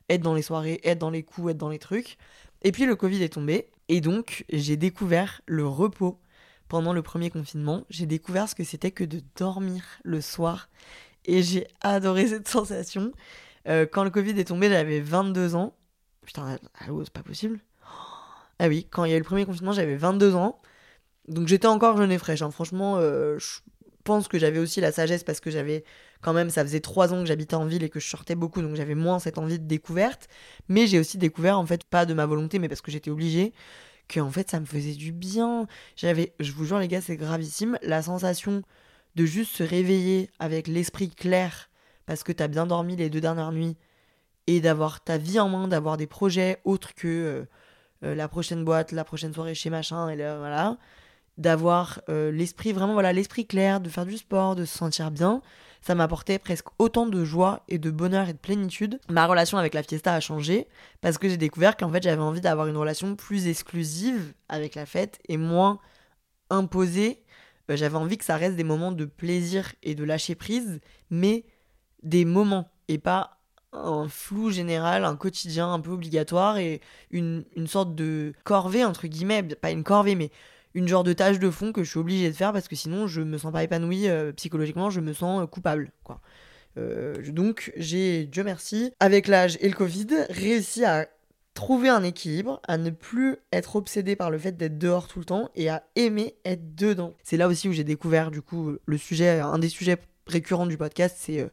être 0.09 0.21
dans 0.21 0.33
les 0.33 0.41
soirées, 0.41 0.79
être 0.85 0.99
dans 0.99 1.09
les 1.09 1.23
coups, 1.23 1.51
être 1.51 1.57
dans 1.57 1.69
les 1.69 1.79
trucs. 1.79 2.17
Et 2.63 2.71
puis 2.71 2.85
le 2.85 2.95
Covid 2.95 3.21
est 3.21 3.33
tombé 3.33 3.67
et 3.89 3.99
donc 3.99 4.45
j'ai 4.49 4.77
découvert 4.77 5.41
le 5.45 5.67
repos 5.67 6.17
pendant 6.69 6.93
le 6.93 7.01
premier 7.01 7.29
confinement. 7.29 7.83
J'ai 7.89 8.05
découvert 8.05 8.49
ce 8.49 8.55
que 8.55 8.63
c'était 8.63 8.91
que 8.91 9.03
de 9.03 9.21
dormir 9.35 9.83
le 10.03 10.21
soir 10.21 10.69
et 11.25 11.43
j'ai 11.43 11.67
adoré 11.81 12.27
cette 12.27 12.47
sensation. 12.47 13.11
Euh, 13.67 13.85
quand 13.91 14.03
le 14.03 14.09
Covid 14.09 14.39
est 14.39 14.45
tombé, 14.45 14.69
j'avais 14.69 14.99
22 14.99 15.55
ans. 15.55 15.75
Putain, 16.25 16.57
allô, 16.79 17.03
c'est 17.03 17.13
pas 17.13 17.23
possible. 17.23 17.59
Ah 18.59 18.67
oui, 18.67 18.87
quand 18.89 19.03
il 19.05 19.11
y 19.11 19.13
a 19.13 19.17
eu 19.17 19.19
le 19.19 19.25
premier 19.25 19.45
confinement, 19.45 19.73
j'avais 19.73 19.95
22 19.95 20.35
ans. 20.35 20.61
Donc 21.27 21.47
j'étais 21.47 21.67
encore 21.67 21.97
jeune 21.97 22.11
et 22.11 22.17
fraîche. 22.17 22.41
Hein. 22.41 22.51
Franchement, 22.51 22.97
euh, 22.97 23.37
je 23.39 23.59
pense 24.03 24.27
que 24.27 24.37
j'avais 24.37 24.59
aussi 24.59 24.79
la 24.81 24.91
sagesse 24.91 25.23
parce 25.23 25.39
que 25.39 25.51
j'avais 25.51 25.83
quand 26.21 26.33
même, 26.33 26.49
ça 26.49 26.63
faisait 26.63 26.79
3 26.79 27.13
ans 27.13 27.19
que 27.19 27.25
j'habitais 27.25 27.55
en 27.55 27.65
ville 27.65 27.83
et 27.83 27.89
que 27.89 27.99
je 27.99 28.07
sortais 28.07 28.35
beaucoup, 28.35 28.61
donc 28.61 28.75
j'avais 28.75 28.95
moins 28.95 29.19
cette 29.19 29.37
envie 29.37 29.59
de 29.59 29.65
découverte. 29.65 30.27
Mais 30.69 30.87
j'ai 30.87 30.99
aussi 30.99 31.17
découvert, 31.17 31.59
en 31.59 31.65
fait, 31.65 31.83
pas 31.83 32.05
de 32.05 32.13
ma 32.13 32.25
volonté, 32.25 32.59
mais 32.59 32.69
parce 32.69 32.81
que 32.81 32.91
j'étais 32.91 33.11
obligée, 33.11 33.53
que 34.07 34.19
en 34.19 34.29
fait 34.29 34.49
ça 34.49 34.59
me 34.59 34.65
faisait 34.65 34.93
du 34.93 35.11
bien. 35.11 35.67
J'avais, 35.95 36.33
je 36.39 36.51
vous 36.51 36.65
jure 36.65 36.79
les 36.79 36.87
gars, 36.87 37.01
c'est 37.01 37.17
gravissime, 37.17 37.77
la 37.81 38.01
sensation 38.01 38.63
de 39.15 39.25
juste 39.25 39.55
se 39.55 39.63
réveiller 39.63 40.29
avec 40.39 40.67
l'esprit 40.67 41.09
clair 41.09 41.69
parce 42.05 42.23
que 42.23 42.31
t'as 42.31 42.47
bien 42.47 42.65
dormi 42.65 42.95
les 42.95 43.09
deux 43.09 43.21
dernières 43.21 43.51
nuits 43.51 43.77
et 44.47 44.61
d'avoir 44.61 45.03
ta 45.03 45.17
vie 45.17 45.39
en 45.39 45.49
main, 45.49 45.67
d'avoir 45.67 45.97
des 45.97 46.07
projets 46.07 46.59
autres 46.65 46.93
que 46.93 47.07
euh, 47.07 47.45
euh, 48.03 48.15
la 48.15 48.27
prochaine 48.27 48.63
boîte, 48.63 48.91
la 48.91 49.03
prochaine 49.03 49.33
soirée 49.33 49.55
chez 49.55 49.69
machin, 49.69 50.09
et 50.09 50.15
là, 50.15 50.37
voilà, 50.37 50.77
d'avoir 51.37 52.01
euh, 52.09 52.31
l'esprit 52.31 52.71
vraiment 52.71 52.93
voilà 52.93 53.13
l'esprit 53.13 53.45
clair, 53.45 53.79
de 53.79 53.89
faire 53.89 54.05
du 54.05 54.17
sport, 54.17 54.55
de 54.55 54.65
se 54.65 54.77
sentir 54.77 55.11
bien, 55.11 55.41
ça 55.81 55.95
m'apportait 55.95 56.39
presque 56.39 56.67
autant 56.79 57.05
de 57.05 57.23
joie 57.23 57.63
et 57.67 57.77
de 57.77 57.91
bonheur 57.91 58.29
et 58.29 58.33
de 58.33 58.37
plénitude. 58.37 58.99
Ma 59.09 59.25
relation 59.25 59.57
avec 59.57 59.73
la 59.73 59.83
fiesta 59.83 60.13
a 60.13 60.19
changé 60.19 60.67
parce 61.01 61.17
que 61.17 61.29
j'ai 61.29 61.37
découvert 61.37 61.77
qu'en 61.77 61.91
fait 61.91 62.03
j'avais 62.03 62.21
envie 62.21 62.41
d'avoir 62.41 62.67
une 62.67 62.77
relation 62.77 63.15
plus 63.15 63.47
exclusive 63.47 64.33
avec 64.49 64.75
la 64.75 64.85
fête 64.85 65.19
et 65.27 65.37
moins 65.37 65.79
imposée 66.49 67.23
euh, 67.69 67.75
j'avais 67.75 67.97
envie 67.97 68.17
que 68.17 68.25
ça 68.25 68.37
reste 68.37 68.55
des 68.55 68.63
moments 68.63 68.91
de 68.91 69.05
plaisir 69.05 69.73
et 69.83 69.95
de 69.95 70.03
lâcher 70.03 70.35
prise, 70.35 70.79
mais 71.09 71.45
des 72.03 72.25
moments 72.25 72.69
et 72.87 72.97
pas 72.97 73.39
un 73.73 74.07
flou 74.07 74.51
général, 74.51 75.03
un 75.03 75.15
quotidien 75.15 75.73
un 75.73 75.79
peu 75.79 75.91
obligatoire 75.91 76.57
et 76.57 76.81
une, 77.11 77.43
sorte 77.67 77.93
de 77.93 78.33
corvée, 78.43 78.85
entre 78.85 79.07
guillemets, 79.07 79.43
pas 79.43 79.71
une 79.71 79.83
corvée, 79.83 80.15
mais 80.15 80.31
une 80.73 80.87
genre 80.87 81.03
de 81.03 81.13
tâche 81.13 81.39
de 81.39 81.49
fond 81.49 81.71
que 81.71 81.83
je 81.83 81.89
suis 81.89 81.99
obligée 81.99 82.29
de 82.29 82.35
faire 82.35 82.53
parce 82.53 82.67
que 82.67 82.75
sinon 82.75 83.07
je 83.07 83.21
me 83.21 83.37
sens 83.37 83.51
pas 83.51 83.63
épanouie 83.63 84.07
euh, 84.07 84.31
psychologiquement, 84.33 84.89
je 84.89 85.01
me 85.01 85.13
sens 85.13 85.43
euh, 85.43 85.45
coupable, 85.45 85.91
quoi. 86.03 86.21
donc 87.27 87.73
j'ai, 87.75 88.25
Dieu 88.25 88.43
merci, 88.43 88.93
avec 88.99 89.27
l'âge 89.27 89.57
et 89.61 89.69
le 89.69 89.75
Covid, 89.75 90.07
réussi 90.29 90.85
à 90.85 91.07
trouver 91.55 91.89
un 91.89 92.03
équilibre, 92.03 92.61
à 92.67 92.77
ne 92.77 92.91
plus 92.91 93.37
être 93.51 93.77
obsédé 93.77 94.15
par 94.15 94.29
le 94.29 94.37
fait 94.37 94.51
d'être 94.51 94.77
dehors 94.77 95.07
tout 95.07 95.19
le 95.19 95.25
temps 95.25 95.49
et 95.55 95.69
à 95.69 95.83
aimer 95.95 96.35
être 96.45 96.75
dedans. 96.75 97.15
C'est 97.23 97.37
là 97.37 97.47
aussi 97.47 97.67
où 97.67 97.71
j'ai 97.71 97.85
découvert 97.85 98.29
du 98.29 98.41
coup 98.41 98.75
le 98.85 98.97
sujet, 98.97 99.39
un 99.39 99.57
des 99.57 99.69
sujets 99.69 99.97
récurrents 100.27 100.67
du 100.67 100.77
podcast, 100.77 101.15
c'est 101.17 101.39
euh, 101.39 101.47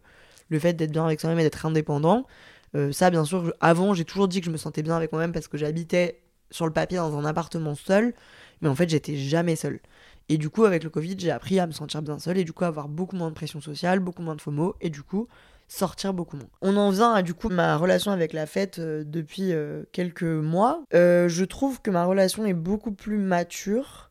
le 0.49 0.59
fait 0.59 0.75
d'être 0.75 0.91
bien 0.91 1.07
avec 1.07 1.21
soi-même 1.21 1.39
et 1.39 1.45
d'être 1.45 1.65
indépendant. 1.65 2.27
Euh, 2.75 2.91
ça, 2.91 3.11
bien 3.11 3.25
sûr, 3.25 3.55
avant, 3.61 3.95
j'ai 3.95 4.05
toujours 4.05 4.29
dit 4.29 4.41
que 4.41 4.47
je 4.47 4.51
me 4.51 4.57
sentais 4.57 4.83
bien 4.83 4.97
avec 4.97 5.13
moi-même 5.13 5.33
parce 5.33 5.47
que 5.47 5.57
j'habitais 5.57 6.21
sur 6.51 6.67
le 6.67 6.73
papier 6.73 6.99
dans 6.99 7.17
un 7.17 7.25
appartement 7.25 7.77
seul, 7.77 8.13
mais 8.61 8.69
en 8.69 8.75
fait, 8.75 8.89
j'étais 8.89 9.17
jamais 9.17 9.57
seul. 9.57 9.81
Et 10.29 10.37
du 10.37 10.51
coup, 10.51 10.65
avec 10.65 10.83
le 10.83 10.91
Covid, 10.91 11.15
j'ai 11.19 11.31
appris 11.31 11.61
à 11.61 11.67
me 11.67 11.73
sentir 11.73 12.03
bien 12.03 12.19
seul 12.19 12.39
et 12.39 12.45
du 12.45 12.53
coup, 12.53 12.65
avoir 12.65 12.89
beaucoup 12.89 13.17
moins 13.17 13.29
de 13.29 13.35
pression 13.35 13.61
sociale, 13.61 14.01
beaucoup 14.01 14.23
moins 14.23 14.35
de 14.35 14.41
FOMO 14.41 14.75
et 14.81 14.91
du 14.91 15.03
coup, 15.03 15.29
sortir 15.73 16.13
beaucoup 16.13 16.37
moins. 16.37 16.51
On 16.61 16.77
en 16.77 16.91
vient 16.91 17.15
à 17.15 17.23
du 17.23 17.33
coup 17.33 17.49
ma 17.49 17.77
relation 17.77 18.13
avec 18.13 18.35
la 18.35 18.47
fête 18.47 18.79
euh, 18.79 19.05
depuis 19.05 19.53
euh, 19.53 19.85
quelques 19.93 20.23
mois. 20.23 20.85
Euh, 20.93 21.29
je 21.29 21.45
trouve 21.45 21.81
que 21.81 21.91
ma 21.91 22.05
relation 22.05 22.45
est 22.45 22.55
beaucoup 22.55 22.93
plus 22.93 23.17
mature. 23.17 24.11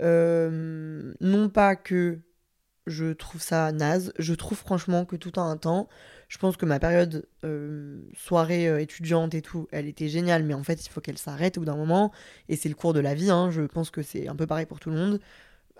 non 0.00 1.48
pas 1.48 1.76
que 1.76 2.18
je 2.86 3.12
trouve 3.12 3.42
ça 3.42 3.70
naze, 3.70 4.12
je 4.18 4.32
trouve 4.34 4.56
franchement 4.58 5.04
que 5.04 5.14
tout 5.16 5.32
a 5.36 5.42
un 5.42 5.56
temps. 5.56 5.88
Je 6.28 6.38
pense 6.38 6.56
que 6.56 6.66
ma 6.66 6.78
période 6.78 7.26
soirée 8.14 8.82
étudiante 8.82 9.34
et 9.34 9.42
tout, 9.42 9.68
elle 9.70 9.86
était 9.86 10.08
géniale, 10.08 10.42
mais 10.42 10.54
en 10.54 10.64
fait 10.64 10.84
il 10.84 10.90
faut 10.90 11.00
qu'elle 11.00 11.18
s'arrête 11.18 11.58
au 11.58 11.60
bout 11.60 11.66
d'un 11.66 11.76
moment. 11.76 12.12
Et 12.48 12.56
c'est 12.56 12.68
le 12.68 12.74
cours 12.74 12.92
de 12.92 13.00
la 13.00 13.14
vie, 13.14 13.30
hein. 13.30 13.50
je 13.50 13.62
pense 13.62 13.90
que 13.90 14.02
c'est 14.02 14.28
un 14.28 14.36
peu 14.36 14.46
pareil 14.46 14.66
pour 14.66 14.80
tout 14.80 14.90
le 14.90 14.96
monde 14.96 15.20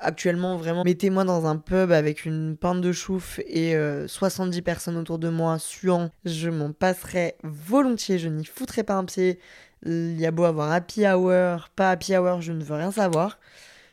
actuellement 0.01 0.57
vraiment 0.57 0.85
mettez-moi 0.85 1.25
dans 1.25 1.47
un 1.47 1.57
pub 1.57 1.93
avec 1.93 2.25
une 2.25 2.57
pinte 2.57 2.81
de 2.81 2.93
chouf 2.93 3.41
et 3.47 3.75
70 4.07 4.59
euh, 4.59 4.63
personnes 4.63 4.97
autour 4.97 5.19
de 5.19 5.29
moi 5.29 5.59
suant, 5.59 6.11
je 6.25 6.49
m'en 6.49 6.73
passerais 6.73 7.37
volontiers, 7.43 8.19
je 8.19 8.29
n'y 8.29 8.45
foutrais 8.45 8.85
pas 8.85 8.95
un 8.95 9.05
pied. 9.05 9.39
Il 9.85 10.19
y 10.19 10.27
a 10.27 10.31
beau 10.31 10.45
avoir 10.45 10.73
happy 10.73 11.07
hour, 11.07 11.69
pas 11.77 11.91
happy 11.91 12.17
hour, 12.17 12.41
je 12.41 12.53
ne 12.53 12.65
veux 12.65 12.75
rien 12.75 12.91
savoir. 12.91 13.39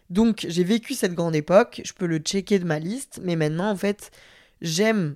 Donc 0.10 0.46
j'ai 0.48 0.64
vécu 0.64 0.94
cette 0.94 1.14
grande 1.14 1.36
époque, 1.36 1.82
je 1.84 1.94
peux 1.94 2.06
le 2.06 2.18
checker 2.18 2.60
de 2.60 2.66
ma 2.66 2.80
liste, 2.80 3.20
mais 3.24 3.36
maintenant 3.36 3.70
en 3.70 3.76
fait, 3.76 4.12
j'aime 4.62 5.16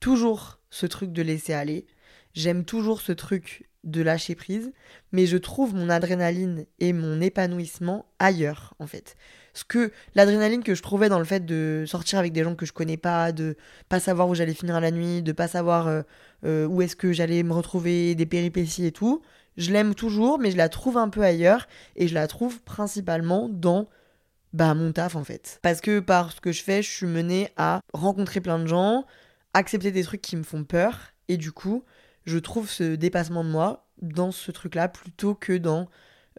toujours 0.00 0.58
ce 0.70 0.86
truc 0.86 1.12
de 1.12 1.22
laisser 1.22 1.52
aller. 1.52 1.86
J'aime 2.34 2.64
toujours 2.64 3.00
ce 3.00 3.12
truc 3.12 3.68
de 3.82 4.02
lâcher 4.02 4.34
prise, 4.34 4.72
mais 5.10 5.26
je 5.26 5.36
trouve 5.36 5.74
mon 5.74 5.90
adrénaline 5.90 6.66
et 6.78 6.92
mon 6.92 7.20
épanouissement 7.20 8.06
ailleurs 8.18 8.74
en 8.78 8.86
fait 8.86 9.16
ce 9.54 9.64
que 9.64 9.92
l'adrénaline 10.14 10.62
que 10.62 10.74
je 10.74 10.82
trouvais 10.82 11.08
dans 11.08 11.18
le 11.18 11.24
fait 11.24 11.44
de 11.44 11.84
sortir 11.86 12.18
avec 12.18 12.32
des 12.32 12.44
gens 12.44 12.54
que 12.54 12.66
je 12.66 12.72
connais 12.72 12.96
pas, 12.96 13.32
de 13.32 13.56
pas 13.88 14.00
savoir 14.00 14.28
où 14.28 14.34
j'allais 14.34 14.54
finir 14.54 14.80
la 14.80 14.90
nuit, 14.90 15.22
de 15.22 15.32
pas 15.32 15.48
savoir 15.48 15.88
euh, 15.88 16.02
euh, 16.44 16.66
où 16.66 16.82
est-ce 16.82 16.96
que 16.96 17.12
j'allais 17.12 17.42
me 17.42 17.52
retrouver, 17.52 18.14
des 18.14 18.26
péripéties 18.26 18.86
et 18.86 18.92
tout, 18.92 19.22
je 19.56 19.72
l'aime 19.72 19.94
toujours, 19.94 20.38
mais 20.38 20.50
je 20.50 20.56
la 20.56 20.68
trouve 20.68 20.96
un 20.96 21.08
peu 21.08 21.22
ailleurs 21.22 21.66
et 21.96 22.08
je 22.08 22.14
la 22.14 22.26
trouve 22.26 22.60
principalement 22.62 23.48
dans 23.48 23.88
bah 24.52 24.74
mon 24.74 24.92
taf 24.92 25.16
en 25.16 25.24
fait. 25.24 25.58
Parce 25.62 25.80
que 25.80 26.00
par 26.00 26.32
ce 26.32 26.40
que 26.40 26.52
je 26.52 26.62
fais, 26.62 26.82
je 26.82 26.90
suis 26.90 27.06
menée 27.06 27.50
à 27.56 27.80
rencontrer 27.92 28.40
plein 28.40 28.58
de 28.58 28.66
gens, 28.66 29.04
accepter 29.54 29.92
des 29.92 30.02
trucs 30.02 30.22
qui 30.22 30.36
me 30.36 30.42
font 30.42 30.64
peur 30.64 31.12
et 31.28 31.36
du 31.36 31.52
coup, 31.52 31.84
je 32.24 32.38
trouve 32.38 32.68
ce 32.68 32.96
dépassement 32.96 33.44
de 33.44 33.50
moi 33.50 33.86
dans 34.02 34.32
ce 34.32 34.50
truc-là 34.50 34.88
plutôt 34.88 35.34
que 35.34 35.56
dans 35.56 35.88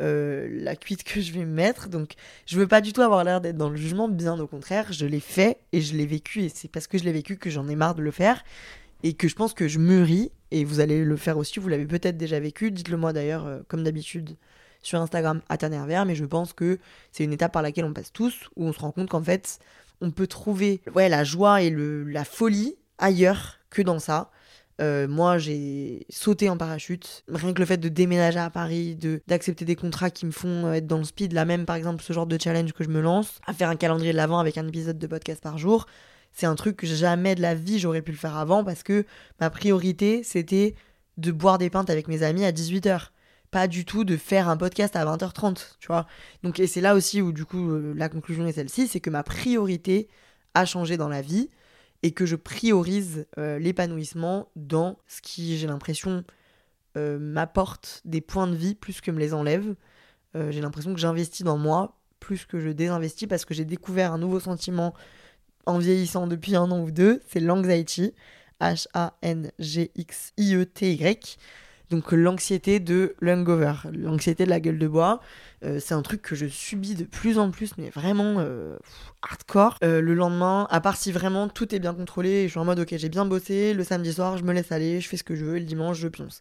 euh, 0.02 0.48
la 0.52 0.76
cuite 0.76 1.04
que 1.04 1.22
je 1.22 1.32
vais 1.32 1.46
me 1.46 1.54
mettre. 1.54 1.88
Donc, 1.90 2.14
je 2.46 2.58
veux 2.58 2.68
pas 2.68 2.82
du 2.82 2.94
tout 2.94 3.02
avoir 3.02 3.24
l'air 3.24 3.40
d'être 3.42 3.58
dans 3.58 3.70
le 3.70 3.78
jugement, 3.78 4.10
bien 4.10 4.40
au 4.40 4.48
contraire, 4.48 4.92
je 4.92 5.06
l'ai 5.06 5.20
fait 5.20 5.58
et 5.72 5.82
je 5.82 5.96
l'ai 5.96 6.06
vécu 6.06 6.42
et 6.42 6.50
c'est 6.50 6.68
parce 6.68 6.88
que 6.88 6.98
je 6.98 7.04
l'ai 7.04 7.12
vécu 7.12 7.38
que 7.38 7.50
j'en 7.50 7.68
ai 7.68 7.76
marre 7.76 7.96
de 7.96 8.02
le 8.02 8.12
faire. 8.12 8.44
et 9.04 9.14
que 9.14 9.28
je 9.28 9.36
pense 9.36 9.54
que 9.54 9.68
je 9.68 9.80
mûris, 9.80 10.32
et 10.52 10.64
vous 10.64 10.80
allez 10.80 11.04
le 11.04 11.18
faire 11.18 11.38
aussi, 11.38 11.60
vous 11.60 11.68
l'avez 11.70 11.88
peut-être 11.88 12.18
déjà 12.18 12.40
vécu, 12.40 12.72
dites-le 12.72 12.98
moi 12.98 13.14
d'ailleurs, 13.14 13.48
euh, 13.48 13.60
comme 13.68 13.84
d'habitude, 13.84 14.38
sur 14.84 15.00
Instagram 15.00 15.42
à 15.50 15.58
Tanervers, 15.58 16.06
mais 16.06 16.16
je 16.16 16.26
pense 16.26 16.54
que 16.54 16.80
c'est 17.12 17.24
une 17.24 17.34
étape 17.34 17.52
par 17.52 17.62
laquelle 17.62 17.86
on 17.86 17.94
passe 17.94 18.12
tous, 18.12 18.50
où 18.56 18.66
on 18.66 18.74
se 18.74 18.80
rend 18.80 18.92
compte 18.92 19.10
qu'en 19.10 19.24
fait, 19.24 19.60
on 20.02 20.12
peut 20.12 20.28
trouver 20.28 20.82
ouais, 20.96 21.10
la 21.10 21.24
joie 21.24 21.62
et 21.62 21.70
le, 21.70 22.04
la 22.04 22.26
folie 22.26 22.76
ailleurs 22.98 23.60
que 23.70 23.82
dans 23.82 24.00
ça. 24.00 24.32
Euh, 24.82 25.08
moi, 25.08 25.38
j'ai 25.38 26.06
sauté 26.10 26.50
en 26.50 26.58
parachute. 26.58 27.24
Rien 27.28 27.54
que 27.54 27.60
le 27.60 27.66
fait 27.66 27.78
de 27.78 27.90
déménager 27.90 28.40
à 28.40 28.50
Paris, 28.50 28.96
de 28.96 29.22
d'accepter 29.28 29.64
des 29.64 29.76
contrats 29.76 30.10
qui 30.10 30.26
me 30.26 30.32
font 30.32 30.66
euh, 30.66 30.74
être 30.74 30.88
dans 30.88 30.98
le 30.98 31.04
speed, 31.04 31.34
là 31.34 31.46
même 31.46 31.66
par 31.66 31.76
exemple 31.76 32.04
ce 32.04 32.14
genre 32.14 32.26
de 32.26 32.38
challenge 32.42 32.74
que 32.74 32.84
je 32.84 32.90
me 32.90 33.00
lance, 33.00 33.40
à 33.46 33.54
faire 33.54 33.70
un 33.70 33.76
calendrier 33.76 34.12
de 34.12 34.18
l'avant 34.18 34.40
avec 34.40 34.58
un 34.58 34.68
épisode 34.68 34.98
de 34.98 35.08
podcast 35.08 35.42
par 35.42 35.58
jour, 35.58 35.86
c'est 36.34 36.48
un 36.48 36.56
truc 36.56 36.78
que 36.78 36.88
jamais 36.88 37.36
de 37.36 37.42
la 37.42 37.54
vie 37.54 37.78
j'aurais 37.80 38.02
pu 38.02 38.12
le 38.12 38.18
faire 38.18 38.38
avant 38.38 38.64
parce 38.64 38.84
que 38.84 39.06
ma 39.40 39.50
priorité 39.50 40.24
c'était 40.24 40.76
de 41.18 41.32
boire 41.32 41.58
des 41.58 41.70
pintes 41.70 41.90
avec 41.90 42.08
mes 42.08 42.24
amis 42.24 42.46
à 42.46 42.52
18h. 42.52 43.10
Pas 43.52 43.68
du 43.68 43.86
tout 43.86 44.06
de 44.06 44.16
faire 44.16 44.48
un 44.48 44.56
podcast 44.56 44.96
à 44.96 45.04
20h30, 45.04 45.76
tu 45.80 45.88
vois. 45.88 46.08
Donc, 46.42 46.62
et 46.62 46.68
c'est 46.68 46.80
là 46.80 46.96
aussi 46.96 47.22
où, 47.22 47.34
du 47.34 47.44
coup, 47.44 47.72
euh, 47.72 47.94
la 47.98 48.08
conclusion 48.08 48.48
est 48.48 48.54
celle-ci 48.54 48.88
c'est 48.88 49.02
que 49.02 49.10
ma 49.10 49.24
priorité 49.24 50.08
a 50.54 50.66
changé 50.66 50.98
dans 50.98 51.10
la 51.10 51.22
vie 51.22 51.50
et 52.04 52.12
que 52.12 52.26
je 52.26 52.36
priorise 52.36 53.28
euh, 53.38 53.60
l'épanouissement 53.60 54.50
dans 54.56 54.98
ce 55.08 55.22
qui, 55.22 55.58
j'ai 55.58 55.68
l'impression, 55.68 56.24
euh, 56.98 57.20
m'apporte 57.20 58.02
des 58.06 58.22
points 58.22 58.48
de 58.48 58.56
vie 58.56 58.76
plus 58.76 59.02
que 59.02 59.12
me 59.12 59.20
les 59.20 59.34
enlève. 59.34 59.76
j'ai 60.34 60.62
l'impression 60.62 60.94
que 60.94 61.00
j'investis 61.00 61.44
dans 61.44 61.58
moi 61.58 61.98
plus 62.22 62.46
que 62.46 62.62
je 62.62 62.70
désinvestis 62.70 63.28
parce 63.28 63.44
que 63.44 63.54
j'ai 63.54 63.66
découvert 63.66 64.14
un 64.14 64.18
nouveau 64.18 64.40
sentiment 64.40 64.94
en 65.66 65.78
vieillissant 65.78 66.28
depuis 66.28 66.56
un 66.56 66.72
an 66.72 66.82
ou 66.82 66.92
deux, 66.92 67.20
c'est 67.28 67.42
l'anxiety, 67.42 68.14
H-A-N-G-X-I-E-T-Y. 68.62 71.38
Donc 71.92 72.14
l'anxiété 72.14 72.80
de 72.80 73.16
l'hangover, 73.20 73.74
l'anxiété 73.92 74.46
de 74.46 74.50
la 74.50 74.62
gueule 74.62 74.80
de 74.80 74.88
bois, 74.88 75.20
euh, 75.66 75.78
c'est 75.82 75.94
un 75.94 76.02
truc 76.02 76.22
que 76.22 76.36
je 76.36 76.46
subis 76.46 76.96
de 76.96 77.04
plus 77.04 77.38
en 77.38 77.52
plus, 77.52 77.78
mais 77.78 77.90
vraiment 77.90 78.36
euh, 78.40 78.78
hardcore. 79.22 79.78
Euh, 79.84 80.00
le 80.00 80.14
lendemain, 80.14 80.68
à 80.70 80.80
part 80.80 80.96
si 80.96 81.12
vraiment 81.12 81.50
tout 81.50 81.76
est 81.76 81.80
bien 81.80 81.94
contrôlé, 81.94 82.44
je 82.46 82.52
suis 82.52 82.60
en 82.60 82.64
mode 82.64 82.80
ok 82.80 82.96
j'ai 82.96 83.10
bien 83.10 83.26
bossé, 83.26 83.74
le 83.74 83.84
samedi 83.84 84.14
soir 84.14 84.38
je 84.38 84.44
me 84.44 84.54
laisse 84.54 84.72
aller, 84.72 85.02
je 85.02 85.10
fais 85.10 85.18
ce 85.18 85.26
que 85.26 85.36
je 85.36 85.44
veux, 85.44 85.58
et 85.58 85.60
le 85.60 85.66
dimanche 85.66 85.98
je 85.98 86.08
pionce. 86.08 86.40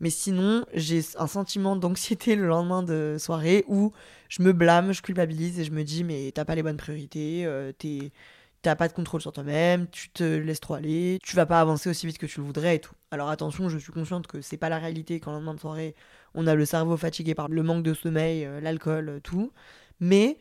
Mais 0.00 0.10
sinon, 0.10 0.66
j'ai 0.74 1.00
un 1.18 1.26
sentiment 1.26 1.76
d'anxiété 1.76 2.36
le 2.36 2.46
lendemain 2.46 2.82
de 2.82 3.16
soirée 3.18 3.64
où 3.68 3.92
je 4.28 4.42
me 4.42 4.52
blâme, 4.52 4.92
je 4.92 5.00
culpabilise 5.00 5.58
et 5.58 5.64
je 5.64 5.72
me 5.72 5.82
dis 5.82 6.04
mais 6.04 6.30
t'as 6.34 6.44
pas 6.44 6.54
les 6.54 6.62
bonnes 6.62 6.76
priorités, 6.76 7.48
t'es 7.78 8.12
t'as 8.62 8.76
pas 8.76 8.88
de 8.88 8.92
contrôle 8.92 9.20
sur 9.20 9.32
toi-même, 9.32 9.88
tu 9.90 10.10
te 10.10 10.22
laisses 10.24 10.60
trop 10.60 10.74
aller, 10.74 11.18
tu 11.22 11.36
vas 11.36 11.46
pas 11.46 11.60
avancer 11.60 11.88
aussi 11.88 12.06
vite 12.06 12.18
que 12.18 12.26
tu 12.26 12.40
le 12.40 12.46
voudrais 12.46 12.76
et 12.76 12.80
tout. 12.80 12.94
Alors 13.10 13.28
attention, 13.30 13.68
je 13.68 13.78
suis 13.78 13.92
consciente 13.92 14.26
que 14.26 14.40
c'est 14.40 14.56
pas 14.56 14.68
la 14.68 14.78
réalité 14.78 15.20
quand 15.20 15.30
le 15.30 15.38
lendemain 15.38 15.54
de 15.54 15.60
soirée, 15.60 15.94
on 16.34 16.46
a 16.46 16.54
le 16.54 16.64
cerveau 16.64 16.96
fatigué 16.96 17.34
par 17.34 17.48
le 17.48 17.62
manque 17.62 17.82
de 17.82 17.94
sommeil, 17.94 18.44
euh, 18.44 18.60
l'alcool, 18.60 19.08
euh, 19.08 19.20
tout. 19.20 19.52
Mais 20.00 20.38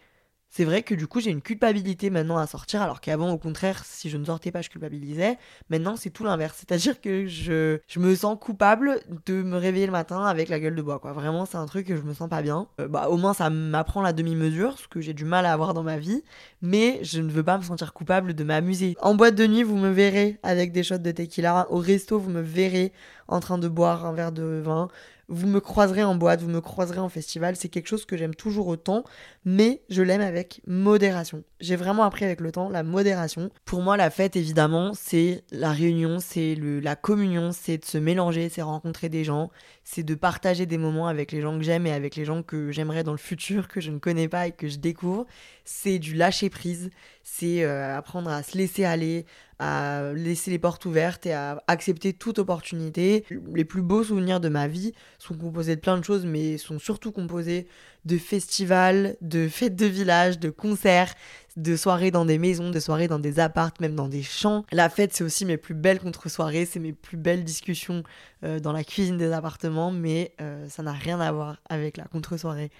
c'est 0.50 0.66
vrai 0.66 0.82
que 0.82 0.96
du 0.96 1.06
coup 1.08 1.20
j'ai 1.20 1.30
une 1.30 1.42
culpabilité 1.42 2.10
maintenant 2.10 2.38
à 2.38 2.48
sortir 2.48 2.82
alors 2.82 3.02
qu'avant 3.02 3.32
au 3.32 3.38
contraire 3.38 3.84
si 3.86 4.10
je 4.10 4.18
ne 4.18 4.26
sortais 4.26 4.52
pas 4.52 4.62
je 4.62 4.70
culpabilisais. 4.70 5.38
Maintenant 5.70 5.96
c'est 5.96 6.10
tout 6.10 6.24
l'inverse. 6.24 6.58
C'est 6.60 6.72
à 6.72 6.78
dire 6.78 7.00
que 7.00 7.28
je, 7.28 7.80
je 7.88 8.00
me 8.00 8.16
sens 8.16 8.38
coupable 8.40 9.00
de 9.28 9.44
me 9.44 9.58
réveiller 9.58 9.86
le 9.86 9.92
matin 9.92 10.26
avec 10.26 10.50
la 10.50 10.60
gueule 10.60 10.76
de 10.76 10.82
bois 10.82 11.00
quoi. 11.00 11.14
Vraiment 11.14 11.46
c'est 11.46 11.58
un 11.58 11.68
truc 11.68 11.86
que 11.88 11.96
je 11.96 12.02
me 12.02 12.14
sens 12.14 12.30
pas 12.30 12.42
bien. 12.42 12.68
Euh, 12.80 12.88
bah 12.88 13.10
au 13.10 13.18
moins 13.18 13.34
ça 13.34 13.50
m'apprend 13.50 14.02
la 14.02 14.12
demi-mesure 14.12 14.78
ce 14.80 14.88
que 14.88 15.02
j'ai 15.02 15.14
du 15.14 15.26
mal 15.26 15.46
à 15.46 15.54
avoir 15.54 15.74
dans 15.76 15.84
ma 15.84 15.98
vie. 15.98 16.24
Mais 16.62 17.00
je 17.04 17.22
ne 17.22 17.30
veux 17.30 17.44
pas 17.44 17.58
me 17.58 17.64
sentir 17.64 17.94
coupable 17.94 18.34
de 18.34 18.44
m'amuser. 18.44 18.96
En 19.02 19.14
boîte 19.14 19.36
de 19.36 19.46
nuit 19.46 19.64
vous 19.64 19.78
me 19.78 19.92
verrez 19.92 20.40
avec 20.42 20.72
des 20.72 20.82
shots 20.82 20.98
de 20.98 21.12
tequila. 21.12 21.68
Au 21.70 21.78
resto 21.78 22.18
vous 22.18 22.32
me 22.32 22.42
verrez 22.42 22.92
en 23.28 23.40
train 23.40 23.60
de 23.60 23.68
boire 23.68 24.08
un 24.08 24.14
verre 24.14 24.32
de 24.32 24.62
vin 24.66 24.88
vous 25.30 25.48
me 25.48 25.60
croiserez 25.60 26.04
en 26.04 26.16
boîte, 26.16 26.42
vous 26.42 26.50
me 26.50 26.60
croiserez 26.60 27.00
en 27.00 27.10
festival, 27.10 27.56
c'est 27.56 27.70
quelque 27.70 27.88
chose 27.88 28.06
que 28.06 28.18
j'aime 28.18 28.36
toujours 28.36 28.68
autant, 28.68 29.04
mais 29.46 29.82
je 29.90 30.02
l'aime 30.02 30.22
avec 30.22 30.62
modération. 30.68 31.44
J'ai 31.60 31.76
vraiment 31.76 32.04
appris 32.04 32.26
avec 32.26 32.42
le 32.42 32.52
temps 32.52 32.70
la 32.70 32.84
modération. 32.84 33.52
Pour 33.66 33.82
moi, 33.82 33.96
la 33.96 34.10
fête, 34.10 34.36
évidemment, 34.36 34.92
c'est 34.94 35.44
la 35.52 35.72
réunion, 35.72 36.20
c'est 36.20 36.56
la 36.56 36.96
communion, 36.96 37.52
c'est 37.52 37.78
de 37.78 37.86
se 37.86 37.98
mélanger, 37.98 38.50
c'est 38.50 38.62
rencontrer 38.62 39.10
des 39.10 39.24
gens, 39.24 39.52
c'est 39.84 40.04
de 40.04 40.16
partager 40.16 40.66
des 40.66 40.78
moments 40.78 41.08
avec 41.08 41.32
les 41.32 41.42
gens 41.42 41.58
que 41.58 41.64
j'aime 41.64 41.86
et 41.86 41.92
avec 41.92 42.16
les 42.16 42.26
gens 42.26 42.44
que 42.44 42.72
j'aimerais 42.72 43.04
dans 43.04 43.12
le 43.12 43.18
futur, 43.18 43.68
que 43.68 43.82
je 43.82 43.92
ne 43.92 44.00
connais 44.00 44.28
pas 44.28 44.48
et 44.48 44.52
que 44.52 44.68
je 44.68 44.78
découvre. 44.78 45.26
C'est 45.64 46.00
du 46.00 46.16
lâcher 46.16 46.50
prise, 46.50 46.90
c'est 47.32 47.64
euh, 47.64 47.96
apprendre 47.96 48.30
à 48.30 48.44
se 48.44 48.58
laisser 48.58 48.86
aller, 48.86 49.26
à 49.60 50.12
laisser 50.14 50.52
les 50.52 50.60
portes 50.60 50.86
ouvertes 50.86 51.26
et 51.26 51.34
à 51.34 51.64
accepter 51.68 52.12
toute 52.12 52.40
opportunité. 52.40 53.24
Les 53.54 53.66
plus 53.66 53.82
beaux 53.82 54.04
souvenirs 54.04 54.40
de 54.40 54.50
ma 54.50 54.68
vie 54.68 54.94
sont 55.20 55.36
composés 55.36 55.76
de 55.76 55.82
plein 55.82 55.98
de 55.98 56.04
choses, 56.04 56.26
mais 56.26 56.58
sont 56.58 56.80
surtout 56.80 57.12
composés 57.12 57.68
de 58.06 58.18
festivals, 58.18 59.16
de 59.22 59.48
fêtes 59.48 59.76
de 59.76 59.86
village, 59.86 60.40
de 60.40 60.50
concerts, 60.50 61.14
de 61.56 61.76
soirées 61.76 62.12
dans 62.12 62.26
des 62.26 62.40
maisons, 62.40 62.72
de 62.72 62.80
soirées 62.80 63.08
dans 63.08 63.20
des 63.20 63.40
appartes, 63.40 63.80
même 63.80 63.96
dans 63.96 64.08
des 64.08 64.24
champs. 64.24 64.66
La 64.72 64.90
fête, 64.90 65.14
c'est 65.14 65.24
aussi 65.24 65.46
mes 65.46 65.58
plus 65.58 65.76
belles 65.76 66.00
contre-soirées, 66.00 66.66
c'est 66.66 66.80
mes 66.80 66.94
plus 66.94 67.18
belles 67.18 67.44
discussions 67.44 68.04
euh, 68.44 68.60
dans 68.60 68.74
la 68.74 68.84
cuisine 68.84 69.18
des 69.18 69.32
appartements, 69.32 69.92
mais 69.92 70.34
euh, 70.42 70.68
ça 70.68 70.84
n'a 70.84 70.94
rien 70.94 71.20
à 71.20 71.32
voir 71.32 71.58
avec 71.70 71.96
la 71.96 72.06
contre-soirée 72.06 72.72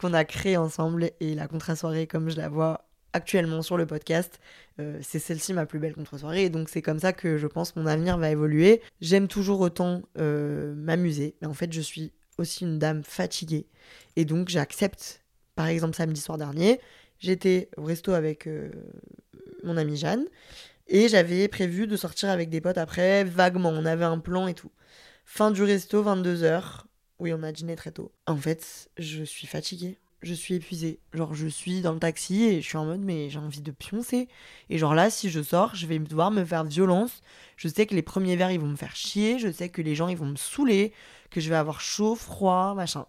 qu'on 0.00 0.14
a 0.14 0.24
créée 0.24 0.56
ensemble 0.56 1.10
et 1.20 1.34
la 1.34 1.48
contre-soirée 1.48 2.06
comme 2.06 2.30
je 2.30 2.36
la 2.36 2.48
vois 2.48 2.87
actuellement 3.12 3.62
sur 3.62 3.76
le 3.76 3.86
podcast. 3.86 4.40
Euh, 4.80 4.98
c'est 5.02 5.18
celle-ci 5.18 5.52
ma 5.52 5.66
plus 5.66 5.78
belle 5.78 5.94
contre-soirée 5.94 6.44
et 6.44 6.50
donc 6.50 6.68
c'est 6.68 6.82
comme 6.82 6.98
ça 6.98 7.12
que 7.12 7.36
je 7.36 7.46
pense 7.46 7.76
mon 7.76 7.86
avenir 7.86 8.18
va 8.18 8.30
évoluer. 8.30 8.80
J'aime 9.00 9.28
toujours 9.28 9.60
autant 9.60 10.02
euh, 10.18 10.74
m'amuser, 10.74 11.34
mais 11.40 11.48
en 11.48 11.54
fait 11.54 11.72
je 11.72 11.80
suis 11.80 12.12
aussi 12.38 12.64
une 12.64 12.78
dame 12.78 13.02
fatiguée 13.02 13.66
et 14.16 14.24
donc 14.24 14.48
j'accepte. 14.48 15.24
Par 15.54 15.66
exemple 15.66 15.96
samedi 15.96 16.20
soir 16.20 16.38
dernier, 16.38 16.80
j'étais 17.18 17.68
au 17.76 17.82
resto 17.82 18.12
avec 18.12 18.46
euh, 18.46 18.70
mon 19.64 19.76
amie 19.76 19.96
Jeanne 19.96 20.24
et 20.86 21.08
j'avais 21.08 21.48
prévu 21.48 21.86
de 21.86 21.96
sortir 21.96 22.30
avec 22.30 22.48
des 22.48 22.60
potes 22.60 22.78
après 22.78 23.24
vaguement, 23.24 23.70
on 23.70 23.84
avait 23.84 24.04
un 24.04 24.18
plan 24.18 24.46
et 24.46 24.54
tout. 24.54 24.70
Fin 25.24 25.50
du 25.50 25.62
resto 25.62 26.02
22h. 26.02 26.84
Oui, 27.18 27.32
on 27.32 27.42
a 27.42 27.50
dîné 27.50 27.74
très 27.74 27.90
tôt. 27.90 28.12
En 28.26 28.36
fait, 28.36 28.88
je 28.96 29.24
suis 29.24 29.48
fatiguée 29.48 29.98
je 30.22 30.34
suis 30.34 30.54
épuisée. 30.54 31.00
Genre, 31.12 31.34
je 31.34 31.46
suis 31.46 31.80
dans 31.80 31.92
le 31.92 32.00
taxi 32.00 32.44
et 32.44 32.60
je 32.60 32.66
suis 32.66 32.76
en 32.76 32.84
mode, 32.84 33.00
mais 33.00 33.30
j'ai 33.30 33.38
envie 33.38 33.60
de 33.60 33.70
pioncer. 33.70 34.28
Et 34.68 34.78
genre 34.78 34.94
là, 34.94 35.10
si 35.10 35.30
je 35.30 35.42
sors, 35.42 35.74
je 35.74 35.86
vais 35.86 35.98
devoir 35.98 36.30
me 36.30 36.44
faire 36.44 36.64
violence. 36.64 37.22
Je 37.56 37.68
sais 37.68 37.86
que 37.86 37.94
les 37.94 38.02
premiers 38.02 38.36
verres, 38.36 38.50
ils 38.50 38.60
vont 38.60 38.66
me 38.66 38.76
faire 38.76 38.96
chier. 38.96 39.38
Je 39.38 39.50
sais 39.50 39.68
que 39.68 39.82
les 39.82 39.94
gens, 39.94 40.08
ils 40.08 40.16
vont 40.16 40.26
me 40.26 40.36
saouler. 40.36 40.92
Que 41.30 41.40
je 41.40 41.48
vais 41.48 41.56
avoir 41.56 41.80
chaud, 41.80 42.14
froid, 42.14 42.74
machin. 42.74 43.06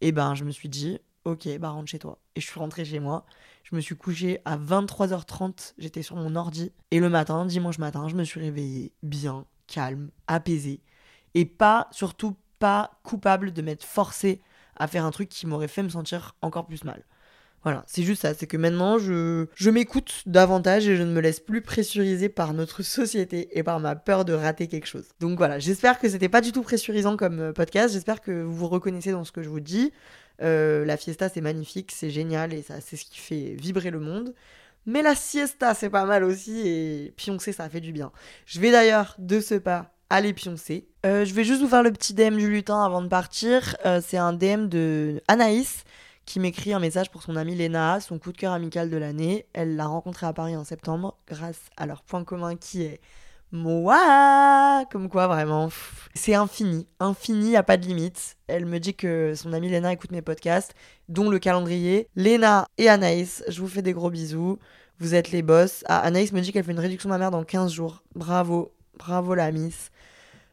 Et 0.00 0.12
ben, 0.12 0.34
je 0.34 0.44
me 0.44 0.50
suis 0.50 0.68
dit, 0.68 0.98
ok, 1.24 1.58
bah 1.58 1.70
rentre 1.70 1.90
chez 1.90 1.98
toi. 1.98 2.18
Et 2.36 2.40
je 2.40 2.46
suis 2.46 2.58
rentrée 2.58 2.84
chez 2.84 3.00
moi. 3.00 3.26
Je 3.64 3.74
me 3.74 3.80
suis 3.80 3.96
couchée 3.96 4.40
à 4.44 4.56
23h30. 4.56 5.74
J'étais 5.78 6.02
sur 6.02 6.16
mon 6.16 6.36
ordi. 6.36 6.72
Et 6.90 7.00
le 7.00 7.08
matin, 7.08 7.44
dimanche 7.44 7.78
matin, 7.78 8.08
je 8.08 8.14
me 8.14 8.24
suis 8.24 8.40
réveillée 8.40 8.92
bien, 9.02 9.44
calme, 9.66 10.10
apaisée. 10.26 10.80
Et 11.34 11.44
pas, 11.44 11.88
surtout 11.90 12.36
pas 12.58 12.98
coupable 13.02 13.52
de 13.52 13.60
m'être 13.62 13.84
forcée 13.84 14.40
à 14.76 14.86
faire 14.86 15.04
un 15.04 15.10
truc 15.10 15.28
qui 15.28 15.46
m'aurait 15.46 15.68
fait 15.68 15.82
me 15.82 15.88
sentir 15.88 16.34
encore 16.42 16.66
plus 16.66 16.84
mal. 16.84 17.04
Voilà, 17.66 17.82
c'est 17.88 18.04
juste 18.04 18.22
ça, 18.22 18.32
c'est 18.32 18.46
que 18.46 18.56
maintenant 18.56 18.96
je, 18.96 19.46
je 19.56 19.70
m'écoute 19.70 20.22
davantage 20.26 20.86
et 20.86 20.96
je 20.96 21.02
ne 21.02 21.10
me 21.10 21.20
laisse 21.20 21.40
plus 21.40 21.62
pressuriser 21.62 22.28
par 22.28 22.54
notre 22.54 22.82
société 22.84 23.58
et 23.58 23.64
par 23.64 23.80
ma 23.80 23.96
peur 23.96 24.24
de 24.24 24.32
rater 24.32 24.68
quelque 24.68 24.86
chose. 24.86 25.06
Donc 25.18 25.36
voilà, 25.36 25.58
j'espère 25.58 25.98
que 25.98 26.08
c'était 26.08 26.28
pas 26.28 26.40
du 26.40 26.52
tout 26.52 26.62
pressurisant 26.62 27.16
comme 27.16 27.40
euh, 27.40 27.52
podcast, 27.52 27.92
j'espère 27.92 28.20
que 28.20 28.30
vous 28.42 28.54
vous 28.54 28.68
reconnaissez 28.68 29.10
dans 29.10 29.24
ce 29.24 29.32
que 29.32 29.42
je 29.42 29.48
vous 29.48 29.58
dis. 29.58 29.92
Euh, 30.42 30.84
la 30.84 30.96
fiesta 30.96 31.28
c'est 31.28 31.40
magnifique, 31.40 31.90
c'est 31.92 32.10
génial 32.10 32.52
et 32.52 32.62
ça 32.62 32.80
c'est 32.80 32.96
ce 32.96 33.04
qui 33.04 33.18
fait 33.18 33.56
vibrer 33.58 33.90
le 33.90 33.98
monde. 33.98 34.32
Mais 34.84 35.02
la 35.02 35.16
siesta 35.16 35.74
c'est 35.74 35.90
pas 35.90 36.04
mal 36.04 36.22
aussi 36.22 36.68
et 36.68 37.12
pioncer 37.16 37.50
ça 37.50 37.68
fait 37.68 37.80
du 37.80 37.90
bien. 37.90 38.12
Je 38.44 38.60
vais 38.60 38.70
d'ailleurs 38.70 39.16
de 39.18 39.40
ce 39.40 39.56
pas 39.56 39.95
allez 40.10 40.32
pioncer. 40.32 40.86
Euh, 41.04 41.24
je 41.24 41.34
vais 41.34 41.44
juste 41.44 41.60
vous 41.60 41.68
faire 41.68 41.82
le 41.82 41.92
petit 41.92 42.14
DM 42.14 42.36
du 42.36 42.50
lutin 42.50 42.82
avant 42.82 43.02
de 43.02 43.08
partir. 43.08 43.76
Euh, 43.84 44.00
c'est 44.04 44.18
un 44.18 44.32
DM 44.32 44.68
de 44.68 45.22
Anaïs 45.28 45.84
qui 46.24 46.40
m'écrit 46.40 46.72
un 46.72 46.80
message 46.80 47.10
pour 47.10 47.22
son 47.22 47.36
amie 47.36 47.54
Léna, 47.54 48.00
son 48.00 48.18
coup 48.18 48.32
de 48.32 48.36
cœur 48.36 48.52
amical 48.52 48.90
de 48.90 48.96
l'année. 48.96 49.46
Elle 49.52 49.76
l'a 49.76 49.86
rencontré 49.86 50.26
à 50.26 50.32
Paris 50.32 50.56
en 50.56 50.64
septembre 50.64 51.16
grâce 51.28 51.60
à 51.76 51.86
leur 51.86 52.02
point 52.02 52.24
commun 52.24 52.56
qui 52.56 52.82
est 52.82 53.00
moi. 53.52 54.84
Comme 54.90 55.08
quoi, 55.08 55.28
vraiment, 55.28 55.68
c'est 56.14 56.34
infini. 56.34 56.86
Infini, 56.98 57.50
y 57.50 57.56
a 57.56 57.62
pas 57.62 57.76
de 57.76 57.86
limite. 57.86 58.36
Elle 58.48 58.66
me 58.66 58.78
dit 58.78 58.94
que 58.94 59.34
son 59.36 59.52
amie 59.52 59.68
Léna 59.68 59.92
écoute 59.92 60.10
mes 60.10 60.22
podcasts, 60.22 60.74
dont 61.08 61.30
le 61.30 61.38
calendrier. 61.38 62.08
Léna 62.16 62.66
et 62.76 62.88
Anaïs, 62.88 63.44
je 63.48 63.60
vous 63.60 63.68
fais 63.68 63.82
des 63.82 63.92
gros 63.92 64.10
bisous. 64.10 64.58
Vous 64.98 65.14
êtes 65.14 65.30
les 65.30 65.42
boss. 65.42 65.84
Ah, 65.86 66.00
Anaïs 66.00 66.32
me 66.32 66.40
dit 66.40 66.52
qu'elle 66.52 66.64
fait 66.64 66.72
une 66.72 66.80
réduction 66.80 67.08
ma 67.08 67.18
mère 67.18 67.30
dans 67.30 67.44
15 67.44 67.70
jours. 67.70 68.02
Bravo, 68.14 68.72
bravo 68.98 69.34
la 69.34 69.52
miss. 69.52 69.90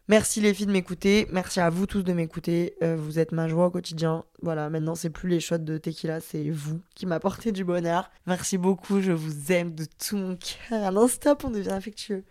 Merci 0.10 0.42
les 0.42 0.54
filles 0.54 0.66
de 0.66 0.72
m'écouter, 0.74 1.28
merci 1.32 1.62
à 1.62 1.70
vous 1.70 1.86
tous 1.86 2.04
de 2.04 2.12
m'écouter. 2.12 2.76
Euh, 2.84 2.98
vous 2.98 3.20
êtes 3.20 3.32
ma 3.32 3.48
joie 3.48 3.68
au 3.68 3.70
quotidien. 3.70 4.26
Voilà, 4.42 4.70
maintenant 4.70 4.96
c'est 4.96 5.10
plus 5.10 5.30
les 5.30 5.40
shots 5.40 5.60
de 5.60 5.78
tequila, 5.78 6.20
c'est 6.20 6.50
vous 6.50 6.82
qui 6.94 7.06
m'apportez 7.06 7.54
du 7.54 7.64
bonheur. 7.64 8.12
Merci 8.28 8.58
beaucoup, 8.58 9.00
je 9.02 9.14
vous 9.14 9.54
aime 9.54 9.74
de 9.74 9.86
tout 10.06 10.18
mon 10.18 10.36
cœur. 10.36 10.84
À 10.84 10.92
non-stop, 10.92 11.46
on 11.46 11.52
devient 11.52 11.70
affectueux. 11.70 12.26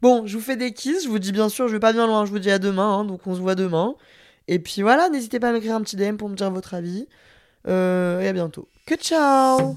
Bon, 0.00 0.26
je 0.26 0.36
vous 0.36 0.42
fais 0.42 0.56
des 0.56 0.72
kisses, 0.72 1.04
je 1.04 1.08
vous 1.08 1.20
dis 1.20 1.30
bien 1.30 1.48
sûr, 1.48 1.68
je 1.68 1.74
vais 1.74 1.80
pas 1.80 1.92
bien 1.92 2.08
loin, 2.08 2.26
je 2.26 2.32
vous 2.32 2.40
dis 2.40 2.50
à 2.50 2.58
demain, 2.58 2.98
hein, 2.98 3.04
donc 3.04 3.24
on 3.28 3.36
se 3.36 3.40
voit 3.40 3.54
demain. 3.54 3.94
Et 4.48 4.58
puis 4.58 4.82
voilà, 4.82 5.08
n'hésitez 5.08 5.38
pas 5.38 5.50
à 5.50 5.52
m'écrire 5.52 5.76
un 5.76 5.82
petit 5.82 5.94
DM 5.94 6.16
pour 6.16 6.28
me 6.28 6.34
dire 6.34 6.50
votre 6.50 6.74
avis. 6.74 7.06
Euh, 7.68 8.20
et 8.20 8.26
à 8.26 8.32
bientôt. 8.32 8.68
Que 8.84 8.96
ciao 8.96 9.76